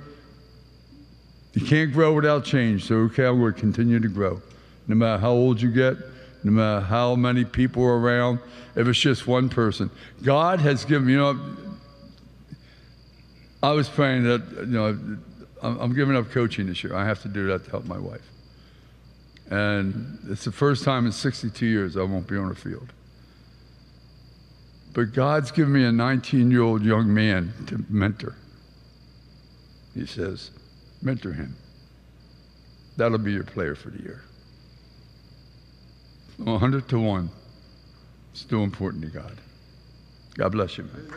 You 1.54 1.66
can't 1.66 1.92
grow 1.92 2.12
without 2.12 2.44
change. 2.44 2.84
So, 2.84 2.96
okay, 2.96 3.24
I'm 3.24 3.38
going 3.40 3.54
to 3.54 3.60
continue 3.60 3.98
to 3.98 4.08
grow. 4.08 4.42
No 4.88 4.94
matter 4.94 5.20
how 5.20 5.30
old 5.30 5.60
you 5.60 5.70
get, 5.70 5.96
no 6.44 6.52
matter 6.52 6.84
how 6.84 7.14
many 7.16 7.44
people 7.44 7.82
are 7.82 7.98
around, 7.98 8.38
if 8.74 8.86
it's 8.86 8.98
just 8.98 9.26
one 9.26 9.48
person. 9.48 9.90
God 10.22 10.60
has 10.60 10.84
given, 10.84 11.08
you 11.08 11.16
know, 11.16 11.56
I 13.62 13.72
was 13.72 13.88
praying 13.88 14.24
that, 14.24 14.42
you 14.60 14.66
know, 14.66 15.18
I'm, 15.62 15.94
giving 15.94 16.14
up 16.14 16.30
coaching 16.30 16.66
this 16.66 16.84
year. 16.84 16.94
I 16.94 17.04
have 17.06 17.22
to 17.22 17.28
do 17.28 17.46
that 17.48 17.64
to 17.64 17.70
help 17.70 17.86
my 17.86 17.98
wife. 17.98 18.30
And 19.50 20.18
it's 20.28 20.44
the 20.44 20.52
first 20.52 20.84
time 20.84 21.06
in 21.06 21.12
62 21.12 21.64
years 21.64 21.96
I 21.96 22.02
won't 22.02 22.28
be 22.28 22.36
on 22.36 22.48
the 22.48 22.54
field. 22.54 22.92
But 24.96 25.12
God's 25.12 25.50
given 25.50 25.74
me 25.74 25.84
a 25.84 25.92
19 25.92 26.50
year 26.50 26.62
old 26.62 26.82
young 26.82 27.12
man 27.12 27.52
to 27.66 27.84
mentor. 27.90 28.34
He 29.92 30.06
says, 30.06 30.50
mentor 31.02 31.32
him. 31.32 31.54
That'll 32.96 33.18
be 33.18 33.32
your 33.32 33.44
player 33.44 33.74
for 33.74 33.90
the 33.90 34.02
year. 34.02 34.22
100 36.38 36.88
to 36.88 36.98
1. 36.98 37.28
Still 38.32 38.64
important 38.64 39.02
to 39.02 39.10
God. 39.10 39.36
God 40.38 40.52
bless 40.52 40.78
you, 40.78 40.84
man. 40.84 41.12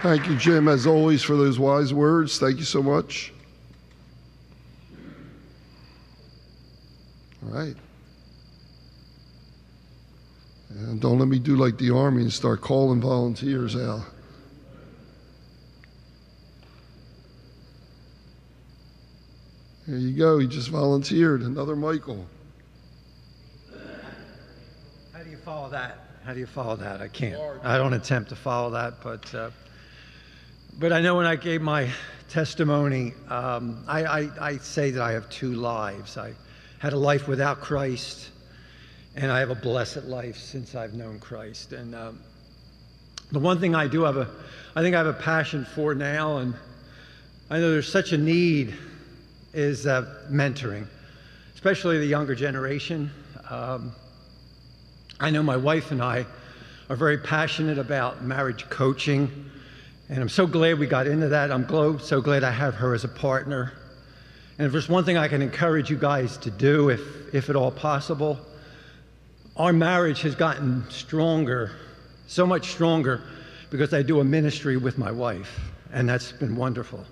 Thank 0.00 0.26
you, 0.26 0.36
Jim, 0.36 0.68
as 0.68 0.86
always, 0.86 1.22
for 1.22 1.36
those 1.36 1.58
wise 1.58 1.92
words. 1.92 2.38
Thank 2.38 2.56
you 2.56 2.64
so 2.64 2.82
much. 2.82 3.34
Right. 7.50 7.76
And 10.70 11.00
don't 11.00 11.18
let 11.18 11.28
me 11.28 11.38
do 11.38 11.56
like 11.56 11.78
the 11.78 11.90
Army 11.90 12.22
and 12.22 12.32
start 12.32 12.60
calling 12.60 13.00
volunteers 13.00 13.74
out. 13.74 14.02
There 19.86 19.98
you 19.98 20.16
go. 20.16 20.38
He 20.38 20.46
just 20.46 20.68
volunteered. 20.68 21.42
Another 21.42 21.74
Michael. 21.74 22.24
How 25.12 25.22
do 25.24 25.30
you 25.30 25.38
follow 25.38 25.68
that? 25.70 25.98
How 26.24 26.32
do 26.32 26.38
you 26.38 26.46
follow 26.46 26.76
that? 26.76 27.00
I 27.00 27.08
can't. 27.08 27.40
I 27.64 27.76
don't 27.76 27.94
attempt 27.94 28.28
to 28.28 28.36
follow 28.36 28.70
that, 28.70 29.02
but 29.02 29.34
uh, 29.34 29.50
but 30.78 30.92
I 30.92 31.00
know 31.00 31.16
when 31.16 31.26
I 31.26 31.34
gave 31.34 31.60
my 31.60 31.90
testimony, 32.28 33.14
um, 33.28 33.84
I, 33.88 34.04
I, 34.04 34.30
I 34.40 34.56
say 34.58 34.92
that 34.92 35.02
I 35.02 35.12
have 35.12 35.28
two 35.28 35.54
lives. 35.54 36.16
I 36.16 36.34
had 36.80 36.94
a 36.94 36.98
life 36.98 37.28
without 37.28 37.60
Christ, 37.60 38.30
and 39.14 39.30
I 39.30 39.40
have 39.40 39.50
a 39.50 39.54
blessed 39.54 40.04
life 40.04 40.38
since 40.38 40.74
I've 40.74 40.94
known 40.94 41.18
Christ. 41.18 41.74
And 41.74 41.94
um, 41.94 42.20
the 43.30 43.38
one 43.38 43.60
thing 43.60 43.74
I 43.74 43.86
do 43.86 44.02
have 44.04 44.16
a, 44.16 44.26
I 44.74 44.80
think 44.80 44.94
I 44.94 44.98
have 44.98 45.06
a 45.06 45.12
passion 45.12 45.66
for 45.66 45.94
now, 45.94 46.38
and 46.38 46.54
I 47.50 47.58
know 47.58 47.70
there's 47.70 47.92
such 47.92 48.12
a 48.12 48.18
need, 48.18 48.74
is 49.52 49.86
uh, 49.86 50.22
mentoring, 50.30 50.86
especially 51.54 51.98
the 51.98 52.06
younger 52.06 52.34
generation. 52.34 53.10
Um, 53.50 53.92
I 55.20 55.28
know 55.28 55.42
my 55.42 55.58
wife 55.58 55.90
and 55.90 56.02
I 56.02 56.24
are 56.88 56.96
very 56.96 57.18
passionate 57.18 57.76
about 57.76 58.24
marriage 58.24 58.70
coaching, 58.70 59.50
and 60.08 60.18
I'm 60.18 60.30
so 60.30 60.46
glad 60.46 60.78
we 60.78 60.86
got 60.86 61.06
into 61.06 61.28
that. 61.28 61.52
I'm 61.52 61.68
so 61.98 62.22
glad 62.22 62.42
I 62.42 62.52
have 62.52 62.72
her 62.76 62.94
as 62.94 63.04
a 63.04 63.08
partner. 63.08 63.74
And 64.60 64.66
if 64.66 64.72
there's 64.72 64.90
one 64.90 65.04
thing 65.04 65.16
I 65.16 65.26
can 65.26 65.40
encourage 65.40 65.88
you 65.88 65.96
guys 65.96 66.36
to 66.36 66.50
do, 66.50 66.90
if, 66.90 67.00
if 67.32 67.48
at 67.48 67.56
all 67.56 67.70
possible, 67.70 68.38
our 69.56 69.72
marriage 69.72 70.20
has 70.20 70.34
gotten 70.34 70.84
stronger, 70.90 71.72
so 72.26 72.44
much 72.46 72.68
stronger, 72.68 73.22
because 73.70 73.94
I 73.94 74.02
do 74.02 74.20
a 74.20 74.24
ministry 74.24 74.76
with 74.76 74.98
my 74.98 75.10
wife, 75.10 75.58
and 75.94 76.06
that's 76.06 76.32
been 76.32 76.56
wonderful. 76.56 77.06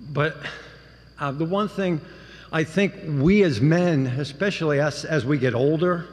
But 0.00 0.34
uh, 1.20 1.32
the 1.32 1.44
one 1.44 1.68
thing 1.68 2.00
I 2.50 2.64
think 2.64 2.94
we 3.06 3.42
as 3.42 3.60
men, 3.60 4.06
especially 4.06 4.80
us 4.80 5.04
as 5.04 5.26
we 5.26 5.36
get 5.36 5.54
older, 5.54 6.06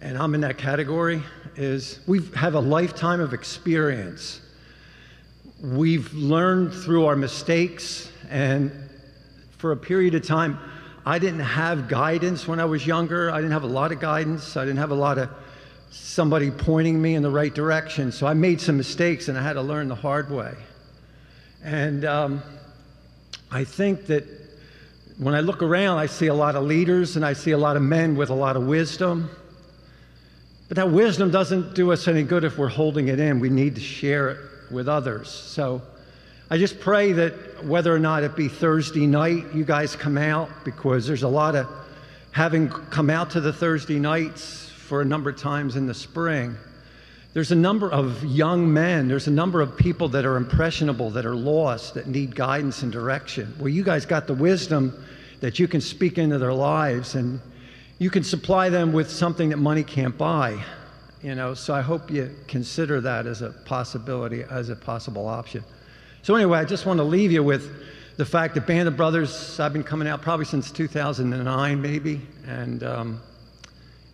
and 0.00 0.16
I'm 0.16 0.34
in 0.34 0.40
that 0.40 0.56
category, 0.56 1.22
is 1.56 2.00
we 2.06 2.22
have 2.36 2.54
a 2.54 2.60
lifetime 2.60 3.20
of 3.20 3.34
experience. 3.34 4.40
We've 5.62 6.10
learned 6.14 6.72
through 6.72 7.04
our 7.04 7.16
mistakes, 7.16 8.10
and 8.30 8.87
for 9.58 9.72
a 9.72 9.76
period 9.76 10.14
of 10.14 10.26
time, 10.26 10.58
I 11.04 11.18
didn't 11.18 11.40
have 11.40 11.88
guidance 11.88 12.48
when 12.48 12.60
I 12.60 12.64
was 12.64 12.86
younger. 12.86 13.30
I 13.30 13.36
didn't 13.36 13.52
have 13.52 13.64
a 13.64 13.68
lot 13.68 13.92
of 13.92 14.00
guidance. 14.00 14.56
I 14.56 14.64
didn't 14.64 14.78
have 14.78 14.90
a 14.90 14.96
lot 14.96 15.18
of 15.18 15.30
somebody 15.90 16.50
pointing 16.50 17.00
me 17.00 17.14
in 17.14 17.22
the 17.22 17.30
right 17.30 17.54
direction. 17.54 18.12
So 18.12 18.26
I 18.26 18.34
made 18.34 18.60
some 18.60 18.76
mistakes, 18.76 19.28
and 19.28 19.36
I 19.36 19.42
had 19.42 19.54
to 19.54 19.62
learn 19.62 19.88
the 19.88 19.94
hard 19.94 20.30
way. 20.30 20.54
And 21.64 22.04
um, 22.04 22.42
I 23.50 23.64
think 23.64 24.06
that 24.06 24.24
when 25.18 25.34
I 25.34 25.40
look 25.40 25.62
around, 25.62 25.98
I 25.98 26.06
see 26.06 26.28
a 26.28 26.34
lot 26.34 26.54
of 26.54 26.62
leaders 26.62 27.16
and 27.16 27.24
I 27.24 27.32
see 27.32 27.50
a 27.50 27.58
lot 27.58 27.76
of 27.76 27.82
men 27.82 28.16
with 28.16 28.30
a 28.30 28.34
lot 28.34 28.56
of 28.56 28.66
wisdom. 28.66 29.28
But 30.68 30.76
that 30.76 30.90
wisdom 30.90 31.30
doesn't 31.30 31.74
do 31.74 31.90
us 31.90 32.06
any 32.06 32.22
good 32.22 32.44
if 32.44 32.56
we're 32.58 32.68
holding 32.68 33.08
it 33.08 33.18
in. 33.18 33.40
We 33.40 33.48
need 33.48 33.74
to 33.74 33.80
share 33.80 34.28
it 34.28 34.38
with 34.70 34.88
others. 34.88 35.28
So 35.28 35.82
I 36.50 36.56
just 36.56 36.80
pray 36.80 37.12
that 37.12 37.62
whether 37.62 37.94
or 37.94 37.98
not 37.98 38.22
it 38.22 38.34
be 38.34 38.48
Thursday 38.48 39.06
night, 39.06 39.44
you 39.52 39.64
guys 39.64 39.94
come 39.94 40.16
out 40.16 40.48
because 40.64 41.06
there's 41.06 41.22
a 41.22 41.28
lot 41.28 41.54
of 41.54 41.68
having 42.30 42.70
come 42.70 43.10
out 43.10 43.28
to 43.30 43.40
the 43.42 43.52
Thursday 43.52 43.98
nights 43.98 44.70
for 44.70 45.02
a 45.02 45.04
number 45.04 45.28
of 45.28 45.36
times 45.36 45.76
in 45.76 45.86
the 45.86 45.92
spring. 45.92 46.56
There's 47.34 47.52
a 47.52 47.56
number 47.56 47.92
of 47.92 48.24
young 48.24 48.72
men, 48.72 49.08
there's 49.08 49.26
a 49.26 49.30
number 49.30 49.60
of 49.60 49.76
people 49.76 50.08
that 50.08 50.24
are 50.24 50.38
impressionable, 50.38 51.10
that 51.10 51.26
are 51.26 51.36
lost, 51.36 51.92
that 51.94 52.06
need 52.06 52.34
guidance 52.34 52.82
and 52.82 52.90
direction. 52.90 53.54
Well, 53.58 53.68
you 53.68 53.84
guys 53.84 54.06
got 54.06 54.26
the 54.26 54.32
wisdom 54.32 55.04
that 55.40 55.58
you 55.58 55.68
can 55.68 55.82
speak 55.82 56.16
into 56.16 56.38
their 56.38 56.54
lives 56.54 57.14
and 57.14 57.40
you 57.98 58.08
can 58.08 58.24
supply 58.24 58.70
them 58.70 58.94
with 58.94 59.10
something 59.10 59.50
that 59.50 59.58
money 59.58 59.84
can't 59.84 60.16
buy. 60.16 60.64
You 61.22 61.34
know, 61.34 61.52
so 61.52 61.74
I 61.74 61.82
hope 61.82 62.10
you 62.10 62.34
consider 62.46 63.02
that 63.02 63.26
as 63.26 63.42
a 63.42 63.50
possibility, 63.50 64.44
as 64.44 64.70
a 64.70 64.76
possible 64.76 65.28
option. 65.28 65.62
So 66.22 66.34
anyway, 66.34 66.58
I 66.58 66.64
just 66.64 66.84
want 66.84 66.98
to 66.98 67.04
leave 67.04 67.32
you 67.32 67.42
with 67.42 67.84
the 68.16 68.24
fact 68.24 68.54
that 68.54 68.66
Band 68.66 68.88
of 68.88 68.96
Brothers, 68.96 69.58
I've 69.60 69.72
been 69.72 69.84
coming 69.84 70.08
out 70.08 70.22
probably 70.22 70.44
since 70.44 70.70
2009, 70.70 71.80
maybe, 71.80 72.20
and 72.46 72.82
um, 72.82 73.20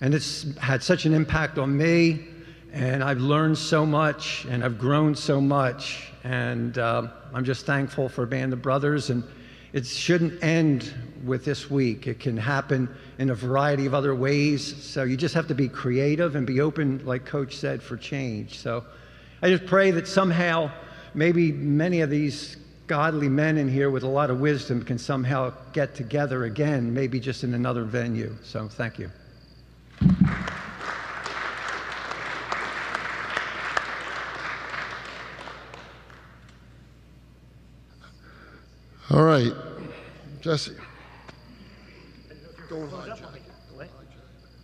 and 0.01 0.15
it's 0.15 0.57
had 0.59 0.83
such 0.83 1.07
an 1.07 1.15
impact 1.15 1.59
on 1.59 1.77
me, 1.77 2.27
and 2.73 3.03
I've 3.03 3.21
learned 3.21 3.57
so 3.57 3.87
much, 3.87 4.45
and 4.51 4.63
I've 4.63 4.79
grown 4.79 5.15
so 5.15 5.41
much, 5.41 6.13
and 6.23 6.79
um 6.79 7.11
I'm 7.35 7.45
just 7.45 7.67
thankful 7.67 8.09
for 8.09 8.27
Band 8.27 8.53
of 8.53 8.63
Brothers, 8.63 9.11
and 9.11 9.25
it 9.73 9.85
shouldn't 9.85 10.41
end 10.45 10.95
with 11.25 11.45
this 11.45 11.69
week. 11.69 12.07
It 12.07 12.21
can 12.21 12.37
happen 12.37 12.89
in 13.19 13.31
a 13.31 13.35
variety 13.35 13.87
of 13.87 13.95
other 13.95 14.15
ways. 14.15 14.85
So 14.85 15.03
you 15.03 15.17
just 15.17 15.35
have 15.35 15.49
to 15.49 15.55
be 15.55 15.69
creative 15.69 16.37
and 16.37 16.47
be 16.47 16.61
open, 16.61 17.05
like 17.05 17.25
Coach 17.25 17.57
said, 17.57 17.83
for 17.83 17.97
change. 17.97 18.61
So 18.61 18.85
I 19.43 19.49
just 19.49 19.67
pray 19.67 19.91
that 19.91 20.07
somehow, 20.07 20.71
maybe 21.15 21.53
many 21.53 22.01
of 22.01 22.11
these 22.11 22.57
godly 22.87 23.29
men 23.29 23.57
in 23.57 23.69
here 23.69 23.91
with 23.91 24.03
a 24.03 24.09
lot 24.09 24.31
of 24.31 24.41
wisdom 24.41 24.85
can 24.85 24.99
somehow 24.99 25.53
get 25.73 25.95
together 25.95 26.45
again, 26.45 26.93
maybe 26.93 27.19
just 27.19 27.45
in 27.45 27.55
another 27.55 27.85
venue. 27.85 28.35
So 28.43 28.69
thank 28.69 28.99
you. 28.99 29.11
All 39.11 39.23
right, 39.23 39.53
Jesse. 40.41 40.73
Go 42.69 42.81
on, 42.83 43.07
Jack. 43.07 43.19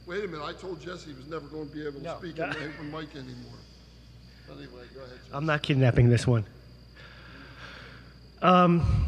Wait 0.07 0.25
a 0.25 0.27
minute, 0.27 0.43
I 0.45 0.53
told 0.55 0.81
Jesse 0.81 1.11
he 1.11 1.17
was 1.17 1.29
never 1.29 1.47
going 1.47 1.69
to 1.69 1.75
be 1.75 1.83
able 1.83 2.01
to 2.01 2.03
No. 2.03 2.19
speak 2.19 2.39
in 2.39 2.51
the 2.51 2.57
open 2.75 2.91
mic 2.91 3.15
anymore. 3.15 3.59
I'm 5.33 5.47
not 5.47 5.63
kidnapping 5.63 6.09
this 6.09 6.27
one. 6.27 6.45
Um, 8.43 9.07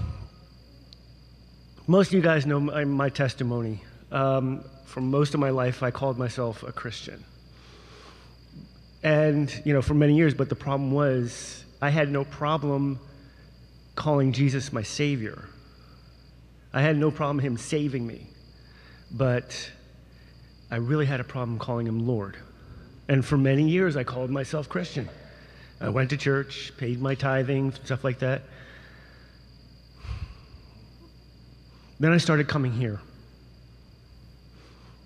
most 1.86 2.08
of 2.08 2.14
you 2.14 2.20
guys 2.20 2.46
know 2.46 2.60
my, 2.60 2.84
my 2.84 3.08
testimony. 3.08 3.82
Um, 4.10 4.64
for 4.84 5.00
most 5.00 5.34
of 5.34 5.40
my 5.40 5.50
life, 5.50 5.82
I 5.82 5.90
called 5.90 6.18
myself 6.18 6.62
a 6.62 6.72
Christian. 6.72 7.24
And, 9.02 9.52
you 9.64 9.72
know, 9.72 9.82
for 9.82 9.94
many 9.94 10.16
years, 10.16 10.34
but 10.34 10.48
the 10.48 10.54
problem 10.54 10.92
was 10.92 11.64
I 11.80 11.90
had 11.90 12.10
no 12.10 12.24
problem 12.24 13.00
calling 13.96 14.32
Jesus 14.32 14.72
my 14.72 14.82
Savior. 14.82 15.48
I 16.72 16.82
had 16.82 16.96
no 16.96 17.10
problem 17.10 17.40
him 17.40 17.56
saving 17.56 18.06
me. 18.06 18.26
But 19.10 19.70
I 20.70 20.76
really 20.76 21.06
had 21.06 21.20
a 21.20 21.24
problem 21.24 21.58
calling 21.58 21.86
him 21.86 22.06
Lord. 22.06 22.36
And 23.08 23.24
for 23.24 23.36
many 23.36 23.68
years, 23.68 23.96
I 23.96 24.04
called 24.04 24.30
myself 24.30 24.68
Christian. 24.68 25.08
I 25.82 25.88
went 25.88 26.10
to 26.10 26.16
church, 26.16 26.72
paid 26.76 27.00
my 27.00 27.16
tithing, 27.16 27.72
stuff 27.72 28.04
like 28.04 28.20
that. 28.20 28.42
Then 31.98 32.12
I 32.12 32.18
started 32.18 32.46
coming 32.46 32.70
here. 32.72 33.00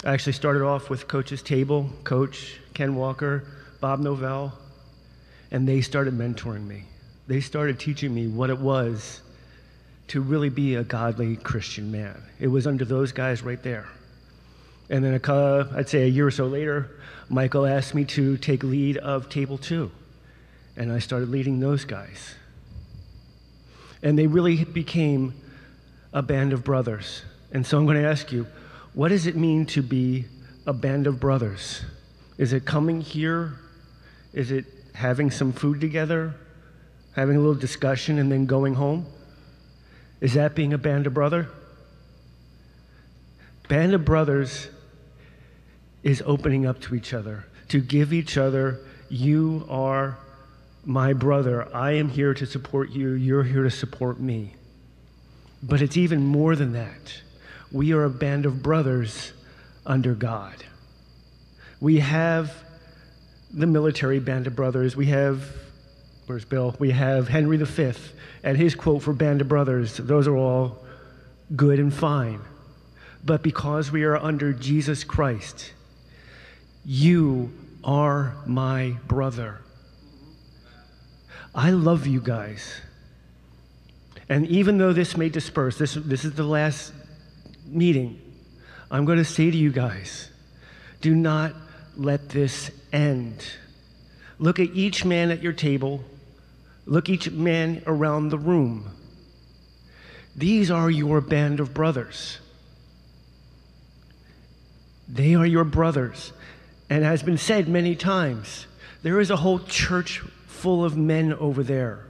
I 0.04 0.12
actually 0.12 0.34
started 0.34 0.62
off 0.62 0.90
with 0.90 1.08
Coach's 1.08 1.40
Table, 1.40 1.88
Coach, 2.04 2.60
Ken 2.74 2.94
Walker, 2.94 3.44
Bob 3.80 4.00
Novell, 4.00 4.52
and 5.50 5.66
they 5.66 5.80
started 5.80 6.12
mentoring 6.12 6.66
me. 6.66 6.84
They 7.26 7.40
started 7.40 7.80
teaching 7.80 8.14
me 8.14 8.26
what 8.26 8.50
it 8.50 8.58
was 8.58 9.22
to 10.08 10.20
really 10.20 10.50
be 10.50 10.74
a 10.74 10.84
godly 10.84 11.36
Christian 11.36 11.90
man. 11.90 12.22
It 12.38 12.48
was 12.48 12.66
under 12.66 12.84
those 12.84 13.12
guys 13.12 13.42
right 13.42 13.62
there. 13.62 13.88
And 14.90 15.02
then, 15.02 15.14
a, 15.14 15.68
I'd 15.74 15.88
say 15.88 16.02
a 16.02 16.06
year 16.06 16.26
or 16.26 16.30
so 16.30 16.46
later, 16.46 16.90
Michael 17.30 17.64
asked 17.64 17.94
me 17.94 18.04
to 18.04 18.36
take 18.36 18.62
lead 18.62 18.98
of 18.98 19.30
Table 19.30 19.56
2. 19.56 19.90
And 20.76 20.92
I 20.92 20.98
started 20.98 21.28
leading 21.28 21.60
those 21.60 21.84
guys. 21.84 22.34
And 24.02 24.18
they 24.18 24.26
really 24.26 24.64
became 24.64 25.34
a 26.12 26.22
band 26.22 26.52
of 26.52 26.64
brothers. 26.64 27.22
And 27.52 27.66
so 27.66 27.78
I'm 27.78 27.86
going 27.86 28.00
to 28.00 28.08
ask 28.08 28.30
you, 28.32 28.46
what 28.94 29.08
does 29.08 29.26
it 29.26 29.36
mean 29.36 29.66
to 29.66 29.82
be 29.82 30.26
a 30.66 30.72
band 30.72 31.06
of 31.06 31.20
brothers? 31.20 31.82
Is 32.38 32.52
it 32.52 32.64
coming 32.64 33.00
here? 33.00 33.54
Is 34.32 34.50
it 34.50 34.66
having 34.94 35.30
some 35.30 35.52
food 35.52 35.80
together? 35.80 36.34
Having 37.14 37.36
a 37.36 37.40
little 37.40 37.54
discussion 37.54 38.18
and 38.18 38.30
then 38.30 38.46
going 38.46 38.74
home? 38.74 39.06
Is 40.20 40.34
that 40.34 40.54
being 40.54 40.72
a 40.72 40.78
band 40.78 41.06
of 41.06 41.14
brother? 41.14 41.48
Band 43.68 43.94
of 43.94 44.04
brothers 44.04 44.68
is 46.02 46.22
opening 46.24 46.66
up 46.66 46.80
to 46.80 46.94
each 46.94 47.12
other, 47.12 47.44
to 47.68 47.80
give 47.80 48.12
each 48.12 48.38
other, 48.38 48.78
you 49.08 49.66
are 49.68 50.16
my 50.86 51.12
brother. 51.12 51.68
I 51.74 51.92
am 51.92 52.08
here 52.08 52.32
to 52.32 52.46
support 52.46 52.90
you. 52.90 53.10
You're 53.10 53.42
here 53.42 53.64
to 53.64 53.70
support 53.70 54.20
me. 54.20 54.54
But 55.62 55.82
it's 55.82 55.96
even 55.96 56.24
more 56.24 56.54
than 56.54 56.72
that. 56.72 57.20
We 57.72 57.92
are 57.92 58.04
a 58.04 58.10
band 58.10 58.46
of 58.46 58.62
brothers 58.62 59.32
under 59.84 60.14
God. 60.14 60.64
We 61.80 61.98
have 61.98 62.54
the 63.52 63.66
military 63.66 64.20
band 64.20 64.46
of 64.46 64.54
brothers. 64.54 64.96
We 64.96 65.06
have, 65.06 65.44
where's 66.26 66.44
Bill? 66.44 66.76
We 66.78 66.92
have 66.92 67.28
Henry 67.28 67.56
V 67.56 67.92
and 68.44 68.56
his 68.56 68.76
quote 68.76 69.02
for 69.02 69.12
band 69.12 69.40
of 69.40 69.48
brothers. 69.48 69.96
Those 69.96 70.28
are 70.28 70.36
all 70.36 70.84
good 71.56 71.80
and 71.80 71.92
fine. 71.92 72.40
But 73.24 73.42
because 73.42 73.90
we 73.90 74.04
are 74.04 74.16
under 74.16 74.52
Jesus 74.52 75.02
Christ, 75.02 75.72
you 76.84 77.52
are 77.82 78.36
my 78.46 78.94
brother. 79.08 79.60
I 81.56 81.70
love 81.70 82.06
you 82.06 82.20
guys. 82.20 82.82
And 84.28 84.46
even 84.48 84.76
though 84.76 84.92
this 84.92 85.16
may 85.16 85.30
disperse, 85.30 85.78
this, 85.78 85.94
this 85.94 86.26
is 86.26 86.34
the 86.34 86.44
last 86.44 86.92
meeting, 87.66 88.20
I'm 88.90 89.06
going 89.06 89.18
to 89.18 89.24
say 89.24 89.50
to 89.50 89.56
you 89.56 89.72
guys 89.72 90.30
do 91.00 91.14
not 91.14 91.54
let 91.96 92.28
this 92.28 92.70
end. 92.92 93.44
Look 94.38 94.58
at 94.58 94.70
each 94.70 95.04
man 95.04 95.30
at 95.30 95.42
your 95.42 95.52
table, 95.52 96.04
look 96.84 97.08
each 97.08 97.30
man 97.30 97.82
around 97.86 98.28
the 98.28 98.38
room. 98.38 98.90
These 100.34 100.70
are 100.70 100.90
your 100.90 101.22
band 101.22 101.60
of 101.60 101.72
brothers. 101.72 102.38
They 105.08 105.34
are 105.34 105.46
your 105.46 105.64
brothers. 105.64 106.32
And 106.90 107.02
has 107.04 107.22
been 107.22 107.38
said 107.38 107.68
many 107.68 107.96
times, 107.96 108.66
there 109.02 109.20
is 109.20 109.30
a 109.30 109.36
whole 109.36 109.60
church 109.60 110.22
full 110.56 110.84
of 110.84 110.96
men 110.96 111.32
over 111.34 111.62
there 111.62 112.06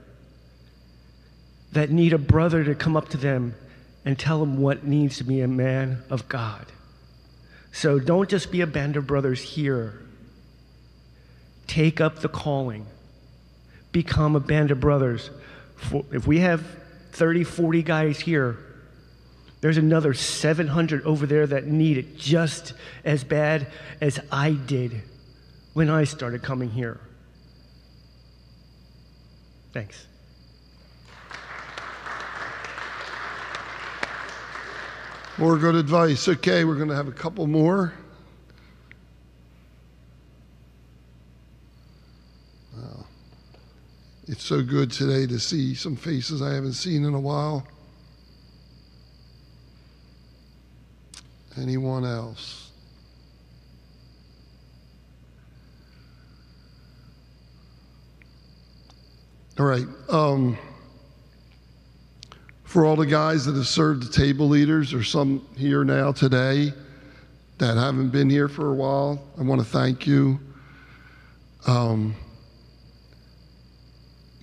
that 1.73 1.91
need 1.91 2.13
a 2.13 2.17
brother 2.17 2.63
to 2.63 2.73
come 2.73 2.95
up 2.95 3.09
to 3.09 3.17
them 3.17 3.53
and 4.05 4.17
tell 4.17 4.39
them 4.39 4.57
what 4.61 4.85
needs 4.85 5.17
to 5.17 5.23
be 5.23 5.41
a 5.41 5.47
man 5.47 6.01
of 6.09 6.27
God. 6.29 6.65
So 7.71 7.99
don't 7.99 8.29
just 8.29 8.51
be 8.51 8.61
a 8.61 8.67
band 8.67 8.95
of 8.95 9.05
brothers 9.05 9.41
here. 9.41 9.99
Take 11.67 11.99
up 11.99 12.19
the 12.19 12.29
calling. 12.29 12.85
Become 13.91 14.35
a 14.35 14.39
band 14.39 14.71
of 14.71 14.79
brothers. 14.79 15.29
For- 15.75 16.05
If 16.11 16.25
we 16.25 16.39
have 16.39 16.65
30, 17.11 17.43
40 17.43 17.83
guys 17.83 18.19
here, 18.19 18.57
there's 19.59 19.77
another 19.77 20.13
700 20.13 21.03
over 21.03 21.25
there 21.25 21.45
that 21.45 21.65
need 21.67 21.97
it 21.97 22.17
just 22.17 22.73
as 23.03 23.23
bad 23.23 23.67
as 23.99 24.19
I 24.31 24.51
did 24.51 25.01
when 25.73 25.89
I 25.89 26.05
started 26.05 26.41
coming 26.41 26.69
here. 26.69 26.99
Thanks. 29.77 30.07
More 35.37 35.55
good 35.59 35.75
advice. 35.75 36.27
Okay, 36.27 36.63
we're 36.65 36.77
going 36.77 36.89
to 36.89 36.95
have 36.95 37.07
a 37.07 37.11
couple 37.11 37.45
more. 37.45 37.93
Wow. 42.75 43.05
It's 44.27 44.43
so 44.43 44.63
good 44.63 44.89
today 44.89 45.27
to 45.27 45.37
see 45.37 45.75
some 45.75 45.95
faces 45.95 46.41
I 46.41 46.55
haven't 46.55 46.73
seen 46.73 47.05
in 47.05 47.13
a 47.13 47.19
while. 47.19 47.67
Anyone 51.55 52.03
else? 52.03 52.66
All 59.59 59.65
right. 59.65 59.87
Um, 60.07 60.55
for 62.63 62.85
all 62.85 62.95
the 62.95 63.07
guys 63.07 63.43
that 63.45 63.55
have 63.55 63.65
served 63.65 64.03
the 64.03 64.11
table 64.11 64.47
leaders, 64.47 64.93
or 64.93 65.03
some 65.03 65.47
here 65.57 65.83
now 65.83 66.11
today, 66.11 66.71
that 67.57 67.75
haven't 67.75 68.09
been 68.09 68.29
here 68.29 68.47
for 68.47 68.69
a 68.71 68.75
while, 68.75 69.19
I 69.35 69.41
want 69.41 69.59
to 69.59 69.65
thank 69.65 70.05
you. 70.05 70.39
Um, 71.65 72.15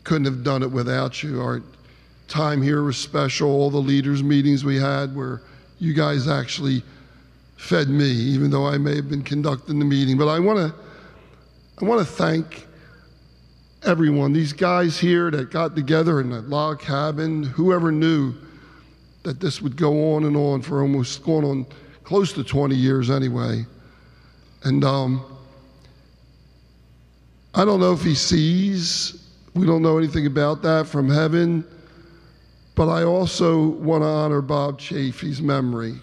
couldn't 0.02 0.24
have 0.24 0.42
done 0.42 0.64
it 0.64 0.70
without 0.72 1.22
you. 1.22 1.40
Our 1.40 1.62
time 2.26 2.60
here 2.60 2.82
was 2.82 2.96
special. 2.96 3.48
All 3.48 3.70
the 3.70 3.78
leaders' 3.78 4.24
meetings 4.24 4.64
we 4.64 4.80
had 4.80 5.14
where 5.14 5.42
you 5.78 5.94
guys 5.94 6.26
actually 6.26 6.82
fed 7.56 7.88
me, 7.88 8.10
even 8.10 8.50
though 8.50 8.66
I 8.66 8.78
may 8.78 8.96
have 8.96 9.08
been 9.08 9.22
conducting 9.22 9.78
the 9.78 9.84
meeting. 9.84 10.18
But 10.18 10.26
I 10.26 10.40
want 10.40 10.58
to, 10.58 10.74
I 11.80 11.84
want 11.84 12.00
to 12.00 12.04
thank 12.04 12.66
everyone. 13.87 14.32
These 14.32 14.53
guys 14.53 14.99
here 14.99 15.30
that 15.30 15.51
got 15.51 15.76
together 15.76 16.20
in 16.20 16.30
that 16.30 16.49
log 16.49 16.80
cabin. 16.80 17.43
Whoever 17.43 17.93
knew 17.93 18.35
that 19.22 19.41
this 19.41 19.61
would 19.61 19.76
go 19.76 20.14
on 20.14 20.24
and 20.24 20.37
on 20.37 20.62
for 20.62 20.80
almost 20.80 21.22
going 21.22 21.45
on 21.45 21.66
close 22.03 22.32
to 22.35 22.45
20 22.45 22.74
years 22.74 23.11
anyway. 23.11 23.64
And 24.64 24.85
um, 24.85 25.24
I 27.55 27.64
don't 27.64 27.80
know 27.80 27.93
if 27.93 28.03
he 28.03 28.14
sees. 28.14 29.22
We 29.55 29.66
don't 29.66 29.82
know 29.82 29.99
anything 29.99 30.26
about 30.26 30.62
that 30.62 30.87
from 30.87 31.11
heaven. 31.11 31.64
But 32.74 32.89
I 32.89 33.05
also 33.05 33.68
want 33.68 34.03
to 34.03 34.09
honor 34.09 34.41
Bob 34.41 34.80
Chafee's 34.80 35.41
memory. 35.41 35.95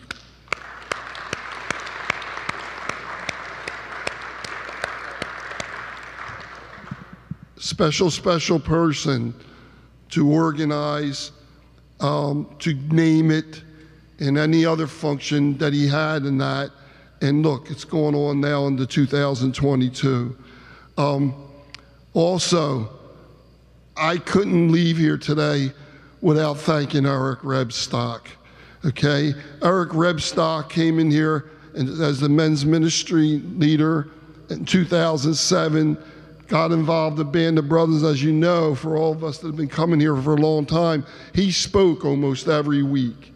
Special, 7.72 8.12
special 8.12 8.60
person 8.60 9.34
to 10.10 10.30
organize, 10.30 11.32
um, 12.02 12.54
to 12.60 12.74
name 12.74 13.32
it, 13.32 13.64
and 14.20 14.38
any 14.38 14.66
other 14.66 14.88
function 14.88 15.58
that 15.58 15.72
he 15.72 15.88
had 15.88 16.26
in 16.26 16.38
that. 16.40 16.70
And 17.22 17.44
look, 17.44 17.72
it's 17.72 17.86
going 17.86 18.14
on 18.14 18.42
now 18.42 18.68
into 18.68 18.86
2022. 18.86 20.38
Um, 20.98 21.34
also, 22.14 22.90
I 23.96 24.18
couldn't 24.18 24.70
leave 24.70 24.98
here 24.98 25.18
today 25.18 25.72
without 26.20 26.58
thanking 26.58 27.06
Eric 27.06 27.40
Rebstock. 27.40 28.24
Okay, 28.84 29.34
Eric 29.64 29.92
Rebstock 29.92 30.70
came 30.70 31.00
in 31.00 31.10
here 31.10 31.52
as 31.74 32.20
the 32.20 32.28
men's 32.28 32.66
ministry 32.66 33.42
leader 33.56 34.10
in 34.50 34.66
2007. 34.66 35.98
Got 36.52 36.74
involved 36.74 37.18
a 37.18 37.24
Band 37.24 37.58
of 37.60 37.70
Brothers, 37.70 38.04
as 38.04 38.22
you 38.22 38.34
know, 38.34 38.76
for 38.76 38.98
all 38.98 39.14
of 39.14 39.24
us 39.24 39.38
that 39.38 39.48
have 39.48 39.56
been 39.56 39.70
coming 39.70 40.02
here 40.02 40.18
for 40.18 40.34
a 40.34 40.42
long 40.42 40.66
time. 40.66 41.06
He 41.34 41.50
spoke 41.50 42.04
almost 42.04 42.50
every 42.50 42.84
week 42.84 43.34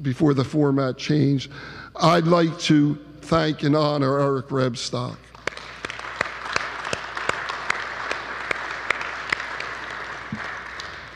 before 0.00 0.32
the 0.32 0.44
format 0.44 0.96
changed. 0.96 1.52
I'd 1.94 2.26
like 2.26 2.58
to 2.60 2.94
thank 3.20 3.64
and 3.64 3.76
honor 3.76 4.18
Eric 4.18 4.46
Rebstock. 4.46 5.18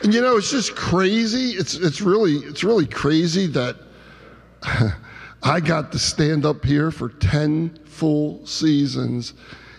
And 0.03 0.12
you 0.12 0.20
know, 0.20 0.36
it's 0.36 0.51
just 0.51 0.76
crazy. 0.76 1.53
It's 1.53 1.76
it's 1.76 2.03
really 2.03 2.34
it's 2.34 2.62
really 2.62 2.86
crazy 2.86 3.46
that 3.46 3.76
I 5.42 5.61
got 5.61 5.92
to 5.92 5.99
stand 5.99 6.44
up 6.44 6.62
here 6.62 6.90
for 6.90 7.09
10 7.09 7.78
full 7.86 8.44
seasons 8.44 9.32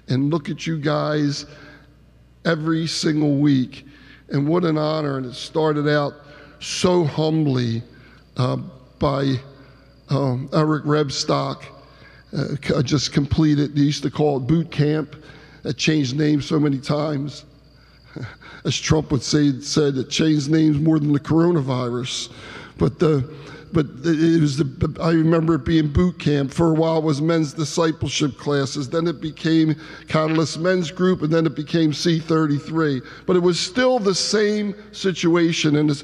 and 0.10 0.32
look 0.32 0.50
at 0.50 0.68
you 0.68 0.78
guys 0.78 1.46
every 2.46 2.88
single 2.88 3.38
week. 3.38 3.86
And 4.30 4.48
what 4.48 4.66
an 4.66 4.78
honor. 4.78 5.18
And 5.18 5.26
it 5.26 5.34
started 5.34 5.88
out 5.88 6.14
so 6.60 7.04
humbly 7.04 7.84
uh, 8.38 8.58
by 9.00 9.36
um, 10.10 10.50
Eric 10.54 10.84
Rebstock. 10.84 11.64
Uh, 12.32 12.82
just 12.84 13.12
completed, 13.12 13.76
they 13.76 13.82
used 13.82 14.04
to 14.04 14.12
call 14.12 14.38
it 14.38 14.42
boot 14.42 14.70
camp. 14.70 15.16
That 15.64 15.78
changed 15.78 16.16
names 16.16 16.46
so 16.46 16.60
many 16.60 16.80
times. 16.80 17.46
As 18.66 18.78
Trump 18.78 19.12
would 19.12 19.24
say, 19.24 19.60
said 19.62 19.96
it 19.96 20.10
changed 20.10 20.50
names 20.50 20.78
more 20.78 21.00
than 21.00 21.12
the 21.12 21.20
coronavirus. 21.20 22.32
But 22.78 23.00
the 23.00 23.34
but 23.72 23.86
it 24.04 24.42
was 24.42 24.58
the, 24.58 24.98
I 25.02 25.12
remember 25.12 25.56
it 25.56 25.66
being 25.66 25.88
boot 25.88 26.20
camp. 26.20 26.52
For 26.52 26.72
a 26.72 26.74
while, 26.74 26.98
it 26.98 27.04
was 27.04 27.22
men's 27.22 27.54
discipleship 27.54 28.38
classes. 28.38 28.90
Then 28.90 29.08
it 29.08 29.22
became 29.22 29.76
Catalyst 30.08 30.60
Men's 30.60 30.92
Group, 30.92 31.22
and 31.22 31.32
then 31.32 31.46
it 31.46 31.56
became 31.56 31.92
C33. 31.92 33.06
But 33.26 33.36
it 33.36 33.40
was 33.40 33.60
still 33.60 34.00
the 34.00 34.16
same 34.16 34.74
situation. 34.92 35.76
And 35.76 35.92
it's, 35.92 36.04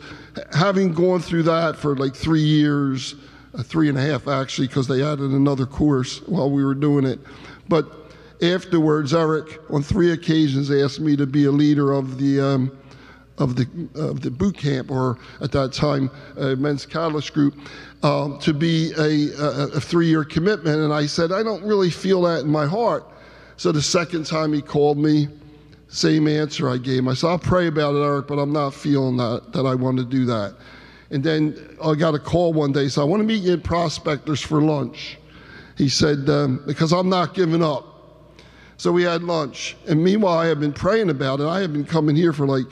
having 0.53 0.93
gone 0.93 1.21
through 1.21 1.43
that 1.43 1.75
for 1.75 1.95
like 1.95 2.15
three 2.15 2.43
years, 2.43 3.15
uh, 3.53 3.63
three 3.63 3.89
and 3.89 3.97
a 3.97 4.01
half 4.01 4.27
actually, 4.27 4.67
because 4.67 4.87
they 4.87 5.03
added 5.03 5.31
another 5.31 5.65
course 5.65 6.21
while 6.27 6.51
we 6.51 6.63
were 6.63 6.75
doing 6.75 7.05
it. 7.05 7.19
But 7.67 7.87
afterwards, 8.41 9.13
Eric, 9.13 9.59
on 9.69 9.81
three 9.81 10.11
occasions, 10.11 10.69
asked 10.69 10.99
me 10.99 11.15
to 11.15 11.25
be 11.25 11.45
a 11.45 11.51
leader 11.51 11.91
of 11.91 12.17
the. 12.17 12.41
Um, 12.41 12.77
of 13.37 13.55
the 13.55 13.67
of 13.95 14.21
the 14.21 14.31
boot 14.31 14.57
camp, 14.57 14.89
or 14.89 15.17
at 15.41 15.51
that 15.51 15.73
time, 15.73 16.09
uh, 16.37 16.55
men's 16.55 16.85
catalyst 16.85 17.33
group, 17.33 17.55
um, 18.03 18.39
to 18.39 18.53
be 18.53 18.93
a, 18.97 19.31
a, 19.37 19.67
a 19.75 19.79
three-year 19.79 20.23
commitment. 20.23 20.79
And 20.79 20.93
I 20.93 21.05
said, 21.05 21.31
I 21.31 21.43
don't 21.43 21.63
really 21.63 21.89
feel 21.89 22.21
that 22.23 22.41
in 22.41 22.47
my 22.47 22.65
heart. 22.65 23.03
So 23.57 23.71
the 23.71 23.81
second 23.81 24.25
time 24.25 24.53
he 24.53 24.61
called 24.61 24.97
me, 24.97 25.27
same 25.87 26.27
answer 26.27 26.69
I 26.69 26.77
gave. 26.77 27.07
I 27.07 27.13
said, 27.13 27.27
I'll 27.27 27.39
pray 27.39 27.67
about 27.67 27.95
it, 27.95 27.99
Eric, 27.99 28.27
but 28.27 28.39
I'm 28.39 28.53
not 28.53 28.73
feeling 28.73 29.17
that 29.17 29.51
that 29.53 29.65
I 29.65 29.75
want 29.75 29.97
to 29.97 30.05
do 30.05 30.25
that. 30.25 30.55
And 31.11 31.23
then 31.23 31.77
I 31.83 31.93
got 31.93 32.15
a 32.15 32.19
call 32.19 32.53
one 32.53 32.71
day. 32.71 32.87
So 32.87 33.01
I 33.01 33.05
want 33.05 33.21
to 33.21 33.27
meet 33.27 33.43
you 33.43 33.53
in 33.53 33.61
Prospectors 33.61 34.41
for 34.41 34.61
lunch. 34.61 35.17
He 35.77 35.89
said, 35.89 36.29
um, 36.29 36.63
because 36.65 36.91
I'm 36.93 37.09
not 37.09 37.33
giving 37.33 37.63
up. 37.63 37.85
So 38.77 38.91
we 38.91 39.03
had 39.03 39.23
lunch. 39.23 39.77
And 39.87 40.03
meanwhile, 40.03 40.37
I 40.37 40.47
had 40.47 40.59
been 40.59 40.73
praying 40.73 41.09
about 41.09 41.39
it. 41.39 41.45
I 41.45 41.61
had 41.61 41.71
been 41.71 41.85
coming 41.85 42.15
here 42.15 42.33
for 42.33 42.47
like 42.47 42.65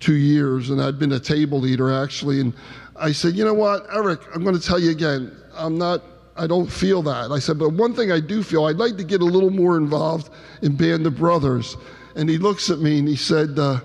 two 0.00 0.16
years, 0.16 0.70
and 0.70 0.80
I'd 0.80 0.98
been 0.98 1.12
a 1.12 1.20
table 1.20 1.60
leader 1.60 1.92
actually. 1.92 2.40
And 2.40 2.52
I 2.96 3.12
said, 3.12 3.34
you 3.34 3.44
know 3.44 3.54
what, 3.54 3.86
Eric, 3.92 4.20
I'm 4.34 4.42
going 4.42 4.58
to 4.58 4.64
tell 4.64 4.78
you 4.78 4.90
again, 4.90 5.36
I'm 5.54 5.78
not, 5.78 6.02
I 6.36 6.46
don't 6.46 6.70
feel 6.70 7.02
that. 7.02 7.30
I 7.30 7.38
said, 7.38 7.58
but 7.58 7.70
one 7.70 7.94
thing 7.94 8.12
I 8.12 8.20
do 8.20 8.42
feel, 8.42 8.64
I'd 8.64 8.76
like 8.76 8.96
to 8.96 9.04
get 9.04 9.20
a 9.20 9.24
little 9.24 9.50
more 9.50 9.76
involved 9.76 10.30
in 10.62 10.76
Band 10.76 11.06
of 11.06 11.16
Brothers. 11.16 11.76
And 12.16 12.28
he 12.28 12.38
looks 12.38 12.70
at 12.70 12.78
me 12.78 12.98
and 12.98 13.08
he 13.08 13.16
said, 13.16 13.58
uh, 13.58 13.80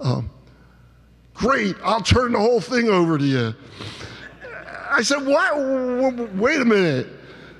um, 0.00 0.30
great, 1.34 1.76
I'll 1.82 2.02
turn 2.02 2.32
the 2.32 2.38
whole 2.38 2.60
thing 2.60 2.88
over 2.88 3.18
to 3.18 3.24
you. 3.24 3.54
I 4.90 5.02
said, 5.02 5.26
what? 5.26 5.56
Wait 6.34 6.60
a 6.60 6.64
minute. 6.64 7.08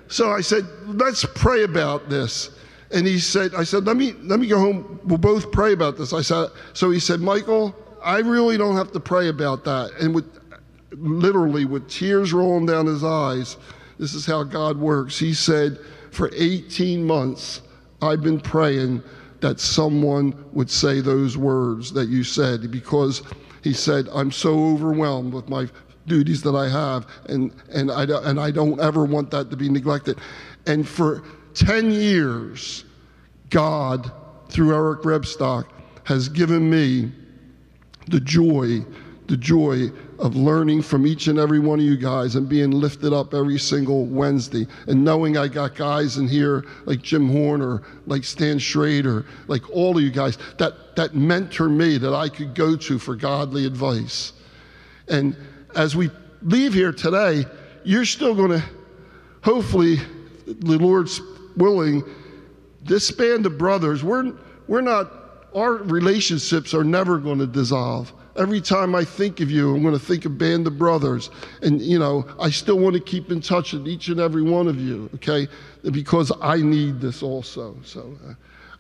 So 0.09 0.31
I 0.31 0.41
said, 0.41 0.65
let's 0.87 1.25
pray 1.35 1.65
about 1.65 2.09
this. 2.09 2.51
And 2.93 3.07
he 3.07 3.19
said, 3.19 3.55
I 3.55 3.65
said, 3.65 3.85
let 3.87 3.97
me, 3.97 4.13
let 4.23 4.39
me 4.39 4.47
go 4.47 4.59
home. 4.59 5.01
We'll 5.05 5.19
both 5.19 5.51
pray 5.51 5.73
about 5.73 5.97
this. 5.97 6.13
I 6.13 6.23
said, 6.23 6.51
so 6.75 6.91
he 6.91 7.01
said, 7.01 7.21
Michael, 7.21 7.75
I 8.05 8.19
really 8.19 8.57
don't 8.57 8.77
have 8.77 8.93
to 8.93 9.01
pray 9.01 9.29
about 9.29 9.65
that. 9.65 9.93
And 10.01 10.15
with 10.15 10.39
literally 10.93 11.65
with 11.65 11.89
tears 11.89 12.33
rolling 12.33 12.67
down 12.67 12.87
his 12.87 13.03
eyes, 13.03 13.57
this 13.99 14.15
is 14.15 14.27
how 14.27 14.45
God 14.45 14.77
works. 14.79 15.19
He 15.19 15.35
said, 15.35 15.79
for 16.11 16.31
18 16.35 17.05
months, 17.05 17.63
I've 18.03 18.23
been 18.23 18.41
praying 18.41 19.03
that 19.41 19.61
someone 19.61 20.45
would 20.53 20.71
say 20.71 21.01
those 21.01 21.37
words 21.37 21.93
that 21.93 22.09
you 22.09 22.25
said 22.25 22.71
because 22.71 23.23
he 23.63 23.73
said, 23.73 24.09
I'm 24.13 24.31
so 24.31 24.73
overwhelmed 24.73 25.33
with 25.33 25.49
my 25.49 25.69
duties 26.07 26.43
that 26.43 26.55
I 26.55 26.69
have, 26.69 27.07
and, 27.29 27.53
and, 27.73 27.91
I, 27.91 28.05
and 28.29 28.39
I 28.39 28.51
don't 28.51 28.79
ever 28.79 29.05
want 29.05 29.31
that 29.31 29.51
to 29.51 29.57
be 29.57 29.69
neglected. 29.69 30.19
And 30.67 30.87
for 30.87 31.23
10 31.55 31.91
years, 31.91 32.85
God, 33.51 34.13
through 34.51 34.75
Eric 34.75 35.03
Rebstock, 35.03 35.67
has 36.05 36.29
given 36.29 36.69
me 36.69 37.11
the 38.09 38.21
joy, 38.21 38.85
the 39.27 39.37
joy 39.37 39.91
of 40.19 40.37
learning 40.37 40.83
from 40.83 41.07
each 41.07 41.27
and 41.29 41.39
every 41.39 41.59
one 41.59 41.79
of 41.79 41.85
you 41.85 41.97
guys 41.97 42.37
and 42.37 42.49
being 42.49 42.71
lifted 42.71 43.13
up 43.13 43.35
every 43.35 43.59
single 43.59 44.07
Wednesday 44.07 44.67
and 44.87 45.05
knowing 45.05 45.37
I 45.37 45.49
got 45.49 45.75
guys 45.75 46.19
in 46.19 46.29
here 46.29 46.65
like 46.85 47.03
Jim 47.03 47.29
Horner, 47.29 47.83
like 48.07 48.25
Stan 48.25 48.59
Schrader, 48.59 49.27
like 49.49 49.69
all 49.71 49.97
of 49.97 50.03
you 50.03 50.11
guys 50.11 50.39
that, 50.59 50.97
that 50.97 51.15
mentor 51.15 51.69
me 51.69 51.99
that 51.99 52.15
I 52.15 52.29
could 52.29 52.55
go 52.55 52.77
to 52.77 52.99
for 52.99 53.17
godly 53.17 53.67
advice. 53.67 54.35
And 55.09 55.37
as 55.75 55.97
we 55.97 56.11
leave 56.43 56.75
here 56.75 56.93
today, 56.93 57.45
you're 57.85 58.05
still 58.05 58.35
going 58.35 58.51
to, 58.51 58.63
hopefully, 59.43 59.97
the 60.47 60.79
Lord's 60.79 61.21
willing, 61.57 62.03
this 62.83 63.11
band 63.11 63.47
of 63.47 63.59
brothers, 63.59 64.05
we're, 64.05 64.33
we're 64.69 64.81
not, 64.81 65.13
our 65.55 65.75
relationships 65.75 66.75
are 66.75 66.85
never 66.85 67.19
going 67.19 67.39
to 67.39 67.47
dissolve. 67.47 68.13
Every 68.37 68.61
time 68.61 68.97
I 68.97 69.05
think 69.05 69.41
of 69.41 69.51
you, 69.51 69.75
I'm 69.75 69.83
going 69.83 69.95
to 69.95 70.05
think 70.05 70.25
of 70.25 70.37
Band 70.37 70.67
of 70.67 70.77
Brothers. 70.77 71.31
And, 71.63 71.81
you 71.81 71.99
know, 72.01 72.27
I 72.41 72.51
still 72.51 72.79
want 72.79 72.95
to 72.95 73.01
keep 73.01 73.31
in 73.31 73.41
touch 73.41 73.73
with 73.73 73.87
each 73.87 74.09
and 74.09 74.19
every 74.19 74.43
one 74.43 74.67
of 74.67 74.81
you, 74.81 75.09
okay? 75.15 75.47
Because 75.93 76.33
I 76.41 76.57
need 76.57 77.01
this 77.01 77.23
also. 77.23 77.77
So 77.85 78.19
uh, 78.29 78.35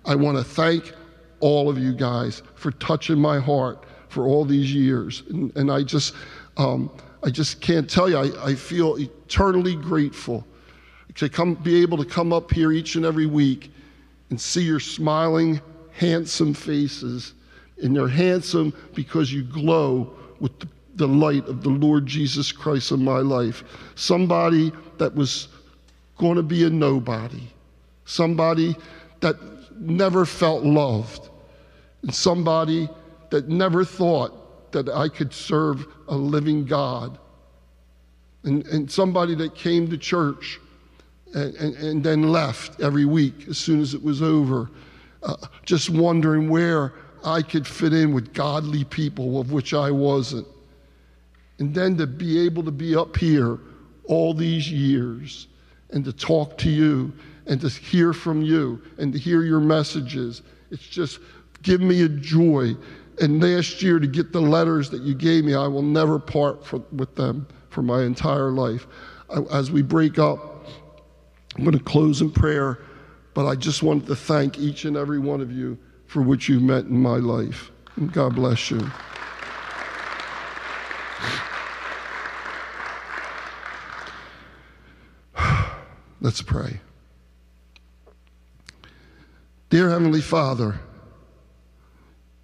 I 0.04 0.16
want 0.16 0.38
to 0.38 0.44
thank 0.44 0.92
all 1.38 1.68
of 1.68 1.78
you 1.78 1.92
guys 1.92 2.42
for 2.56 2.72
touching 2.72 3.18
my 3.18 3.38
heart 3.38 3.84
for 4.08 4.26
all 4.26 4.44
these 4.44 4.74
years. 4.74 5.22
And, 5.30 5.56
and 5.56 5.70
I 5.70 5.84
just, 5.84 6.14
um, 6.56 6.90
I 7.22 7.30
just 7.30 7.60
can't 7.60 7.88
tell 7.88 8.08
you, 8.08 8.16
I, 8.16 8.50
I 8.50 8.54
feel 8.56 8.96
eternally 8.96 9.76
grateful 9.76 10.44
to 11.14 11.28
come, 11.28 11.54
be 11.54 11.80
able 11.80 11.98
to 11.98 12.04
come 12.04 12.32
up 12.32 12.50
here 12.50 12.72
each 12.72 12.96
and 12.96 13.04
every 13.04 13.26
week 13.26 13.70
and 14.30 14.40
see 14.40 14.62
your 14.62 14.80
smiling, 14.80 15.60
handsome 15.94 16.54
faces. 16.54 17.34
And 17.82 17.96
they're 17.96 18.08
handsome 18.08 18.72
because 18.94 19.32
you 19.32 19.42
glow 19.42 20.14
with 20.40 20.58
the, 20.60 20.68
the 20.96 21.08
light 21.08 21.46
of 21.46 21.62
the 21.62 21.70
Lord 21.70 22.06
Jesus 22.06 22.52
Christ 22.52 22.92
in 22.92 23.02
my 23.02 23.18
life. 23.18 23.64
Somebody 23.94 24.72
that 24.98 25.14
was 25.14 25.48
going 26.18 26.36
to 26.36 26.42
be 26.42 26.64
a 26.64 26.70
nobody, 26.70 27.42
somebody 28.04 28.76
that 29.20 29.36
never 29.80 30.24
felt 30.24 30.62
loved, 30.62 31.28
and 32.02 32.14
somebody 32.14 32.88
that 33.30 33.48
never 33.48 33.84
thought 33.84 34.72
that 34.72 34.88
I 34.88 35.08
could 35.08 35.32
serve 35.32 35.86
a 36.08 36.14
living 36.14 36.64
God, 36.64 37.18
and, 38.44 38.64
and 38.66 38.90
somebody 38.90 39.34
that 39.36 39.54
came 39.54 39.88
to 39.90 39.98
church 39.98 40.60
and, 41.34 41.54
and, 41.56 41.76
and 41.76 42.04
then 42.04 42.30
left 42.30 42.80
every 42.80 43.04
week 43.04 43.48
as 43.48 43.58
soon 43.58 43.80
as 43.80 43.94
it 43.94 44.02
was 44.02 44.22
over, 44.22 44.70
uh, 45.24 45.36
just 45.64 45.90
wondering 45.90 46.48
where 46.48 46.92
I 47.24 47.42
could 47.42 47.66
fit 47.66 47.92
in 47.92 48.12
with 48.12 48.34
godly 48.34 48.84
people, 48.84 49.40
of 49.40 49.52
which 49.52 49.72
I 49.72 49.90
wasn't. 49.90 50.46
And 51.58 51.74
then 51.74 51.96
to 51.96 52.06
be 52.06 52.44
able 52.44 52.62
to 52.64 52.70
be 52.70 52.94
up 52.94 53.16
here 53.16 53.58
all 54.04 54.34
these 54.34 54.70
years 54.70 55.48
and 55.90 56.04
to 56.04 56.12
talk 56.12 56.58
to 56.58 56.70
you 56.70 57.12
and 57.46 57.60
to 57.60 57.68
hear 57.68 58.12
from 58.12 58.42
you 58.42 58.82
and 58.98 59.12
to 59.12 59.18
hear 59.18 59.42
your 59.42 59.60
messages, 59.60 60.42
it's 60.70 60.86
just 60.86 61.20
give 61.62 61.80
me 61.80 62.02
a 62.02 62.08
joy. 62.08 62.76
And 63.20 63.42
last 63.42 63.82
year 63.82 63.98
to 63.98 64.06
get 64.06 64.32
the 64.32 64.40
letters 64.40 64.90
that 64.90 65.02
you 65.02 65.14
gave 65.14 65.44
me, 65.44 65.54
I 65.54 65.68
will 65.68 65.82
never 65.82 66.18
part 66.18 66.66
for, 66.66 66.78
with 66.92 67.14
them 67.14 67.46
for 67.70 67.82
my 67.82 68.02
entire 68.02 68.50
life. 68.50 68.86
I, 69.30 69.40
as 69.52 69.70
we 69.70 69.82
break 69.82 70.18
up, 70.18 70.66
I'm 71.56 71.64
going 71.64 71.78
to 71.78 71.84
close 71.84 72.20
in 72.20 72.30
prayer, 72.30 72.80
but 73.34 73.46
I 73.46 73.56
just 73.56 73.82
wanted 73.82 74.06
to 74.06 74.16
thank 74.16 74.58
each 74.58 74.84
and 74.84 74.96
every 74.96 75.18
one 75.18 75.40
of 75.40 75.50
you 75.50 75.76
for 76.06 76.22
what 76.22 76.48
you've 76.48 76.62
meant 76.62 76.88
in 76.88 77.00
my 77.00 77.16
life. 77.16 77.72
And 77.96 78.12
God 78.12 78.36
bless 78.36 78.70
you. 78.70 78.88
Let's 86.20 86.40
pray. 86.40 86.80
Dear 89.70 89.90
Heavenly 89.90 90.20
Father, 90.20 90.78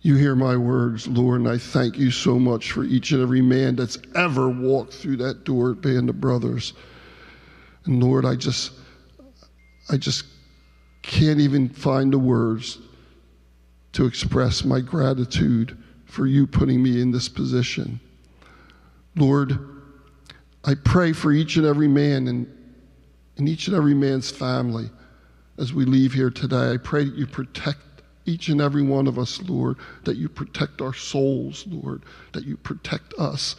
you 0.00 0.16
hear 0.16 0.34
my 0.34 0.56
words, 0.56 1.06
Lord, 1.06 1.42
and 1.42 1.48
I 1.48 1.58
thank 1.58 1.96
you 1.98 2.10
so 2.10 2.38
much 2.38 2.72
for 2.72 2.82
each 2.82 3.12
and 3.12 3.22
every 3.22 3.42
man 3.42 3.76
that's 3.76 3.98
ever 4.16 4.48
walked 4.48 4.94
through 4.94 5.18
that 5.18 5.44
door 5.44 5.72
at 5.72 5.82
Band 5.82 6.08
of 6.08 6.20
Brothers. 6.20 6.72
And 7.84 8.02
Lord, 8.02 8.24
I 8.24 8.34
just, 8.34 8.72
I 9.90 9.96
just 9.96 10.24
can't 11.02 11.40
even 11.40 11.68
find 11.68 12.12
the 12.12 12.18
words 12.18 12.78
to 13.92 14.06
express 14.06 14.64
my 14.64 14.80
gratitude 14.80 15.76
for 16.04 16.26
you 16.26 16.46
putting 16.46 16.82
me 16.82 17.00
in 17.00 17.10
this 17.10 17.28
position. 17.28 18.00
Lord, 19.16 19.58
I 20.64 20.74
pray 20.74 21.12
for 21.12 21.32
each 21.32 21.56
and 21.56 21.66
every 21.66 21.88
man 21.88 22.28
and, 22.28 22.46
and 23.36 23.48
each 23.48 23.66
and 23.66 23.76
every 23.76 23.94
man's 23.94 24.30
family 24.30 24.90
as 25.58 25.72
we 25.72 25.84
leave 25.84 26.12
here 26.12 26.30
today. 26.30 26.72
I 26.72 26.76
pray 26.76 27.04
that 27.04 27.14
you 27.14 27.26
protect 27.26 27.78
each 28.26 28.48
and 28.48 28.60
every 28.60 28.82
one 28.82 29.06
of 29.06 29.18
us, 29.18 29.40
Lord, 29.42 29.76
that 30.04 30.16
you 30.16 30.28
protect 30.28 30.80
our 30.80 30.94
souls, 30.94 31.66
Lord, 31.66 32.02
that 32.32 32.44
you 32.44 32.56
protect 32.56 33.14
us, 33.14 33.56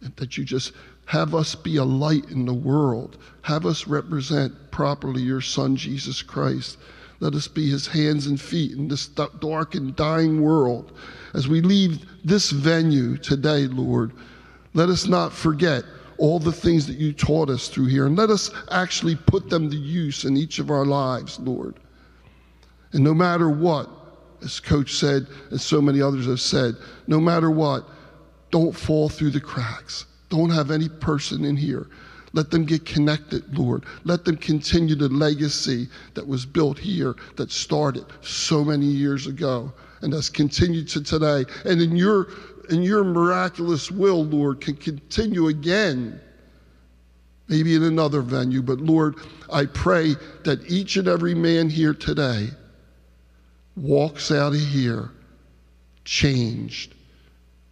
and 0.00 0.14
that 0.16 0.36
you 0.36 0.44
just 0.44 0.72
have 1.12 1.34
us 1.34 1.54
be 1.54 1.76
a 1.76 1.84
light 1.84 2.30
in 2.30 2.46
the 2.46 2.54
world. 2.54 3.18
Have 3.42 3.66
us 3.66 3.86
represent 3.86 4.70
properly 4.70 5.20
your 5.20 5.42
Son, 5.42 5.76
Jesus 5.76 6.22
Christ. 6.22 6.78
Let 7.20 7.34
us 7.34 7.46
be 7.46 7.68
his 7.68 7.86
hands 7.86 8.28
and 8.28 8.40
feet 8.40 8.72
in 8.72 8.88
this 8.88 9.08
dark 9.08 9.74
and 9.74 9.94
dying 9.94 10.40
world. 10.40 10.96
As 11.34 11.48
we 11.48 11.60
leave 11.60 12.06
this 12.24 12.48
venue 12.50 13.18
today, 13.18 13.66
Lord, 13.66 14.12
let 14.72 14.88
us 14.88 15.06
not 15.06 15.34
forget 15.34 15.84
all 16.16 16.38
the 16.38 16.50
things 16.50 16.86
that 16.86 16.96
you 16.96 17.12
taught 17.12 17.50
us 17.50 17.68
through 17.68 17.88
here, 17.88 18.06
and 18.06 18.16
let 18.16 18.30
us 18.30 18.50
actually 18.70 19.14
put 19.14 19.50
them 19.50 19.68
to 19.68 19.76
use 19.76 20.24
in 20.24 20.34
each 20.38 20.60
of 20.60 20.70
our 20.70 20.86
lives, 20.86 21.38
Lord. 21.40 21.78
And 22.92 23.04
no 23.04 23.12
matter 23.12 23.50
what, 23.50 23.90
as 24.42 24.60
Coach 24.60 24.94
said, 24.94 25.26
and 25.50 25.60
so 25.60 25.82
many 25.82 26.00
others 26.00 26.24
have 26.24 26.40
said, 26.40 26.74
no 27.06 27.20
matter 27.20 27.50
what, 27.50 27.86
don't 28.50 28.74
fall 28.74 29.10
through 29.10 29.32
the 29.32 29.40
cracks. 29.42 30.06
Don't 30.32 30.48
have 30.48 30.70
any 30.70 30.88
person 30.88 31.44
in 31.44 31.58
here. 31.58 31.88
Let 32.32 32.50
them 32.50 32.64
get 32.64 32.86
connected, 32.86 33.44
Lord. 33.54 33.84
Let 34.04 34.24
them 34.24 34.38
continue 34.38 34.94
the 34.94 35.10
legacy 35.10 35.88
that 36.14 36.26
was 36.26 36.46
built 36.46 36.78
here, 36.78 37.14
that 37.36 37.50
started 37.50 38.06
so 38.22 38.64
many 38.64 38.86
years 38.86 39.26
ago, 39.26 39.70
and 40.00 40.10
has 40.14 40.30
continued 40.30 40.88
to 40.88 41.02
today. 41.02 41.44
And 41.66 41.82
in 41.82 41.94
your 41.94 42.28
in 42.70 42.82
your 42.82 43.04
miraculous 43.04 43.90
will, 43.90 44.24
Lord, 44.24 44.62
can 44.62 44.74
continue 44.74 45.48
again 45.48 46.18
maybe 47.48 47.74
in 47.74 47.82
another 47.82 48.22
venue. 48.22 48.62
But 48.62 48.80
Lord, 48.80 49.16
I 49.52 49.66
pray 49.66 50.14
that 50.44 50.64
each 50.66 50.96
and 50.96 51.08
every 51.08 51.34
man 51.34 51.68
here 51.68 51.92
today 51.92 52.48
walks 53.76 54.30
out 54.30 54.54
of 54.54 54.60
here 54.60 55.10
changed 56.06 56.94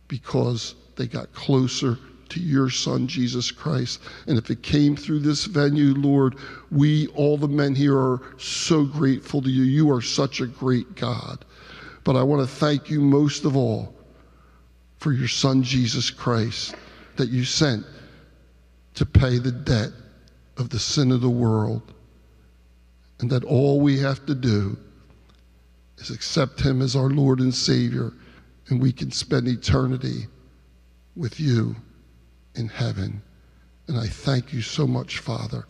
because 0.08 0.74
they 0.96 1.06
got 1.06 1.32
closer 1.32 1.96
to 2.30 2.40
your 2.40 2.70
son 2.70 3.06
Jesus 3.06 3.50
Christ. 3.50 4.00
And 4.26 4.38
if 4.38 4.50
it 4.50 4.62
came 4.62 4.96
through 4.96 5.20
this 5.20 5.44
venue, 5.44 5.94
Lord, 5.94 6.36
we, 6.70 7.08
all 7.08 7.36
the 7.36 7.48
men 7.48 7.74
here, 7.74 7.96
are 7.96 8.22
so 8.38 8.84
grateful 8.84 9.42
to 9.42 9.50
you. 9.50 9.64
You 9.64 9.90
are 9.92 10.02
such 10.02 10.40
a 10.40 10.46
great 10.46 10.94
God. 10.94 11.44
But 12.04 12.16
I 12.16 12.22
want 12.22 12.42
to 12.42 12.54
thank 12.54 12.88
you 12.88 13.00
most 13.00 13.44
of 13.44 13.56
all 13.56 13.94
for 14.98 15.12
your 15.12 15.28
son 15.28 15.62
Jesus 15.62 16.10
Christ 16.10 16.74
that 17.16 17.28
you 17.28 17.44
sent 17.44 17.84
to 18.94 19.06
pay 19.06 19.38
the 19.38 19.52
debt 19.52 19.90
of 20.56 20.70
the 20.70 20.78
sin 20.78 21.12
of 21.12 21.20
the 21.20 21.30
world. 21.30 21.82
And 23.20 23.30
that 23.30 23.44
all 23.44 23.80
we 23.80 23.98
have 23.98 24.24
to 24.26 24.34
do 24.34 24.78
is 25.98 26.10
accept 26.10 26.60
him 26.60 26.80
as 26.80 26.96
our 26.96 27.10
Lord 27.10 27.40
and 27.40 27.54
Savior, 27.54 28.12
and 28.68 28.80
we 28.80 28.92
can 28.92 29.10
spend 29.10 29.46
eternity 29.46 30.26
with 31.16 31.38
you 31.38 31.76
in 32.54 32.68
heaven. 32.68 33.22
And 33.88 33.98
I 33.98 34.06
thank 34.06 34.52
you 34.52 34.62
so 34.62 34.86
much, 34.86 35.18
Father. 35.18 35.66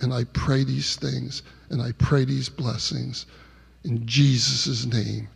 And 0.00 0.12
I 0.12 0.24
pray 0.24 0.64
these 0.64 0.96
things 0.96 1.42
and 1.70 1.80
I 1.80 1.92
pray 1.92 2.24
these 2.24 2.48
blessings 2.48 3.26
in 3.84 4.04
Jesus' 4.06 4.86
name. 4.86 5.28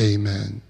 Amen. 0.00 0.62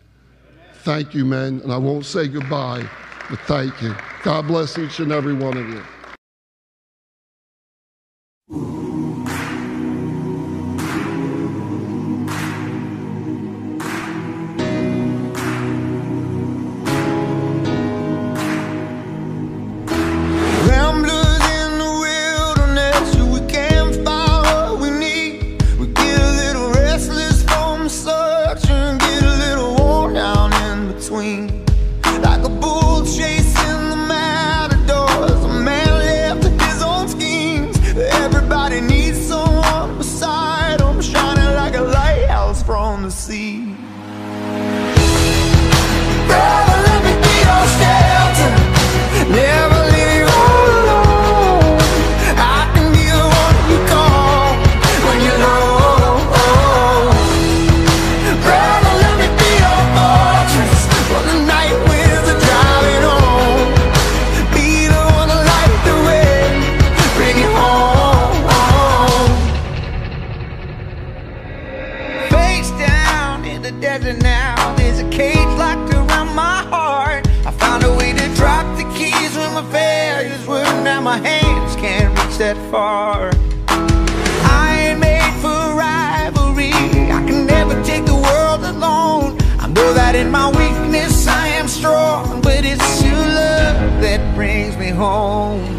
Thank 0.75 1.15
you, 1.15 1.25
men. 1.25 1.61
And 1.63 1.73
I 1.73 1.77
won't 1.77 2.05
say 2.05 2.29
goodbye, 2.29 2.89
but 3.29 3.41
thank 3.41 3.81
you. 3.83 3.95
God 4.23 4.47
bless 4.47 4.79
each 4.79 5.01
and 5.01 5.13
every 5.13 5.35
one 5.35 5.57
of 5.57 5.69
you. 5.69 5.83
that 90.07 90.15
in 90.15 90.31
my 90.31 90.47
weakness 90.51 91.27
I 91.27 91.49
am 91.49 91.67
strong, 91.67 92.41
but 92.41 92.65
it's 92.65 93.03
your 93.03 93.13
love 93.13 94.01
that 94.03 94.21
brings 94.37 94.77
me 94.77 94.91
home. 94.91 95.76